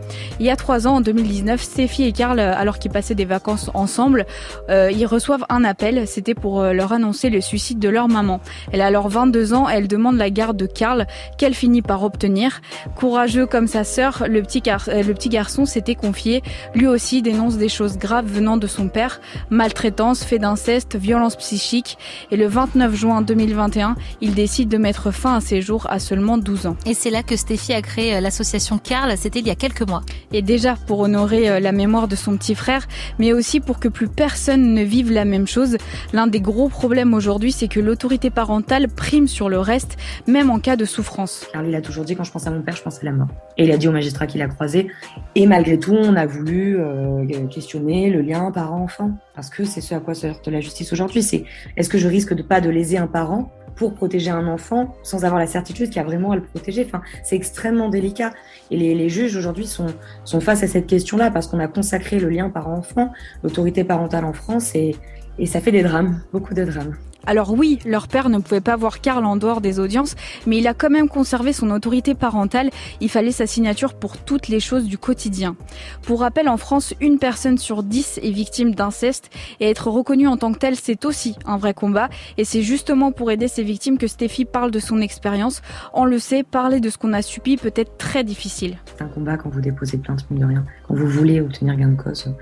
Il 0.40 0.46
y 0.46 0.50
a 0.50 0.56
trois 0.56 0.86
ans, 0.86 0.96
en 0.96 1.00
2019, 1.00 1.62
Stéphie 1.62 2.04
et 2.04 2.12
Karl, 2.12 2.38
alors 2.38 2.78
qu'ils 2.78 2.90
passaient 2.90 3.14
des 3.14 3.24
vacances 3.24 3.70
ensemble, 3.74 4.26
euh, 4.68 4.90
ils 4.92 5.06
reçoivent 5.06 5.44
un 5.48 5.64
appel. 5.64 6.06
C'était 6.06 6.34
pour 6.34 6.60
euh, 6.60 6.72
leur 6.72 6.92
annoncer 6.92 7.30
le 7.30 7.40
suicide 7.40 7.78
de 7.78 7.88
leur 7.88 8.08
maman. 8.08 8.40
Elle 8.72 8.80
a 8.80 8.86
alors 8.86 9.08
22 9.08 9.54
ans. 9.54 9.68
Elle 9.68 9.88
demande 9.88 10.16
la 10.16 10.30
garde 10.30 10.56
de 10.56 10.66
Karl, 10.66 11.06
qu'elle 11.38 11.54
finit 11.54 11.82
par 11.82 12.02
obtenir. 12.02 12.60
Courageux 12.94 13.46
comme 13.46 13.66
sa 13.66 13.84
sœur, 13.84 14.24
le 14.28 14.42
petit, 14.42 14.62
euh, 14.68 15.02
le 15.02 15.14
petit 15.14 15.28
garçon 15.28 15.64
s'était 15.64 15.94
confié. 15.94 16.42
Lui 16.74 16.86
aussi 16.86 17.22
dénonce 17.22 17.56
des 17.56 17.68
choses 17.68 17.98
graves 17.98 18.25
venant 18.26 18.56
de 18.56 18.66
son 18.66 18.88
père, 18.88 19.20
maltraitance, 19.50 20.24
fait 20.24 20.38
d'inceste, 20.38 20.96
violence 20.96 21.36
psychique. 21.36 21.98
Et 22.30 22.36
le 22.36 22.46
29 22.46 22.94
juin 22.94 23.22
2021, 23.22 23.96
il 24.20 24.34
décide 24.34 24.68
de 24.68 24.78
mettre 24.78 25.10
fin 25.10 25.36
à 25.36 25.40
ses 25.40 25.62
jours 25.62 25.86
à 25.90 25.98
seulement 25.98 26.38
12 26.38 26.66
ans. 26.66 26.76
Et 26.86 26.94
c'est 26.94 27.10
là 27.10 27.22
que 27.22 27.36
Stéphie 27.36 27.72
a 27.72 27.82
créé 27.82 28.16
euh, 28.16 28.20
l'association 28.20 28.78
Carl. 28.78 29.12
C'était 29.16 29.40
il 29.40 29.46
y 29.46 29.50
a 29.50 29.54
quelques 29.54 29.86
mois. 29.86 30.02
Et 30.32 30.42
déjà 30.42 30.76
pour 30.86 31.00
honorer 31.00 31.48
euh, 31.48 31.60
la 31.60 31.72
mémoire 31.72 32.08
de 32.08 32.16
son 32.16 32.36
petit 32.36 32.54
frère, 32.54 32.86
mais 33.18 33.32
aussi 33.32 33.60
pour 33.60 33.80
que 33.80 33.88
plus 33.88 34.08
personne 34.08 34.74
ne 34.74 34.82
vive 34.82 35.12
la 35.12 35.24
même 35.24 35.46
chose. 35.46 35.76
L'un 36.12 36.26
des 36.26 36.40
gros 36.40 36.68
problèmes 36.68 37.14
aujourd'hui, 37.14 37.52
c'est 37.52 37.68
que 37.68 37.80
l'autorité 37.80 38.30
parentale 38.30 38.88
prime 38.88 39.28
sur 39.28 39.48
le 39.48 39.58
reste, 39.58 39.96
même 40.26 40.50
en 40.50 40.58
cas 40.58 40.76
de 40.76 40.84
souffrance. 40.84 41.46
Car 41.52 41.62
lui, 41.62 41.70
il 41.70 41.74
a 41.74 41.80
toujours 41.80 42.04
dit 42.04 42.16
quand 42.16 42.24
je 42.24 42.32
pense 42.32 42.46
à 42.46 42.50
mon 42.50 42.62
père, 42.62 42.76
je 42.76 42.82
pense 42.82 42.98
à 43.00 43.04
la 43.04 43.12
mort. 43.12 43.28
Et 43.58 43.64
il 43.64 43.72
a 43.72 43.76
dit 43.76 43.88
au 43.88 43.92
magistrat 43.92 44.26
qu'il 44.26 44.42
a 44.42 44.48
croisé. 44.48 44.88
Et 45.34 45.46
malgré 45.46 45.78
tout, 45.78 45.94
on 45.94 46.16
a 46.16 46.26
voulu 46.26 46.78
euh, 46.78 47.24
questionner 47.48 48.15
le 48.16 48.22
lien 48.22 48.50
parent-enfant? 48.50 49.12
Parce 49.34 49.50
que 49.50 49.64
c'est 49.64 49.80
ce 49.80 49.94
à 49.94 50.00
quoi 50.00 50.14
se 50.14 50.26
heurte 50.26 50.48
la 50.48 50.60
justice 50.60 50.92
aujourd'hui. 50.92 51.22
C'est 51.22 51.44
est-ce 51.76 51.88
que 51.88 51.98
je 51.98 52.08
risque 52.08 52.34
de 52.34 52.42
pas 52.42 52.60
de 52.60 52.70
léser 52.70 52.98
un 52.98 53.06
parent 53.06 53.52
pour 53.76 53.94
protéger 53.94 54.30
un 54.30 54.46
enfant 54.46 54.94
sans 55.02 55.24
avoir 55.24 55.38
la 55.38 55.46
certitude 55.46 55.88
qu'il 55.88 55.96
y 55.96 56.00
a 56.00 56.04
vraiment 56.04 56.32
à 56.32 56.36
le 56.36 56.42
protéger? 56.42 56.84
Enfin, 56.86 57.02
c'est 57.22 57.36
extrêmement 57.36 57.88
délicat. 57.88 58.32
Et 58.70 58.76
les, 58.76 59.08
juges 59.08 59.36
aujourd'hui 59.36 59.66
sont, 59.66 59.86
sont 60.24 60.40
face 60.40 60.62
à 60.62 60.66
cette 60.66 60.86
question-là 60.86 61.30
parce 61.30 61.46
qu'on 61.46 61.60
a 61.60 61.68
consacré 61.68 62.18
le 62.18 62.28
lien 62.28 62.50
parent-enfant, 62.50 63.12
l'autorité 63.42 63.84
parentale 63.84 64.24
en 64.24 64.32
France, 64.32 64.74
et 64.74 64.96
ça 65.46 65.60
fait 65.60 65.72
des 65.72 65.82
drames, 65.82 66.22
beaucoup 66.32 66.54
de 66.54 66.64
drames. 66.64 66.96
Alors 67.26 67.52
oui, 67.52 67.80
leur 67.84 68.06
père 68.06 68.28
ne 68.28 68.38
pouvait 68.38 68.60
pas 68.60 68.76
voir 68.76 69.00
Karl 69.00 69.24
en 69.24 69.36
dehors 69.36 69.60
des 69.60 69.80
audiences, 69.80 70.14
mais 70.46 70.58
il 70.58 70.68
a 70.68 70.74
quand 70.74 70.90
même 70.90 71.08
conservé 71.08 71.52
son 71.52 71.70
autorité 71.70 72.14
parentale. 72.14 72.70
Il 73.00 73.10
fallait 73.10 73.32
sa 73.32 73.48
signature 73.48 73.94
pour 73.94 74.16
toutes 74.18 74.46
les 74.46 74.60
choses 74.60 74.84
du 74.84 74.96
quotidien. 74.96 75.56
Pour 76.02 76.20
rappel, 76.20 76.48
en 76.48 76.56
France, 76.56 76.94
une 77.00 77.18
personne 77.18 77.58
sur 77.58 77.82
dix 77.82 78.20
est 78.22 78.30
victime 78.30 78.74
d'inceste 78.74 79.30
et 79.58 79.68
être 79.68 79.88
reconnue 79.88 80.28
en 80.28 80.36
tant 80.36 80.52
que 80.52 80.58
telle, 80.58 80.76
c'est 80.76 81.04
aussi 81.04 81.36
un 81.46 81.56
vrai 81.56 81.74
combat. 81.74 82.08
Et 82.38 82.44
c'est 82.44 82.62
justement 82.62 83.10
pour 83.10 83.32
aider 83.32 83.48
ces 83.48 83.64
victimes 83.64 83.98
que 83.98 84.06
Stéphie 84.06 84.44
parle 84.44 84.70
de 84.70 84.78
son 84.78 85.00
expérience. 85.00 85.62
On 85.94 86.04
le 86.04 86.20
sait, 86.20 86.44
parler 86.44 86.78
de 86.78 86.90
ce 86.90 86.98
qu'on 86.98 87.12
a 87.12 87.22
subi 87.22 87.56
peut 87.56 87.72
être 87.74 87.96
très 87.98 88.22
difficile. 88.22 88.76
C'est 88.84 89.02
un 89.02 89.08
combat 89.08 89.36
quand 89.36 89.50
vous 89.50 89.60
déposez 89.60 89.98
plainte, 89.98 90.30
mine 90.30 90.40
de 90.40 90.46
rien. 90.46 90.64
Quand 90.86 90.94
vous 90.94 91.08
voulez 91.08 91.40
obtenir 91.40 91.74
gain 91.76 91.88
de 91.88 92.00
cause 92.00 92.32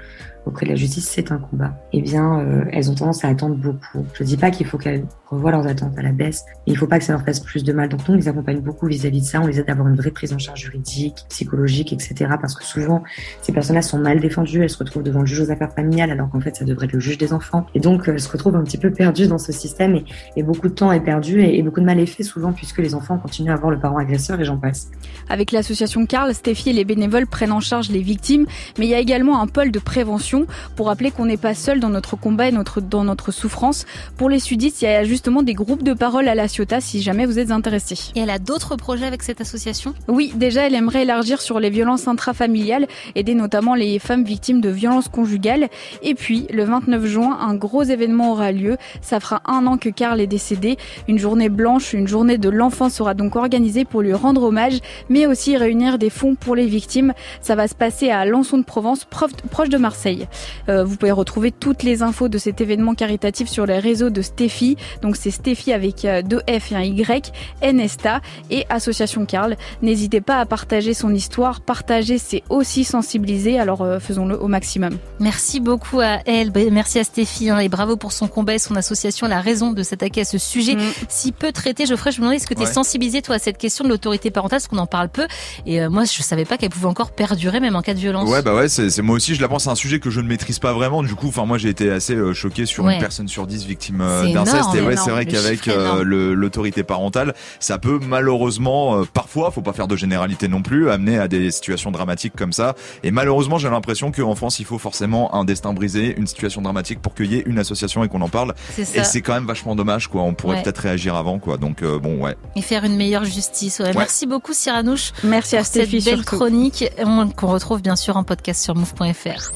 auprès 0.47 0.67
de 0.67 0.71
la 0.71 0.77
justice, 0.77 1.09
c'est 1.09 1.33
un 1.33 1.39
combat. 1.39 1.75
Eh 1.93 2.03
bien, 2.03 2.41
euh, 2.41 2.65
elles 2.73 2.91
ont 2.91 2.95
tendance 2.95 3.25
à 3.25 3.29
attendre 3.29 3.55
beaucoup. 3.55 4.05
Je 4.15 4.25
dis 4.25 4.37
pas 4.37 4.51
qu'il 4.51 4.67
faut 4.67 4.79
qu'elles 4.79 5.05
revoient 5.27 5.51
leurs 5.51 5.67
attentes 5.67 5.97
à 5.99 6.03
la 6.03 6.13
baisse, 6.13 6.45
mais 6.67 6.73
il 6.73 6.77
faut 6.77 6.87
pas 6.87 6.99
que 6.99 7.05
ça 7.05 7.13
leur 7.13 7.23
fasse 7.23 7.41
plus 7.41 7.65
de 7.65 7.73
mal. 7.73 7.89
Donc 7.89 8.07
nous, 8.07 8.15
on 8.15 8.17
les 8.17 8.29
accompagne 8.29 8.61
beaucoup 8.61 8.87
vis-à-vis 8.87 9.21
de 9.21 9.27
ça. 9.27 9.41
On 9.41 9.47
les 9.47 9.59
aide 9.59 9.69
à 9.69 9.73
avoir 9.73 9.89
une 9.89 9.97
vraie 9.97 10.11
prise 10.11 10.33
en 10.33 10.39
charge 10.39 10.61
juridique, 10.61 11.25
psychologique, 11.29 11.93
etc. 11.93 12.15
Parce 12.41 12.55
que 12.55 12.65
souvent, 12.65 13.03
ces 13.43 13.53
personnes-là 13.53 13.83
sont 13.83 13.99
mal 13.99 14.21
défendues. 14.21 14.63
Elles 14.63 14.71
se 14.71 14.79
retrouvent 14.79 15.03
devant 15.03 15.21
le 15.21 15.27
juge 15.27 15.41
aux 15.41 15.51
affaires 15.51 15.73
familiales, 15.73 16.11
alors 16.11 16.31
qu'en 16.31 16.41
fait, 16.41 16.57
ça 16.57 16.65
devrait 16.65 16.87
être 16.87 16.93
le 16.93 17.01
juge 17.01 17.19
des 17.19 17.33
enfants. 17.33 17.67
Et 17.75 17.81
donc, 17.81 18.09
elles 18.09 18.21
se 18.21 18.31
retrouvent 18.31 18.57
un 18.57 18.65
petit 18.65 18.79
peu 18.79 18.91
perdues 18.91 19.27
dans 19.27 19.39
ce 19.39 19.53
système 19.53 20.01
et, 20.37 20.43
beaucoup 20.43 20.69
de 20.69 20.75
temps 20.75 20.93
est 20.93 21.01
perdu 21.01 21.41
et, 21.41 21.59
et 21.59 21.63
beaucoup 21.63 21.81
de 21.81 21.87
mal 21.87 21.99
est 21.99 22.05
fait 22.05 22.23
souvent 22.23 22.53
puisque 22.53 22.79
les 22.79 22.95
enfants 22.95 23.17
continuent 23.17 23.51
à 23.51 23.55
avoir 23.55 23.71
le 23.71 23.79
parent 23.79 23.97
agresseur 23.97 24.39
et 24.41 24.45
j'en 24.45 24.59
passe. 24.59 24.91
Avec 25.31 25.53
l'association 25.53 26.05
Carl, 26.05 26.35
Stéphie 26.35 26.71
et 26.71 26.73
les 26.75 26.85
bénévoles 26.85 27.27
prennent 27.27 27.53
en 27.53 27.61
charge 27.61 27.89
les 27.89 28.03
victimes, 28.03 28.45
mais 28.79 28.85
il 28.87 28.91
y 28.91 28.95
a 28.95 28.99
également 28.99 29.41
un 29.41 29.47
pôle 29.47 29.71
de 29.71 29.79
prévention 29.79 30.34
pour 30.77 30.87
rappeler 30.87 31.11
qu'on 31.11 31.27
n'est 31.27 31.37
pas 31.37 31.55
seul 31.55 31.81
dans 31.81 31.89
notre 31.89 32.17
combat 32.17 32.49
et 32.49 32.53
notre, 32.53 32.81
dans 32.81 33.05
notre 33.05 33.33
souffrance. 33.33 33.87
Pour 34.17 34.29
les 34.29 34.41
sudistes, 34.41 34.83
il 34.83 34.87
y 34.87 34.89
a 34.89 35.05
justement 35.05 35.43
des 35.43 35.55
groupes 35.55 35.83
de 35.83 35.95
parole 35.95 36.29
à 36.29 36.35
la 36.35 36.49
Ciotat 36.49 36.81
si 36.81 37.03
jamais 37.03 37.27
vous 37.27 37.39
êtes 37.39 37.51
intéressés. 37.51 38.13
Et 38.15 38.21
elle 38.21 38.31
a 38.31 38.39
d'autres 38.39 38.77
projets 38.77 39.07
avec 39.07 39.23
cette 39.23 39.41
association? 39.41 39.95
Oui, 40.09 40.33
déjà, 40.35 40.67
elle 40.67 40.75
aimerait 40.75 41.03
élargir 41.03 41.41
sur 41.41 41.61
les 41.61 41.71
violences 41.71 42.09
intrafamiliales, 42.09 42.87
aider 43.15 43.35
notamment 43.35 43.75
les 43.75 43.99
femmes 43.99 44.25
victimes 44.25 44.61
de 44.61 44.69
violences 44.69 45.09
conjugales. 45.09 45.69
Et 46.03 46.15
puis, 46.15 46.47
le 46.53 46.65
29 46.65 47.07
juin, 47.07 47.39
un 47.41 47.55
gros 47.55 47.83
événement 47.83 48.33
aura 48.33 48.53
lieu. 48.53 48.77
Ça 49.01 49.21
fera 49.21 49.43
un 49.47 49.67
an 49.67 49.77
que 49.77 49.89
Karl 49.89 50.21
est 50.21 50.27
décédé. 50.27 50.77
Une 51.09 51.19
journée 51.19 51.49
blanche, 51.49 51.93
une 51.93 52.09
journée 52.09 52.39
de 52.39 52.49
l'enfant 52.49 52.89
sera 52.89 53.15
donc 53.15 53.37
organisée 53.37 53.85
pour 53.85 54.03
lui 54.03 54.15
rendre 54.15 54.43
hommage, 54.43 54.81
mais 55.09 55.27
aussi 55.27 55.57
réunir 55.57 55.99
des 55.99 56.11
fonds 56.11 56.35
pour 56.35 56.57
les 56.57 56.67
victimes. 56.67 57.13
Ça 57.41 57.55
va 57.55 57.69
se 57.69 57.75
passer 57.75 58.11
à 58.11 58.25
Lançon 58.25 58.59
de 58.59 58.65
Provence, 58.65 59.05
proche 59.05 59.69
de 59.69 59.79
Marseille. 59.79 60.24
Euh, 60.69 60.85
vous 60.85 60.97
pouvez 60.97 61.13
retrouver 61.13 61.51
toutes 61.53 61.83
les 61.83 62.03
infos 62.03 62.29
de 62.29 62.39
cet 62.39 62.61
événement 62.61 62.95
caritatif 62.95 63.49
sur 63.49 63.67
les 63.67 63.79
réseaux 63.79 64.11
de 64.11 64.23
Steffi. 64.23 64.77
Donc 65.03 65.17
c'est 65.17 65.31
Steffi 65.31 65.73
avec 65.73 66.05
euh, 66.05 66.23
deux 66.23 66.41
F 66.49 66.73
et 66.73 66.77
un 66.77 66.83
Y, 66.83 67.33
Nesta 67.73 68.21
et 68.51 68.65
Association 68.69 69.27
Carl. 69.27 69.57
N'hésitez 69.83 70.21
pas 70.21 70.39
à 70.41 70.47
partager 70.47 70.95
son 70.95 71.13
histoire. 71.15 71.61
Partager, 71.61 72.19
c'est 72.19 72.43
aussi 72.49 72.85
sensibiliser. 72.85 73.59
Alors 73.59 73.83
euh, 73.83 73.99
faisons-le 73.99 74.37
au 74.41 74.49
maximum. 74.49 74.97
Merci 75.21 75.61
beaucoup 75.61 76.01
à 76.01 76.19
elle, 76.27 76.53
merci 76.71 76.99
à 76.99 77.05
Stéphie 77.05 77.51
hein, 77.51 77.59
et 77.59 77.69
bravo 77.69 77.97
pour 77.97 78.13
son 78.13 78.29
combat 78.29 78.55
et 78.55 78.59
son 78.59 78.77
association, 78.77 79.27
la 79.27 79.41
raison 79.41 79.73
de 79.73 79.83
s'attaquer 79.83 80.23
à 80.23 80.25
ce 80.25 80.39
sujet 80.39 80.77
si 81.09 81.33
peu 81.33 81.53
traité. 81.53 81.87
Geoffrey, 81.87 82.11
je 82.13 82.17
me 82.17 82.23
demandais 82.23 82.37
est-ce 82.37 82.47
que 82.47 82.55
tu 82.55 82.63
es 82.63 82.65
Ouais. 82.67 82.73
sensibilisé 82.73 83.21
toi 83.21 83.35
à 83.37 83.39
cette 83.39 83.59
question 83.59 83.85
de 83.85 83.91
l'autorité 83.91 84.31
parentale, 84.31 84.59
parce 84.59 84.69
qu'on 84.69 84.79
en 84.79 84.87
parle 84.87 85.09
peu 85.11 85.27
et 85.67 85.83
euh, 85.83 85.91
moi 85.91 86.05
je 86.05 86.23
savais 86.23 86.45
pas 86.47 86.57
qu'elle 86.57 86.71
pouvait 86.71 86.87
encore 86.87 87.11
perdurer 87.13 87.61
même 87.61 87.77
en 87.77 87.83
cas 87.83 87.93
de 87.95 87.99
violence. 87.99 88.29
Ouais 88.31 88.41
bah 88.43 88.55
ouais 88.55 88.69
c'est 88.69 88.89
c'est- 88.91 89.03
moi 89.03 89.17
aussi 89.17 89.35
je 89.35 89.43
la 89.43 89.49
pense 89.49 89.65
c'est 89.65 89.71
un 89.71 89.75
sujet 89.75 89.99
que 90.01 90.09
je 90.11 90.14
ne 90.21 90.29
maîtrise 90.29 90.59
pas 90.59 90.73
vraiment 90.73 91.03
du 91.03 91.15
coup 91.15 91.29
enfin 91.29 91.45
moi 91.47 91.59
j'ai 91.59 91.69
été 91.69 91.91
assez 91.91 92.15
euh, 92.15 92.35
choqué 92.35 92.67
sur 92.67 92.85
Ouais. 92.85 92.95
une 92.95 93.01
personne 93.01 93.29
sur 93.29 93.47
dix 93.47 93.65
victime 93.67 94.01
euh, 94.01 94.25
C'est 94.25 94.33
d'inceste 94.33 94.75
et 94.75 94.81
ouais 94.81 94.97
c'est 94.97 95.11
vrai 95.11 95.27
qu'avec 95.27 95.69
euh, 95.69 96.03
l'autorité 96.05 96.83
parentale 96.83 97.35
ça 97.61 97.79
peut 97.79 97.99
malheureusement 98.07 98.99
euh, 99.01 99.05
parfois 99.13 99.51
faut 99.51 99.63
pas 99.63 99.73
faire 99.73 99.89
de 99.89 99.97
généralité 99.97 100.49
non 100.49 100.63
plus 100.63 100.91
amener 100.91 101.19
à 101.19 101.29
des 101.29 101.51
situations 101.51 101.91
dramatiques 101.91 102.35
comme 102.37 102.53
ça 102.53 102.75
et 103.03 103.11
malheureusement 103.11 103.59
j'ai 103.59 103.71
l'impression 103.71 104.11
qu'en 104.13 104.35
France 104.35 104.59
il 104.59 104.65
faut 104.65 104.79
forcément 104.79 105.35
un 105.35 105.45
destin 105.45 105.73
brisé 105.73 106.15
une 106.17 106.27
situation 106.27 106.63
dramatique 106.63 107.01
pour 107.01 107.15
qu'il 107.15 107.33
y 107.33 107.37
ait 107.37 107.43
une 107.47 107.59
association 107.59 108.03
et 108.05 108.09
qu'on 108.09 108.21
en 108.23 108.29
parle 108.29 108.55
C'est 108.75 108.85
ça. 108.85 109.01
et 109.01 109.05
c'est 109.05 109.21
quand 109.23 109.35
même 109.35 109.47
vachement 109.47 109.75
dommage 109.77 110.09
quoi 110.09 110.23
on 110.23 110.35
pourrait 110.35 110.55
Ouais. 110.57 110.63
peut-être 110.63 110.79
réagir 110.79 111.15
avant 111.17 111.39
quoi 111.39 111.57
donc 111.57 111.83
euh, 111.83 111.99
bon 111.99 112.23
ouais 112.23 112.37
Et 112.55 112.63
faire 112.63 112.85
une 112.85 112.97
meilleure 112.97 113.25
justice. 113.25 113.81
Ouais. 113.81 113.93
Merci 113.97 114.27
beaucoup 114.27 114.53
Cyranouche. 114.53 115.13
Merci 115.25 115.57
à 115.57 115.61
pour 115.61 115.67
cette 115.67 115.87
Stéphie 115.89 116.05
belle 116.05 116.19
surtout. 116.19 116.37
chronique 116.37 116.85
on- 116.99 117.29
qu'on 117.29 117.49
retrouve 117.49 117.83
bien 117.83 117.97
sûr 117.97 118.17
en 118.17 118.23
podcast 118.25 118.63
sur 118.63 118.75
move.fr. 118.77 119.51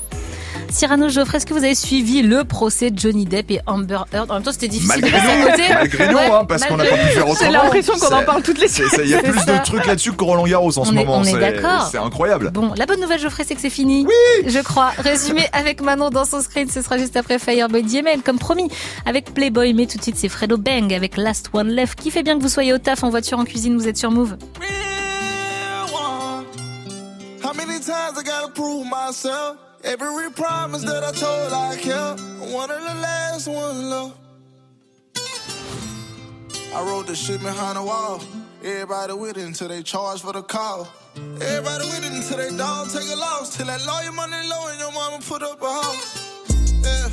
Cyrano 0.70 1.08
Geoffrey, 1.08 1.38
est-ce 1.38 1.46
que 1.46 1.54
vous 1.54 1.64
avez 1.64 1.74
suivi 1.74 2.22
le 2.22 2.44
procès 2.44 2.90
de 2.90 2.98
Johnny 2.98 3.24
Depp 3.24 3.50
et 3.50 3.60
Amber 3.66 4.00
Heard? 4.12 4.30
En 4.30 4.34
même 4.34 4.42
temps, 4.42 4.52
c'était 4.52 4.68
difficile 4.68 5.00
Malgré 5.02 5.10
de 5.10 5.24
passer 5.24 5.38
nous, 5.40 5.46
à 5.46 5.50
côté. 5.50 5.62
malgré 5.74 6.08
nous, 6.08 6.14
Ouais, 6.18 6.30
hein, 6.30 6.44
parce 6.46 6.64
qu'on 6.66 6.76
n'a 6.76 6.84
pas 6.84 6.96
pu 6.96 7.06
faire 7.06 7.28
autrement. 7.28 7.46
J'ai 7.46 7.50
l'impression 7.52 7.94
qu'on 7.98 8.14
en 8.14 8.22
parle 8.24 8.42
toutes 8.42 8.60
les 8.60 8.68
c'est- 8.68 8.82
Il 9.02 9.08
y 9.08 9.14
a 9.14 9.22
plus 9.22 9.38
ça. 9.40 9.58
de 9.58 9.64
trucs 9.64 9.86
là-dessus 9.86 10.12
que 10.12 10.22
Roland 10.24 10.46
Garros 10.46 10.78
en 10.78 10.84
ce 10.84 10.90
On 10.90 10.92
est- 10.92 10.96
moment. 10.96 11.16
on 11.18 11.24
est 11.24 11.32
C'est- 11.32 11.38
d'accord. 11.38 11.88
C'est 11.90 11.98
incroyable. 11.98 12.50
Bon, 12.52 12.72
la 12.76 12.84
bonne 12.86 13.00
nouvelle, 13.00 13.18
Geoffrey, 13.20 13.44
c'est 13.46 13.54
que 13.54 13.60
c'est 13.60 13.70
fini. 13.70 14.06
Oui 14.06 14.50
Je 14.50 14.58
crois. 14.60 14.90
Résumé 14.98 15.46
avec 15.52 15.80
Manon 15.80 16.10
dans 16.10 16.24
son 16.26 16.40
screen, 16.42 16.68
ce 16.68 16.82
sera 16.82 16.98
juste 16.98 17.16
après 17.16 17.38
Fireboy 17.38 17.82
DML, 17.82 18.20
comme 18.22 18.38
promis, 18.38 18.68
avec 19.06 19.32
Playboy. 19.32 19.72
Mais 19.74 19.86
tout 19.86 19.96
de 19.98 20.02
suite, 20.02 20.16
c'est 20.18 20.28
Fredo 20.28 20.58
Bang 20.58 20.92
avec 20.92 21.16
Last 21.16 21.50
One 21.54 21.68
Left. 21.68 21.98
Qui 21.98 22.10
fait 22.10 22.22
bien 22.22 22.36
que 22.36 22.42
vous 22.42 22.48
soyez 22.48 22.72
au 22.74 22.78
taf, 22.78 23.02
en 23.04 23.10
voiture, 23.10 23.38
en 23.38 23.44
cuisine, 23.44 23.76
vous 23.76 23.88
êtes 23.88 23.96
sur 23.96 24.10
Move. 24.10 24.36
How 27.42 27.54
many 27.54 27.80
times 27.80 28.14
I 28.18 28.24
gotta 28.24 28.48
prove 28.54 28.84
myself? 28.84 29.56
Every 29.84 30.30
promise 30.32 30.82
that 30.82 31.04
I 31.04 31.12
told 31.12 31.52
I 31.52 31.76
kept. 31.76 32.20
One 32.52 32.70
of 32.70 32.80
the 32.80 32.94
last 33.00 33.46
ones 33.46 33.78
love. 33.84 34.18
I 36.74 36.82
wrote 36.84 37.06
the 37.06 37.14
shit 37.14 37.40
behind 37.40 37.76
the 37.76 37.82
wall. 37.82 38.20
Everybody 38.62 39.12
with 39.12 39.36
it 39.36 39.46
until 39.46 39.68
they 39.68 39.82
charge 39.82 40.20
for 40.20 40.32
the 40.32 40.42
call. 40.42 40.88
Everybody 41.16 41.84
with 41.84 42.04
it 42.04 42.12
until 42.12 42.36
they 42.38 42.56
dog 42.56 42.90
take 42.90 43.08
a 43.08 43.16
loss. 43.16 43.56
Till 43.56 43.66
that 43.66 43.86
lawyer 43.86 44.12
money 44.12 44.36
low 44.48 44.68
and 44.68 44.80
your 44.80 44.92
mama 44.92 45.20
put 45.22 45.42
up 45.42 45.62
a 45.62 45.72
house. 45.72 46.44
Yeah. 46.82 47.08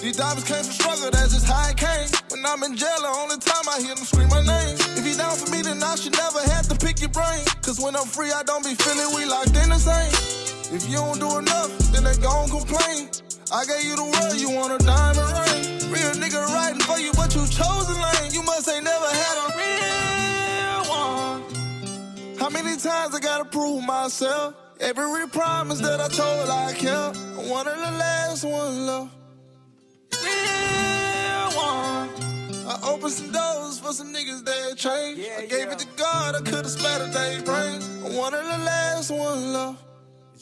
These 0.00 0.16
diamonds 0.16 0.44
came 0.44 0.64
from 0.64 0.72
struggle, 0.72 1.10
that's 1.10 1.34
just 1.34 1.46
how 1.46 1.68
it 1.68 1.76
came. 1.76 2.08
When 2.30 2.46
I'm 2.46 2.62
in 2.62 2.76
jail, 2.76 3.02
the 3.02 3.08
only 3.08 3.36
time 3.36 3.68
I 3.68 3.80
hear 3.80 3.94
them 3.94 4.04
scream 4.04 4.28
my 4.28 4.40
name. 4.40 4.76
If 4.96 5.06
you 5.06 5.14
down 5.16 5.36
for 5.36 5.50
me, 5.50 5.60
then 5.60 5.82
I 5.82 5.96
should 5.96 6.12
never 6.12 6.40
have 6.40 6.68
to 6.68 6.76
pick 6.76 7.00
your 7.00 7.10
brain. 7.10 7.44
Cause 7.62 7.80
when 7.80 7.96
I'm 7.96 8.06
free, 8.06 8.30
I 8.32 8.42
don't 8.44 8.64
be 8.64 8.74
feeling 8.74 9.14
we 9.14 9.26
locked 9.26 9.56
in 9.56 9.68
the 9.68 9.78
same. 9.78 10.37
If 10.70 10.86
you 10.88 10.96
don't 10.96 11.18
do 11.18 11.38
enough, 11.38 11.78
then 11.92 12.04
they 12.04 12.16
gon' 12.18 12.50
complain. 12.50 13.08
I 13.50 13.64
gave 13.64 13.84
you 13.84 13.96
the 13.96 14.04
world, 14.04 14.36
you 14.36 14.50
want 14.50 14.76
a 14.76 14.84
diamond 14.84 15.32
ring. 15.32 15.90
Real 15.90 16.12
nigga 16.20 16.44
riding 16.52 16.80
for 16.80 16.98
you, 16.98 17.10
but 17.14 17.34
you 17.34 17.40
chose 17.46 17.88
a 17.88 17.96
lane. 17.96 18.32
You 18.32 18.42
must 18.42 18.68
ain't 18.68 18.84
never 18.84 19.08
had 19.08 19.36
a 19.40 19.46
real 19.56 20.80
one. 20.90 22.36
How 22.38 22.50
many 22.50 22.76
times 22.76 23.14
I 23.14 23.20
gotta 23.20 23.46
prove 23.46 23.82
myself? 23.82 24.54
Every 24.78 25.26
promise 25.28 25.80
that 25.80 26.00
I 26.00 26.08
told 26.08 26.50
I 26.50 26.74
kept. 26.74 27.16
One 27.48 27.66
of 27.66 27.76
the 27.76 27.90
last 27.98 28.44
one, 28.44 28.86
left. 28.86 29.10
Real 30.22 31.48
one. 31.56 32.10
I 32.68 32.78
opened 32.84 33.12
some 33.12 33.32
doors 33.32 33.80
for 33.80 33.92
some 33.94 34.12
niggas 34.12 34.44
that 34.44 34.76
changed. 34.76 35.22
I 35.38 35.46
gave 35.46 35.68
it 35.68 35.78
to 35.78 35.86
God, 35.96 36.34
I 36.36 36.40
could've 36.42 36.70
splattered 36.70 37.12
their 37.12 37.42
brains. 37.42 37.88
One 38.16 38.34
of 38.34 38.44
the 38.44 38.58
last 38.64 39.10
one, 39.10 39.52
love. 39.54 39.87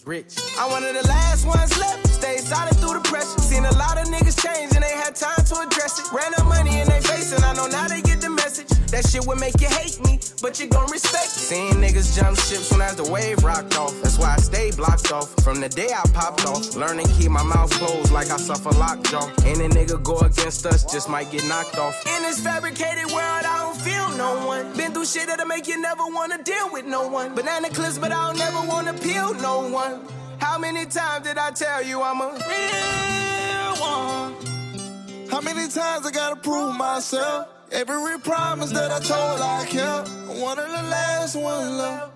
Rich. 0.07 0.37
I'm 0.57 0.71
one 0.71 0.85
of 0.85 0.95
the 0.95 1.09
last 1.09 1.45
ones 1.45 1.77
left. 1.79 2.16
Stay 2.27 2.39
solid 2.39 2.77
through 2.79 2.99
the 2.99 3.09
pressure. 3.09 3.39
Seen 3.39 3.65
a 3.65 3.71
lot 3.79 3.99
of 3.99 4.09
niggas 4.09 4.35
change 4.43 4.75
and 4.75 4.83
they 4.83 4.97
had 4.99 5.15
time 5.15 5.45
to 5.47 5.61
address 5.63 6.01
it. 6.01 6.11
Ran 6.11 6.35
up 6.35 6.47
money 6.47 6.81
in 6.81 6.89
their 6.89 7.01
face 7.01 7.31
and 7.33 7.45
I 7.45 7.55
know 7.55 7.69
now 7.69 7.87
they 7.87 8.03
get 8.03 8.21
the 8.21 8.31
message. 8.31 8.67
That 8.91 9.07
shit 9.07 9.25
would 9.27 9.39
make 9.39 9.61
you 9.61 9.69
hate 9.69 10.03
me, 10.05 10.19
but 10.43 10.59
you 10.59 10.67
gon' 10.67 10.91
respect 10.91 11.31
it. 11.39 11.47
Seen 11.51 11.75
niggas 11.75 12.19
jump 12.19 12.37
ship 12.37 12.59
soon 12.67 12.81
as 12.81 12.97
the 12.97 13.09
wave 13.09 13.45
rocked 13.45 13.79
off. 13.79 13.95
That's 14.03 14.19
why 14.19 14.35
I 14.35 14.39
stay 14.39 14.73
blocked 14.73 15.13
off. 15.13 15.31
From 15.45 15.61
the 15.61 15.69
day 15.69 15.91
I 15.95 16.03
popped 16.11 16.45
off, 16.47 16.75
learn 16.75 16.99
to 16.99 17.07
keep 17.15 17.31
my 17.31 17.45
mouth 17.45 17.71
closed 17.79 18.11
like 18.11 18.31
I 18.31 18.39
suffer 18.39 18.73
lockjaw. 18.73 19.31
Any 19.47 19.69
nigga 19.69 20.03
go 20.03 20.19
against 20.19 20.67
us 20.67 20.83
just 20.83 21.09
might 21.09 21.31
get 21.31 21.47
knocked 21.47 21.79
off. 21.79 21.95
In 22.07 22.23
this 22.23 22.41
fabricated 22.41 23.07
world, 23.07 23.45
I 23.47 23.57
don't 23.63 23.81
feel 23.87 24.09
no 24.19 24.45
one. 24.45 24.77
Been 24.77 24.91
through 24.93 25.07
shit 25.07 25.29
that'll 25.29 25.47
make 25.47 25.69
you 25.69 25.81
never 25.81 26.03
wanna 26.09 26.43
deal 26.43 26.73
with 26.73 26.87
no 26.87 27.07
one. 27.07 27.37
Banana 27.37 27.71
clips, 27.71 27.99
but 27.99 28.11
I 28.11 28.27
don't 28.27 28.39
never 28.39 28.67
wanna 28.67 28.95
peel 28.95 29.33
no 29.35 29.69
one. 29.71 30.03
How 30.39 30.59
many 30.59 30.87
times 30.87 31.27
did 31.27 31.39
I 31.39 31.51
tell 31.51 31.83
you 31.83 32.03
I'm 32.03 32.21
a 32.21 32.33
real 32.33 33.77
one? 33.81 35.29
How 35.31 35.41
many 35.41 35.69
times 35.69 36.07
I 36.07 36.11
gotta 36.13 36.37
prove 36.37 36.75
myself? 36.77 37.49
Every 37.73 38.19
promise 38.21 38.71
that 38.71 38.91
I 38.91 39.01
told 39.01 39.41
I 39.41 39.65
kept. 39.67 40.09
One 40.41 40.59
of 40.59 40.69
the 40.69 40.83
last 40.89 41.37
one, 41.37 41.79
left. 41.79 42.13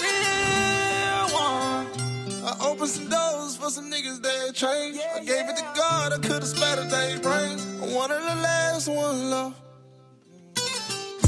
Real 0.00 1.26
one. 1.34 1.86
I 2.44 2.56
opened 2.60 2.90
some 2.90 3.08
doors 3.08 3.56
for 3.56 3.70
some 3.70 3.90
niggas 3.90 4.20
that 4.22 4.54
changed. 4.54 5.00
I 5.14 5.20
gave 5.20 5.48
it 5.48 5.56
to 5.56 5.66
God, 5.74 6.12
I 6.12 6.18
could've 6.18 6.46
splattered 6.46 6.90
their 6.90 7.18
brains. 7.20 7.64
One 7.94 8.10
of 8.10 8.20
the 8.20 8.34
last 8.42 8.88
one, 8.88 9.30
left. 9.30 9.56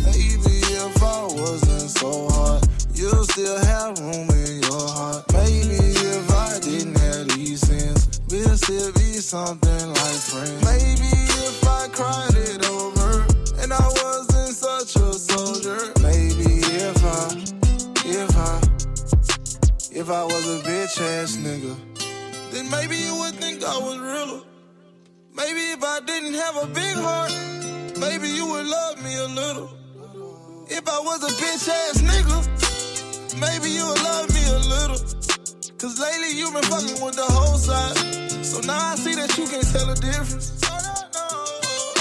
Maybe 0.04 0.60
if 0.86 1.02
I 1.02 1.22
wasn't 1.24 1.90
so 1.90 2.28
hard, 2.30 2.62
you'll 2.94 3.24
still 3.24 3.58
have 3.58 3.98
room 3.98 4.30
in 4.30 4.62
your 4.62 4.88
heart. 4.88 5.24
Maybe 5.32 5.76
if 5.76 6.30
I 6.30 6.58
didn't 6.60 6.98
have 6.98 7.28
these 7.28 7.60
sins, 7.60 8.20
we'll 8.30 8.56
still 8.56 8.92
be 8.92 9.14
something 9.18 9.88
like 9.88 10.20
friends. 10.30 10.64
Maybe 10.64 11.10
if 11.46 11.66
I 11.66 11.88
cried 11.88 12.34
it 12.34 12.68
over 12.70 13.26
and 13.60 13.72
I 13.72 13.86
wasn't 14.02 14.54
such 14.54 14.96
a 14.96 15.12
soldier. 15.12 15.92
Maybe 16.02 16.62
if 16.62 17.04
I, 17.04 17.44
if 18.06 18.36
I, 18.36 18.60
if 19.92 20.10
I 20.10 20.24
was 20.24 20.46
a 20.56 20.62
bitch 20.62 21.00
ass 21.00 21.36
nigga, 21.36 21.76
then 22.52 22.70
maybe 22.70 22.96
you 22.96 23.18
would 23.20 23.34
think 23.34 23.64
I 23.64 23.76
was 23.78 23.98
realer. 23.98 24.42
Maybe 25.34 25.60
if 25.72 25.82
I 25.82 26.00
didn't 26.00 26.34
have 26.34 26.56
a 26.62 26.66
big 26.66 26.96
heart, 26.96 27.32
maybe 27.98 28.28
you 28.28 28.46
would 28.46 28.66
love 28.66 29.02
me 29.02 29.16
a 29.16 29.26
little. 29.26 29.70
If 30.68 30.88
I 30.88 30.98
was 31.00 31.22
a 31.24 31.32
bitch 31.42 31.68
ass 31.68 32.00
nigga, 32.00 32.53
maybe 33.40 33.70
you 33.70 33.86
would 33.86 34.02
love 34.02 34.28
me 34.34 34.42
a 34.48 34.58
little. 34.58 34.98
Cause 35.78 36.00
lately 36.00 36.30
you've 36.38 36.54
been 36.54 36.64
fucking 36.64 37.04
with 37.04 37.16
the 37.16 37.26
whole 37.28 37.58
side. 37.58 37.96
So 38.44 38.60
now 38.60 38.92
I 38.92 38.94
see 38.96 39.14
that 39.14 39.36
you 39.36 39.46
can 39.46 39.62
tell 39.62 39.86
the 39.86 39.94
difference. 40.00 40.52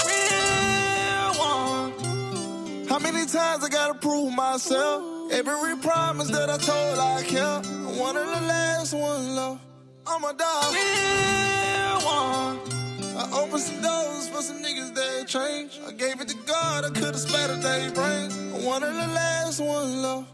Real 0.08 1.34
one. 1.38 2.88
How 2.88 2.98
many 2.98 3.26
times 3.26 3.64
I 3.64 3.68
gotta 3.68 3.94
prove 3.94 4.32
myself? 4.34 5.32
Every 5.32 5.76
promise 5.78 6.30
that 6.30 6.48
I 6.50 6.58
told 6.58 6.98
I 6.98 7.22
kept. 7.24 7.66
One 7.98 8.16
of 8.16 8.26
the 8.26 8.40
last 8.46 8.94
one, 8.94 9.34
love. 9.34 9.60
I'm 10.06 10.24
a 10.24 10.32
dog. 10.32 10.74
Real 10.74 11.98
one. 12.06 12.60
I 13.16 13.28
opened 13.42 13.62
some 13.62 13.80
doors 13.82 14.28
for 14.28 14.42
some 14.42 14.62
niggas 14.62 14.94
that 14.94 15.28
changed. 15.28 15.80
I 15.86 15.92
gave 15.92 16.20
it 16.20 16.28
to 16.28 16.36
God, 16.46 16.84
I 16.84 16.90
could've 16.90 17.18
splattered 17.18 17.62
their 17.62 17.90
brains. 17.92 18.36
One 18.64 18.82
of 18.82 18.92
the 18.94 19.06
last 19.14 19.60
one, 19.60 20.02
love. 20.02 20.33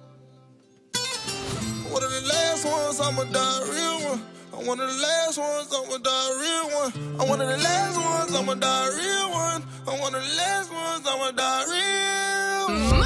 One 1.91 2.05
of 2.05 2.11
the 2.11 2.21
last 2.29 2.65
ones, 2.65 3.01
I'ma 3.01 3.25
die 3.25 3.61
real 3.73 4.11
one. 4.11 4.23
I'm 4.57 4.67
one 4.67 4.81
of 4.81 4.89
the 4.89 5.01
last 5.03 5.39
ones, 5.39 5.69
I'ma 5.75 5.99
die 5.99 6.31
real 6.41 6.67
one. 6.81 6.93
I'm 7.21 7.29
one 7.29 7.41
of 7.41 7.49
the 7.49 7.59
last 7.59 7.97
ones, 7.97 8.37
I'ma 8.37 8.55
die 8.55 8.89
real 8.97 9.31
one. 9.31 9.63
I'm 9.89 10.01
one 10.01 10.15
of 10.15 10.23
the 10.23 10.35
last 10.37 10.73
ones, 10.73 11.07
I'ma 11.07 11.31
die 11.33 11.65
real 11.73 12.67
one. 12.67 13.01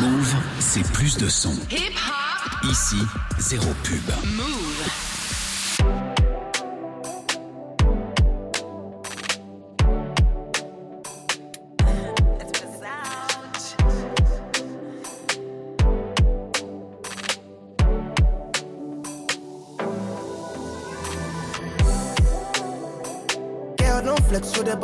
Move, 0.00 0.34
c'est 0.58 0.82
plus 0.92 1.16
de 1.16 1.28
son. 1.28 1.54
Hip 1.70 1.94
hop. 1.94 2.64
Ici, 2.64 2.98
zéro 3.38 3.72
pub. 3.84 4.26
Move. 4.36 5.03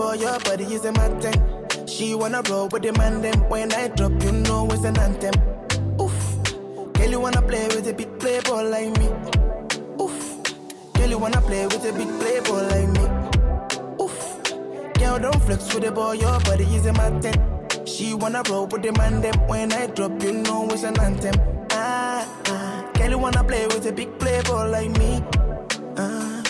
Boy, 0.00 0.14
your 0.14 0.38
body 0.40 0.64
is 0.64 0.84
a 0.86 0.92
thing. 1.20 1.86
She 1.86 2.14
wanna 2.14 2.40
roll 2.48 2.68
with 2.68 2.82
the 2.82 2.92
man, 2.92 3.20
them 3.20 3.38
when 3.50 3.70
I 3.72 3.88
drop, 3.88 4.12
you 4.22 4.32
know 4.32 4.66
it's 4.70 4.84
an 4.84 4.98
anthem. 4.98 5.34
Oof, 6.00 6.18
girl, 6.94 7.10
you 7.10 7.20
wanna 7.20 7.42
play 7.42 7.66
with 7.74 7.86
a 7.86 7.92
big 7.92 8.10
playboy 8.18 8.62
like 8.74 8.92
me. 8.98 9.08
Oof, 10.00 10.18
girl, 10.94 11.10
you 11.12 11.18
wanna 11.18 11.42
play 11.42 11.66
with 11.66 11.84
a 11.90 11.92
big 11.92 12.10
playboy 12.20 12.62
like 12.72 12.90
me. 12.96 13.04
Oof, 14.04 14.18
girl, 14.98 15.18
don't 15.18 15.42
flex 15.44 15.74
with 15.74 15.84
the 15.84 15.92
boy, 15.92 16.12
your 16.12 16.40
body 16.48 16.64
is 16.76 16.86
a 16.86 16.94
thing. 17.24 17.40
She 17.84 18.14
wanna 18.14 18.42
roll 18.48 18.66
with 18.66 18.82
the 18.82 18.92
man, 18.92 19.20
them 19.20 19.38
when 19.48 19.70
I 19.72 19.86
drop, 19.88 20.22
you 20.22 20.32
know 20.32 20.66
it's 20.70 20.82
an 20.82 20.98
anthem. 20.98 21.34
Ah, 21.72 22.26
ah, 22.46 22.90
girl, 22.94 23.10
you 23.10 23.18
wanna 23.18 23.44
play 23.44 23.66
with 23.66 23.84
a 23.84 23.92
big 23.92 24.18
playboy 24.18 24.64
like 24.70 24.92
me. 24.98 25.22
Ah. 25.98 26.42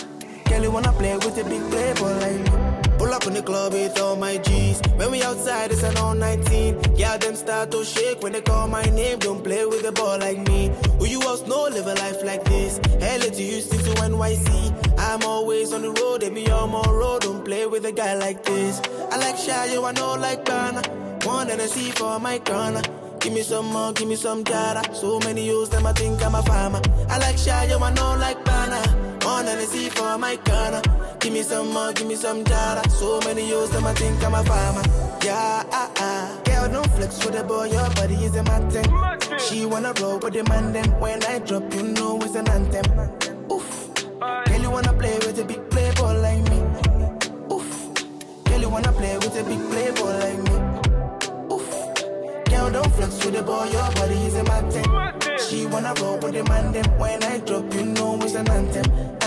Girl, 0.45 0.63
you 0.63 0.71
wanna 0.71 0.93
play 0.93 1.15
with 1.15 1.37
a 1.37 1.43
big 1.43 1.63
playboy 1.69 2.13
like 2.23 2.43
me. 2.51 2.70
Pull 3.11 3.17
up 3.17 3.27
in 3.27 3.33
the 3.33 3.41
club 3.41 3.73
with 3.73 3.99
all 3.99 4.15
my 4.15 4.37
G's. 4.37 4.79
When 4.95 5.11
we 5.11 5.21
outside, 5.21 5.69
it's 5.69 5.83
an 5.83 5.97
all 5.97 6.15
19. 6.15 6.95
Yeah, 6.95 7.17
them 7.17 7.35
start 7.35 7.69
to 7.71 7.83
shake 7.83 8.23
when 8.23 8.31
they 8.31 8.39
call 8.39 8.69
my 8.69 8.83
name. 8.83 9.19
Don't 9.19 9.43
play 9.43 9.65
with 9.65 9.85
a 9.85 9.91
ball 9.91 10.17
like 10.17 10.37
me. 10.47 10.71
Who 10.97 11.07
you 11.07 11.21
else 11.23 11.45
know 11.45 11.63
live 11.63 11.87
a 11.87 11.93
life 11.95 12.23
like 12.23 12.45
this? 12.45 12.79
LA 13.01 13.27
to 13.35 13.43
Houston 13.43 13.79
to 13.79 13.91
NYC. 14.07 14.97
I'm 14.97 15.23
always 15.23 15.73
on 15.73 15.81
the 15.81 15.91
road, 15.91 16.21
they 16.21 16.29
be 16.29 16.49
on 16.51 16.71
my 16.71 16.89
road. 16.89 17.23
Don't 17.23 17.43
play 17.43 17.65
with 17.65 17.85
a 17.85 17.91
guy 17.91 18.13
like 18.13 18.45
this. 18.45 18.79
I 19.11 19.17
like 19.17 19.35
shy, 19.35 19.73
you 19.73 19.83
I 19.83 19.91
know 19.91 20.13
like 20.13 20.45
Ghana. 20.45 20.81
One 21.25 21.49
and 21.49 21.61
for 21.97 22.17
my 22.17 22.39
corner. 22.39 22.81
Give 23.19 23.33
me 23.33 23.41
some 23.41 23.65
more, 23.65 23.91
give 23.91 24.07
me 24.07 24.15
some 24.15 24.45
jara. 24.45 24.83
So 24.95 25.19
many 25.19 25.45
use 25.45 25.67
them, 25.67 25.85
I 25.85 25.91
think 25.91 26.23
I'm 26.23 26.33
a 26.33 26.41
farmer. 26.43 26.81
I 27.09 27.17
like 27.17 27.37
shy, 27.37 27.65
you 27.65 27.75
I 27.77 27.93
know 27.93 28.15
like 28.15 28.41
Bana. 28.45 29.11
On 29.25 29.45
and 29.45 29.91
for 29.91 30.17
my 30.17 30.37
corner. 30.37 30.81
Give 31.21 31.33
me 31.33 31.43
some 31.43 31.71
more, 31.71 31.93
give 31.93 32.07
me 32.07 32.15
some 32.15 32.43
jara. 32.43 32.81
So 32.89 33.19
many 33.21 33.47
use 33.47 33.69
them, 33.69 33.85
I 33.85 33.93
think 33.93 34.23
I'm 34.23 34.33
a 34.33 34.43
farmer. 34.43 34.81
Yeah, 35.23 35.63
ah, 35.71 35.91
ah. 35.97 36.41
Girl, 36.43 36.67
don't 36.67 36.91
flex 36.93 37.23
with 37.23 37.35
the 37.35 37.43
boy, 37.43 37.65
your 37.65 37.87
body 37.91 38.15
is 38.15 38.35
a 38.35 38.43
my. 38.43 38.61
She 39.37 39.67
wanna 39.67 39.93
roll 40.01 40.17
with 40.17 40.33
the 40.33 40.43
man, 40.45 40.73
then 40.73 40.89
when 40.99 41.23
I 41.25 41.37
drop, 41.37 41.71
you 41.75 41.83
know 41.83 42.17
it's 42.23 42.33
an 42.33 42.49
anthem. 42.49 42.85
Oof. 43.51 43.93
Girl, 44.19 44.61
you 44.61 44.71
wanna 44.71 44.93
play 44.93 45.13
with 45.19 45.37
a 45.37 45.45
big 45.45 45.69
playboy 45.69 46.13
like 46.25 46.41
me. 46.49 46.59
Oof. 47.53 47.93
Girl, 48.45 48.59
you 48.59 48.69
wanna 48.69 48.91
play 48.91 49.15
with 49.17 49.39
a 49.39 49.43
big 49.43 49.61
playboy 49.69 50.13
like 50.23 50.39
me. 50.47 50.55
Oof. 51.53 51.69
Girl, 52.45 52.71
don't 52.71 52.91
flex 52.95 53.23
with 53.23 53.35
the 53.35 53.43
boy, 53.43 53.65
your 53.65 53.91
body 53.93 54.15
is 54.25 54.35
a 54.37 54.43
my. 54.45 55.37
She 55.37 55.67
wanna 55.67 55.93
roll 56.01 56.17
with 56.17 56.33
the 56.33 56.43
man, 56.45 56.71
then 56.71 56.85
when 56.97 57.23
I 57.23 57.37
drop, 57.39 57.71
you 57.75 57.85
know 57.85 58.17
it's 58.21 58.33
an 58.33 58.49
anthem. 58.49 59.20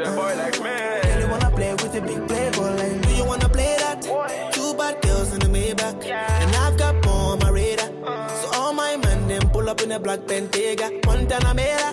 Ah, 0.00 0.50
Girl, 0.52 1.20
you 1.20 1.28
wanna 1.28 1.50
play 1.50 1.72
with 1.72 1.94
a 1.96 2.00
big 2.00 2.28
playboy 2.28 2.70
like 2.76 3.02
Do 3.02 3.14
you 3.14 3.24
wanna 3.24 3.48
play 3.48 3.76
that? 3.78 4.02
Two 4.52 4.74
bad 4.74 5.00
girls 5.02 5.32
in 5.32 5.40
the 5.40 5.46
Maybach. 5.46 6.04
And 6.06 6.56
I've 6.56 6.76
got 6.76 7.04
more 7.04 7.32
on 7.32 7.38
my 7.40 7.50
radar. 7.50 7.88
So 8.40 8.48
all 8.54 8.72
my 8.72 8.96
man 8.96 9.26
then 9.26 9.48
pull 9.50 9.68
up 9.68 9.82
in 9.82 9.90
a 9.90 9.98
black 9.98 10.20
Bentayga. 10.20 11.04
Montana 11.04 11.52
Mera. 11.52 11.92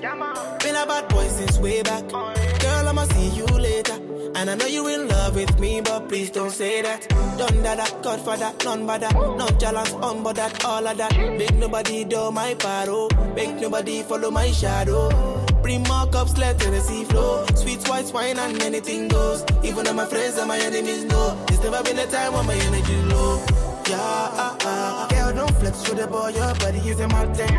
Been 0.62 0.76
a 0.76 0.86
bad 0.86 1.08
boy 1.10 1.28
since 1.30 1.58
way 1.58 1.82
back. 1.82 2.08
Girl, 2.10 2.88
I'ma 2.88 3.06
see 3.06 3.30
you 3.30 3.45
later. 3.47 3.97
And 4.36 4.51
I 4.51 4.56
know 4.56 4.68
you're 4.68 4.91
in 4.91 5.08
love 5.08 5.36
with 5.36 5.60
me, 5.60 5.82
but 5.82 6.08
please 6.08 6.30
don't 6.30 6.51
say 6.51 6.82
that. 6.84 7.08
Done 7.39 7.64
that, 7.64 7.78
that 7.78 8.03
Godfather, 8.03 8.51
none 8.66 8.86
but 8.86 9.01
that. 9.01 9.14
No 9.16 9.47
challenge 9.58 9.93
on, 9.93 10.22
but 10.22 10.36
that, 10.36 10.64
all 10.64 10.86
of 10.86 10.97
that. 10.97 11.18
Make 11.18 11.56
nobody 11.56 12.03
do 12.03 12.30
my 12.32 12.53
paro. 12.56 13.10
Make 13.36 13.56
nobody 13.56 14.03
follow 14.03 14.30
my 14.30 14.51
shadow. 14.51 15.44
Bring 15.66 15.82
more 15.86 16.05
cups, 16.05 16.38
let 16.38 16.59
Tennessee 16.59 17.05
flow. 17.05 17.43
Sweet 17.55 17.89
white 17.89 18.13
wine 18.13 18.38
and 18.38 18.61
anything 18.61 19.07
goes. 19.07 19.43
Even 19.63 19.84
though 19.84 19.93
my 19.93 20.05
friends 20.05 20.38
and 20.38 20.47
my 20.47 20.59
enemies 20.59 21.05
know. 21.05 21.36
There's 21.47 21.59
never 21.63 21.82
been 21.82 21.97
a 21.97 22.05
time 22.05 22.34
when 22.34 22.45
my 22.45 22.53
energy 22.53 22.95
low. 23.09 23.43
Yeah, 23.89 23.97
uh, 23.97 24.57
uh. 24.61 25.07
Girl, 25.07 25.34
don't 25.34 25.55
flex 25.57 25.89
with 25.89 25.97
the 25.97 26.05
boy, 26.05 26.28
your 26.36 26.53
body 26.61 26.78
is 26.88 26.99
a 26.99 27.07
mountain. 27.07 27.49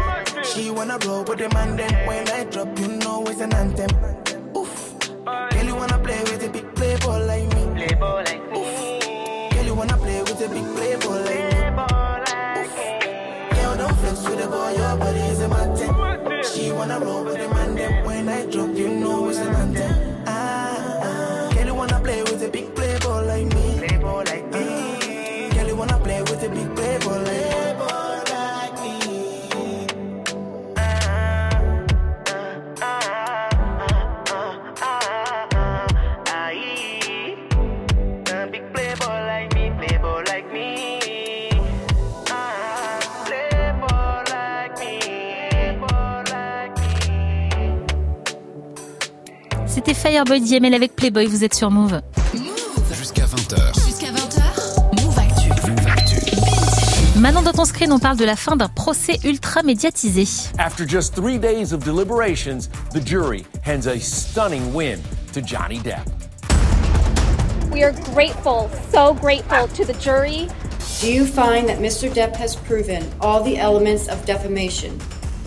She 0.44 0.70
wanna 0.70 0.98
roll 1.04 1.24
with 1.24 1.38
the 1.38 1.48
man, 1.48 1.74
then 1.76 2.06
when 2.06 2.28
I 2.28 2.44
drop, 2.44 2.78
you 2.78 2.86
know 2.86 3.24
it's 3.26 3.40
an 3.40 3.52
anthem. 3.52 3.90
Oof. 4.56 5.00
Girl, 5.24 5.64
you 5.64 5.74
wanna 5.74 5.98
play 5.98 6.20
with 6.30 6.44
a 6.44 6.48
big 6.48 6.76
playboy 6.76 7.26
like 7.26 7.52
me. 7.56 7.64
Playboy 7.74 8.22
like 8.22 8.52
me. 8.52 8.60
Oof. 8.60 9.50
Girl, 9.50 9.64
you 9.64 9.74
wanna 9.74 9.96
play 9.96 10.20
with 10.22 10.40
a 10.42 10.48
big 10.48 10.64
playboy 10.76 11.24
like 11.26 11.50
me. 11.50 11.82
Oof. 12.62 13.50
Girl, 13.50 13.76
don't 13.76 13.96
flex 13.98 14.22
with 14.28 14.38
the 14.38 14.46
boy, 14.46 14.76
your 14.78 14.96
body 14.96 15.18
is 15.18 15.40
a 15.40 15.48
mountain. 15.48 16.16
She 16.44 16.70
wanna 16.70 17.00
roll 17.00 17.24
with 17.24 17.35
Fireboy 49.96 50.40
DML 50.40 50.74
avec 50.74 50.94
Playboy, 50.94 51.26
vous 51.26 51.42
êtes 51.42 51.54
sur 51.54 51.70
Move. 51.70 52.00
Jusqu'à 52.92 53.24
20h. 53.24 53.86
Jusqu'à 53.86 54.08
20h, 54.08 55.02
Move 55.02 55.18
Actu. 55.18 55.70
Move 55.70 55.86
Actu. 55.86 57.18
Maintenant 57.18 57.40
dans 57.40 57.52
ton 57.52 57.64
screen, 57.64 57.90
on 57.92 57.98
parle 57.98 58.18
de 58.18 58.24
la 58.26 58.36
fin 58.36 58.56
d'un 58.56 58.68
procès 58.68 59.18
ultra 59.24 59.62
médiatisé. 59.62 60.24
After 60.58 60.86
just 60.86 61.14
three 61.14 61.38
days 61.38 61.72
of 61.72 61.82
deliberations, 61.82 62.68
the 62.92 63.00
jury 63.02 63.46
hands 63.64 63.86
a 63.86 63.98
stunning 63.98 64.74
win 64.74 65.00
to 65.32 65.40
Johnny 65.40 65.80
Depp. 65.80 66.04
We 67.72 67.82
are 67.82 67.94
grateful, 68.12 68.70
so 68.92 69.14
grateful 69.14 69.66
to 69.68 69.84
the 69.84 69.98
jury. 69.98 70.48
Do 71.00 71.10
you 71.10 71.24
find 71.24 71.68
that 71.68 71.78
Mr. 71.78 72.10
Depp 72.10 72.36
has 72.36 72.54
proven 72.54 73.02
all 73.20 73.42
the 73.42 73.56
elements 73.56 74.08
of 74.08 74.24
defamation? 74.26 75.00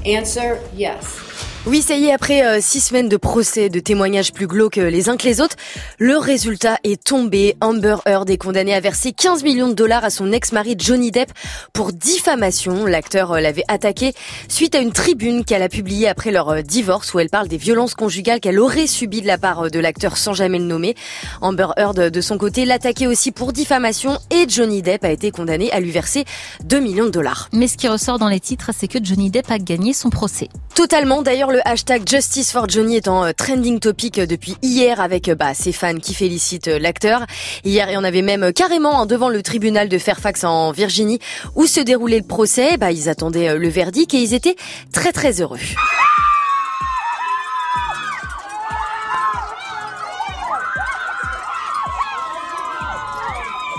Answer 0.05 0.59
yes. 0.73 1.48
Oui, 1.69 1.83
ça 1.83 1.95
y 1.95 2.05
est, 2.05 2.11
après 2.11 2.43
euh, 2.43 2.57
six 2.61 2.79
semaines 2.79 3.09
de 3.09 3.15
procès, 3.15 3.69
de 3.69 3.79
témoignages 3.79 4.33
plus 4.33 4.47
glauques 4.47 4.79
euh, 4.79 4.89
les 4.89 5.07
uns 5.07 5.17
que 5.17 5.27
les 5.27 5.39
autres, 5.39 5.55
le 5.99 6.17
résultat 6.17 6.79
est 6.83 7.03
tombé. 7.03 7.57
Amber 7.61 7.97
Heard 8.07 8.27
est 8.31 8.39
condamnée 8.39 8.73
à 8.73 8.79
verser 8.79 9.11
15 9.11 9.43
millions 9.43 9.67
de 9.67 9.75
dollars 9.75 10.03
à 10.03 10.09
son 10.09 10.31
ex-mari 10.31 10.75
Johnny 10.79 11.11
Depp 11.11 11.31
pour 11.71 11.93
diffamation. 11.93 12.87
L'acteur 12.87 13.33
euh, 13.33 13.39
l'avait 13.39 13.65
attaqué 13.67 14.13
suite 14.47 14.73
à 14.73 14.79
une 14.79 14.91
tribune 14.91 15.45
qu'elle 15.45 15.61
a 15.61 15.69
publiée 15.69 16.07
après 16.07 16.31
leur 16.31 16.63
divorce 16.63 17.13
où 17.13 17.19
elle 17.19 17.29
parle 17.29 17.47
des 17.47 17.57
violences 17.57 17.93
conjugales 17.93 18.39
qu'elle 18.39 18.57
aurait 18.57 18.87
subies 18.87 19.21
de 19.21 19.27
la 19.27 19.37
part 19.37 19.69
de 19.69 19.79
l'acteur 19.79 20.17
sans 20.17 20.33
jamais 20.33 20.57
le 20.57 20.65
nommer. 20.65 20.95
Amber 21.39 21.67
Heard, 21.77 22.09
de 22.09 22.21
son 22.21 22.39
côté, 22.39 22.65
l'attaquait 22.65 23.05
aussi 23.05 23.31
pour 23.31 23.53
diffamation 23.53 24.17
et 24.31 24.49
Johnny 24.49 24.81
Depp 24.81 25.03
a 25.03 25.11
été 25.11 25.29
condamné 25.29 25.71
à 25.71 25.79
lui 25.79 25.91
verser 25.91 26.25
2 26.63 26.79
millions 26.79 27.05
de 27.05 27.11
dollars. 27.11 27.47
Mais 27.53 27.67
ce 27.67 27.77
qui 27.77 27.87
ressort 27.87 28.17
dans 28.17 28.27
les 28.27 28.39
titres, 28.39 28.71
c'est 28.75 28.87
que 28.87 28.97
Johnny 28.99 29.29
Depp 29.29 29.51
a 29.51 29.59
gagné 29.59 29.93
son 29.93 30.09
procès. 30.09 30.49
Totalement. 30.79 31.21
D'ailleurs, 31.21 31.51
le 31.51 31.59
hashtag 31.67 32.07
Justice 32.07 32.53
for 32.53 32.69
Johnny 32.69 32.95
est 32.95 33.09
en 33.09 33.25
euh, 33.25 33.31
trending 33.33 33.81
topic 33.81 34.17
euh, 34.17 34.25
depuis 34.25 34.55
hier 34.61 35.01
avec 35.01 35.27
euh, 35.27 35.35
bah, 35.35 35.53
ses 35.53 35.73
fans 35.73 35.97
qui 35.97 36.13
félicitent 36.13 36.67
l'acteur. 36.67 37.25
Hier, 37.65 37.89
il 37.89 37.95
y 37.95 37.97
en 37.97 38.05
avait 38.05 38.21
même 38.21 38.53
carrément 38.53 39.01
hein, 39.01 39.05
devant 39.05 39.27
le 39.27 39.43
tribunal 39.43 39.89
de 39.89 39.97
Fairfax 39.97 40.45
en 40.45 40.71
Virginie 40.71 41.19
où 41.55 41.65
se 41.65 41.81
déroulait 41.81 42.19
le 42.19 42.25
procès. 42.25 42.77
Bah, 42.77 42.93
ils 42.93 43.09
attendaient 43.09 43.57
le 43.57 43.67
verdict 43.67 44.13
et 44.13 44.21
ils 44.21 44.33
étaient 44.33 44.55
très 44.93 45.11
très 45.11 45.41
heureux. 45.41 45.59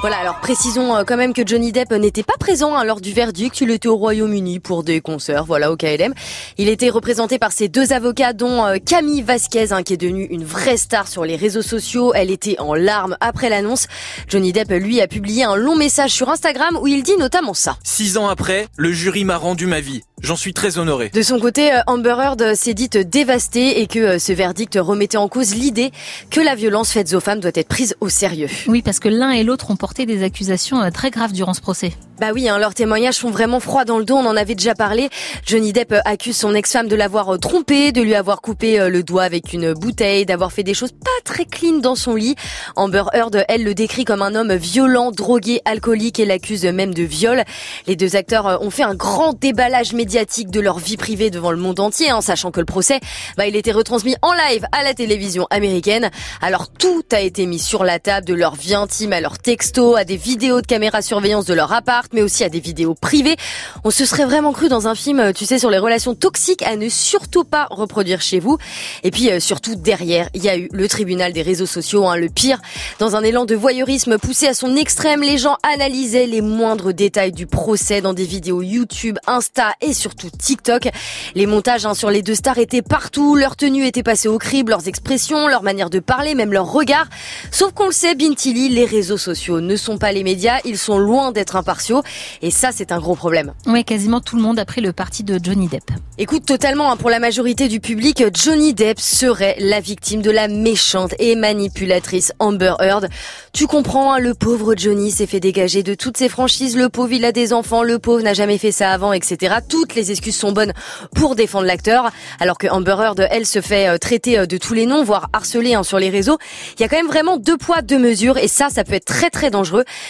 Voilà, 0.01 0.17
alors 0.17 0.41
précisons 0.41 0.97
euh, 0.97 1.05
quand 1.07 1.19
même 1.19 1.35
que 1.35 1.47
Johnny 1.47 1.73
Depp 1.73 1.93
n'était 1.93 2.23
pas 2.23 2.39
présent 2.41 2.75
hein, 2.75 2.85
lors 2.85 3.03
du 3.03 3.13
verdict. 3.13 3.61
Il 3.61 3.71
était 3.71 3.87
au 3.87 3.97
Royaume-Uni 3.97 4.59
pour 4.59 4.83
des 4.83 5.03
concerts, 5.03 5.45
voilà, 5.45 5.71
au 5.71 5.77
KLM. 5.77 6.15
Il 6.57 6.71
était 6.71 6.89
représenté 6.89 7.39
par 7.39 7.53
ses 7.53 7.69
deux 7.69 7.93
avocats, 7.93 8.33
dont 8.33 8.65
euh, 8.65 8.79
Camille 8.83 9.21
Vasquez, 9.21 9.73
hein, 9.73 9.83
qui 9.83 9.93
est 9.93 9.99
devenue 9.99 10.27
une 10.31 10.43
vraie 10.43 10.79
star 10.79 11.07
sur 11.07 11.27
les 11.27 11.37
réseaux 11.37 11.61
sociaux. 11.61 12.15
Elle 12.15 12.31
était 12.31 12.59
en 12.61 12.73
larmes 12.73 13.19
après 13.21 13.51
l'annonce. 13.51 13.89
Johnny 14.27 14.55
Depp, 14.55 14.71
lui, 14.71 15.03
a 15.03 15.07
publié 15.07 15.45
un 15.45 15.55
long 15.55 15.77
message 15.77 16.13
sur 16.13 16.31
Instagram 16.31 16.79
où 16.81 16.87
il 16.87 17.03
dit 17.03 17.19
notamment 17.19 17.53
ça. 17.53 17.77
Six 17.85 18.17
ans 18.17 18.29
après, 18.29 18.69
le 18.79 18.93
jury 18.93 19.25
m'a 19.25 19.37
rendu 19.37 19.67
ma 19.67 19.81
vie. 19.81 20.01
J'en 20.23 20.37
suis 20.37 20.53
très 20.53 20.79
honoré. 20.79 21.11
De 21.11 21.23
son 21.23 21.39
côté, 21.39 21.73
euh, 21.75 21.81
Amber 21.87 22.17
Heard 22.19 22.55
s'est 22.55 22.75
dite 22.75 22.97
dévastée 22.97 23.83
et 23.83 23.87
que 23.87 24.19
ce 24.19 24.33
verdict 24.33 24.79
remettait 24.81 25.17
en 25.17 25.29
cause 25.29 25.55
l'idée 25.55 25.93
que 26.31 26.41
la 26.41 26.55
violence 26.55 26.91
faite 26.91 27.13
aux 27.13 27.21
femmes 27.21 27.41
doit 27.41 27.51
être 27.55 27.69
prise 27.69 27.97
au 28.01 28.09
sérieux. 28.09 28.49
Oui, 28.67 28.81
parce 28.81 28.99
que 28.99 29.09
l'un 29.09 29.31
et 29.31 29.45
l'autre 29.45 29.71
ont 29.71 29.77
porté 29.77 29.90
des 29.95 30.23
accusations 30.23 30.81
euh, 30.83 30.91
très 30.91 31.11
graves 31.11 31.33
durant 31.33 31.55
ce 31.55 31.61
procès. 31.61 31.93
Bah 32.21 32.29
oui, 32.35 32.49
hein, 32.49 32.59
leurs 32.59 32.75
témoignages 32.75 33.15
sont 33.15 33.31
vraiment 33.31 33.61
froids 33.61 33.85
dans 33.85 33.99
le 33.99 34.05
dos, 34.05 34.15
on 34.15 34.27
en 34.27 34.37
avait 34.37 34.55
déjà 34.55 34.75
parlé. 34.75 35.09
Johnny 35.45 35.73
Depp 35.73 35.93
euh, 35.93 36.01
accuse 36.05 36.37
son 36.37 36.55
ex-femme 36.55 36.89
de 36.89 36.97
l'avoir 36.97 37.35
euh, 37.35 37.39
trompé, 37.39 37.93
de 37.93 38.03
lui 38.03 38.15
avoir 38.15 38.41
coupé 38.41 38.89
le 38.89 39.03
doigt 39.03 39.25
avec 39.25 39.53
une 39.53 39.73
bouteille, 39.73 40.27
d'avoir 40.27 40.53
fait 40.53 40.63
des 40.63 40.75
choses 40.75 40.93
pas 40.93 41.11
très 41.25 41.45
clean 41.45 41.79
dans 41.79 41.95
son 41.95 42.15
lit. 42.15 42.37
Amber 42.77 43.05
Heard, 43.13 43.45
elle, 43.49 43.65
le 43.65 43.75
décrit 43.75 44.05
comme 44.05 44.23
un 44.23 44.35
homme 44.35 44.55
violent, 44.55 45.11
drogué, 45.11 45.61
alcoolique 45.65 46.21
et 46.21 46.27
l'accuse 46.27 46.65
même 46.65 46.95
de 46.95 47.03
viol. 47.03 47.45
Les 47.87 47.97
deux 47.97 48.17
acteurs 48.17 48.63
ont 48.63 48.71
fait 48.71 48.83
un 48.83 48.95
grand 48.95 49.33
déballage 49.33 49.93
médiatique 49.93 50.51
de 50.51 50.61
leur 50.61 50.79
vie 50.79 50.97
privée 50.97 51.31
devant 51.31 51.51
le 51.51 51.59
monde 51.59 51.81
entier, 51.81 52.13
en 52.13 52.21
sachant 52.21 52.51
que 52.51 52.61
le 52.61 52.67
procès, 52.67 53.01
bah, 53.37 53.47
il 53.47 53.57
était 53.57 53.73
retransmis 53.73 54.17
en 54.23 54.33
live 54.33 54.65
à 54.73 54.83
la 54.83 54.95
télévision 54.95 55.47
américaine. 55.51 56.11
Alors 56.41 56.71
tout 56.71 57.05
a 57.13 57.21
été 57.21 57.47
mis 57.47 57.59
sur 57.59 57.85
la 57.85 57.99
table, 57.99 58.27
de 58.27 58.35
leur 58.35 58.55
vie 58.55 58.75
intime 58.75 59.13
à 59.13 59.21
leurs 59.21 59.39
à 59.81 60.05
des 60.05 60.17
vidéos 60.17 60.61
de 60.61 60.67
caméra 60.67 61.01
surveillance 61.01 61.47
de 61.47 61.55
leur 61.55 61.73
appart, 61.73 62.13
mais 62.13 62.23
aussi 62.23 62.45
à 62.45 62.49
des 62.49 62.61
vidéos 62.61 62.95
privées. 62.95 63.37
On 63.83 63.91
se 63.91 64.05
serait 64.05 64.27
vraiment 64.27 64.53
cru 64.53 64.69
dans 64.69 64.89
un 64.89 64.95
film, 64.95 65.21
euh, 65.21 65.33
tu 65.33 65.47
sais, 65.47 65.59
sur 65.59 65.71
les 65.71 65.79
relations 65.79 66.15
toxiques 66.15 66.63
à 66.63 66.77
ne 66.77 66.89
surtout 66.89 67.45
pas 67.45 67.67
reproduire 67.71 68.21
chez 68.21 68.41
vous. 68.41 68.59
Et 69.05 69.11
puis 69.11 69.31
euh, 69.31 69.41
surtout 69.41 69.77
derrière, 69.77 70.29
il 70.35 70.45
y 70.45 70.49
a 70.49 70.57
eu 70.57 70.69
le 70.73 70.89
tribunal 70.89 71.33
des 71.33 71.43
réseaux 71.43 71.67
sociaux, 71.67 72.07
hein, 72.07 72.17
le 72.17 72.29
pire. 72.29 72.61
Dans 72.99 73.17
un 73.17 73.23
élan 73.23 73.47
de 73.47 73.55
voyeurisme 73.55 74.19
poussé 74.19 74.47
à 74.49 74.55
son 74.55 74.77
extrême, 74.77 75.23
les 75.23 75.39
gens 75.39 75.57
analysaient 75.63 76.27
les 76.27 76.43
moindres 76.43 76.93
détails 76.93 77.33
du 77.33 77.47
procès 77.47 78.03
dans 78.03 78.13
des 78.13 78.27
vidéos 78.27 78.63
YouTube, 78.63 79.19
Insta 79.27 79.75
et 79.81 79.95
surtout 79.95 80.29
TikTok. 80.31 80.89
Les 81.35 81.47
montages 81.47 81.87
hein, 81.87 81.95
sur 81.95 82.11
les 82.11 82.23
deux 82.23 82.35
stars 82.35 82.59
étaient 82.59 82.83
partout, 82.83 83.35
leur 83.35 83.57
tenue 83.57 83.87
était 83.87 84.03
passée 84.03 84.29
au 84.29 84.39
crible, 84.39 84.71
leurs 84.71 84.89
expressions, 84.89 85.49
leur 85.49 85.63
manière 85.63 85.91
de 85.91 86.01
parler, 86.01 86.35
même 86.35 86.53
leur 86.53 86.71
regard. 86.71 87.07
Sauf 87.51 87.73
qu'on 87.73 87.87
le 87.87 87.93
sait, 87.93 88.15
Bintili, 88.15 88.69
les 88.69 88.85
réseaux 88.85 89.17
sociaux 89.17 89.61
ne 89.71 89.77
sont 89.77 89.99
pas 89.99 90.13
les 90.13 90.25
médias, 90.25 90.59
ils 90.65 90.79
sont 90.79 90.99
loin 90.99 91.31
d'être 91.33 91.57
impartiaux. 91.57 92.03
Et 92.43 92.51
ça, 92.51 92.71
c'est 92.75 92.93
un 92.93 92.99
gros 92.99 93.15
problème. 93.15 93.53
Oui, 93.67 93.85
quasiment 93.85 94.21
tout 94.21 94.37
le 94.37 94.43
monde 94.43 94.59
a 94.59 94.65
pris 94.65 94.81
le 94.81 94.93
parti 94.93 95.23
de 95.23 95.39
Johnny 95.43 95.69
Depp. 95.69 95.91
Écoute, 96.19 96.45
totalement, 96.45 96.91
hein, 96.91 96.97
pour 96.97 97.11
la 97.11 97.19
majorité 97.19 97.69
du 97.69 97.81
public, 97.81 98.25
Johnny 98.35 98.75
Depp 98.75 98.99
serait 98.99 99.57
la 99.59 99.81
victime 99.81 100.23
de 100.23 100.31
la 100.31 100.49
méchante 100.49 101.15
et 101.19 101.37
manipulatrice 101.37 102.33
Amber 102.39 102.75
Heard. 102.81 103.09
Tu 103.53 103.67
comprends, 103.67 104.13
hein, 104.13 104.19
le 104.19 104.35
pauvre 104.35 104.75
Johnny 104.77 105.11
s'est 105.11 105.27
fait 105.27 105.41
dégager 105.41 105.83
de 105.83 105.95
toutes 105.95 106.17
ses 106.17 106.29
franchises, 106.29 106.77
le 106.77 106.89
pauvre 106.89 107.13
il 107.13 107.25
a 107.25 107.33
des 107.33 107.53
enfants, 107.53 107.83
le 107.83 107.99
pauvre 107.99 108.23
n'a 108.23 108.35
jamais 108.35 108.59
fait 108.59 108.73
ça 108.73 108.91
avant, 108.91 109.13
etc. 109.13 109.57
Toutes 109.69 109.95
les 109.95 110.11
excuses 110.11 110.37
sont 110.37 110.53
bonnes 110.53 110.73
pour 111.15 111.37
défendre 111.37 111.67
l'acteur, 111.67 112.11
alors 112.41 112.59
que 112.59 112.67
Amber 112.67 112.97
Heard, 113.01 113.27
elle, 113.31 113.47
se 113.47 113.61
fait 113.61 113.89
euh, 113.89 113.99
traiter 113.99 114.39
euh, 114.39 114.47
de 114.47 114.57
tous 114.57 114.75
les 114.75 114.87
noms, 114.87 115.05
voire 115.05 115.29
harceler 115.33 115.75
hein, 115.75 115.83
sur 115.83 115.99
les 115.99 116.11
réseaux. 116.11 116.39
Il 116.79 116.83
y 116.83 116.85
a 116.85 116.89
quand 116.89 116.97
même 116.97 117.07
vraiment 117.07 117.37
deux 117.37 117.57
poids, 117.57 117.83
deux 117.83 117.99
mesures, 117.99 118.37
et 118.39 118.49
ça, 118.49 118.69
ça 118.69 118.85
peut 118.85 118.95
être 118.95 119.05
très 119.05 119.31
très 119.31 119.51
dangereux, 119.51 119.60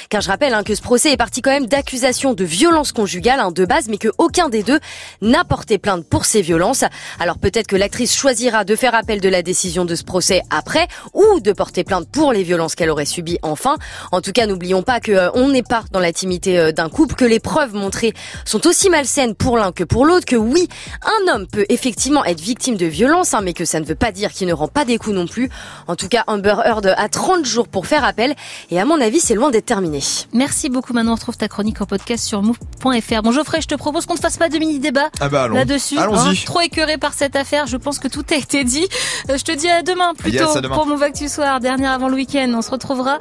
car 0.08 0.20
je 0.20 0.28
rappelle 0.28 0.54
hein, 0.54 0.62
que 0.62 0.74
ce 0.74 0.82
procès 0.82 1.12
est 1.12 1.16
parti 1.16 1.42
quand 1.42 1.50
même 1.50 1.66
d'accusations 1.66 2.34
de 2.34 2.44
violence 2.44 2.92
conjugale 2.92 3.40
hein, 3.40 3.50
de 3.50 3.64
base, 3.64 3.88
mais 3.88 3.98
que 3.98 4.08
aucun 4.18 4.48
des 4.48 4.62
deux 4.62 4.80
n'a 5.22 5.44
porté 5.44 5.78
plainte 5.78 6.04
pour 6.08 6.24
ces 6.24 6.42
violences. 6.42 6.84
Alors 7.18 7.38
peut-être 7.38 7.66
que 7.66 7.76
l'actrice 7.76 8.14
choisira 8.14 8.64
de 8.64 8.76
faire 8.76 8.94
appel 8.94 9.20
de 9.20 9.28
la 9.28 9.42
décision 9.42 9.84
de 9.84 9.94
ce 9.94 10.04
procès 10.04 10.42
après, 10.50 10.88
ou 11.14 11.40
de 11.40 11.52
porter 11.52 11.84
plainte 11.84 12.08
pour 12.10 12.32
les 12.32 12.42
violences 12.42 12.74
qu'elle 12.74 12.90
aurait 12.90 13.04
subies 13.04 13.38
enfin. 13.42 13.76
En 14.12 14.20
tout 14.20 14.32
cas, 14.32 14.46
n'oublions 14.46 14.82
pas 14.82 15.00
que 15.00 15.12
euh, 15.12 15.48
n'est 15.50 15.62
pas 15.62 15.84
dans 15.92 16.00
l'intimité 16.00 16.58
euh, 16.58 16.72
d'un 16.72 16.88
couple, 16.88 17.14
que 17.14 17.24
les 17.24 17.40
preuves 17.40 17.74
montrées 17.74 18.12
sont 18.44 18.66
aussi 18.66 18.88
malsaines 18.88 19.34
pour 19.34 19.56
l'un 19.56 19.72
que 19.72 19.84
pour 19.84 20.06
l'autre, 20.06 20.26
que 20.26 20.36
oui, 20.36 20.68
un 21.02 21.34
homme 21.34 21.46
peut 21.46 21.66
effectivement 21.68 22.24
être 22.24 22.40
victime 22.40 22.76
de 22.76 22.86
violences, 22.86 23.34
hein, 23.34 23.40
mais 23.42 23.52
que 23.52 23.64
ça 23.64 23.80
ne 23.80 23.84
veut 23.84 23.94
pas 23.94 24.12
dire 24.12 24.32
qu'il 24.32 24.46
ne 24.46 24.52
rend 24.52 24.68
pas 24.68 24.84
des 24.84 24.98
coups 24.98 25.16
non 25.16 25.26
plus. 25.26 25.50
En 25.86 25.96
tout 25.96 26.08
cas, 26.08 26.24
Amber 26.26 26.56
Heard 26.64 26.94
a 26.96 27.08
30 27.08 27.44
jours 27.44 27.68
pour 27.68 27.86
faire 27.86 28.04
appel, 28.04 28.34
et 28.70 28.80
à 28.80 28.84
mon 28.84 29.00
avis, 29.00 29.20
c'est 29.20 29.34
d'être 29.48 29.64
terminé. 29.64 30.00
Merci 30.34 30.68
beaucoup. 30.68 30.92
Maintenant, 30.92 31.12
on 31.12 31.14
retrouve 31.14 31.38
ta 31.38 31.48
chronique 31.48 31.80
en 31.80 31.86
podcast 31.86 32.22
sur 32.24 32.42
move.fr. 32.42 33.22
Bon, 33.22 33.32
Geoffrey, 33.32 33.62
je 33.62 33.68
te 33.68 33.74
propose 33.74 34.04
qu'on 34.04 34.14
ne 34.14 34.18
fasse 34.18 34.36
pas 34.36 34.50
de 34.50 34.58
mini-débat 34.58 35.08
Ah 35.20 35.30
bah 35.30 35.48
là-dessus. 35.48 35.96
hein. 35.98 36.02
Allons-y. 36.02 36.44
Trop 36.44 36.60
écœuré 36.60 36.98
par 36.98 37.14
cette 37.14 37.36
affaire. 37.36 37.66
Je 37.66 37.78
pense 37.78 37.98
que 37.98 38.08
tout 38.08 38.24
a 38.30 38.34
été 38.34 38.64
dit. 38.64 38.86
Euh, 39.30 39.38
Je 39.38 39.44
te 39.44 39.52
dis 39.52 39.68
à 39.68 39.80
demain 39.82 40.12
plutôt 40.14 40.36
Yes, 40.44 40.56
à 40.56 40.60
demain. 40.60 40.74
pour 40.74 40.86
Move 40.86 41.02
Actu 41.02 41.28
Soir. 41.28 41.60
Dernière 41.60 41.92
avant 41.92 42.08
le 42.08 42.16
week-end. 42.16 42.52
On 42.54 42.60
se 42.60 42.70
retrouvera 42.70 43.18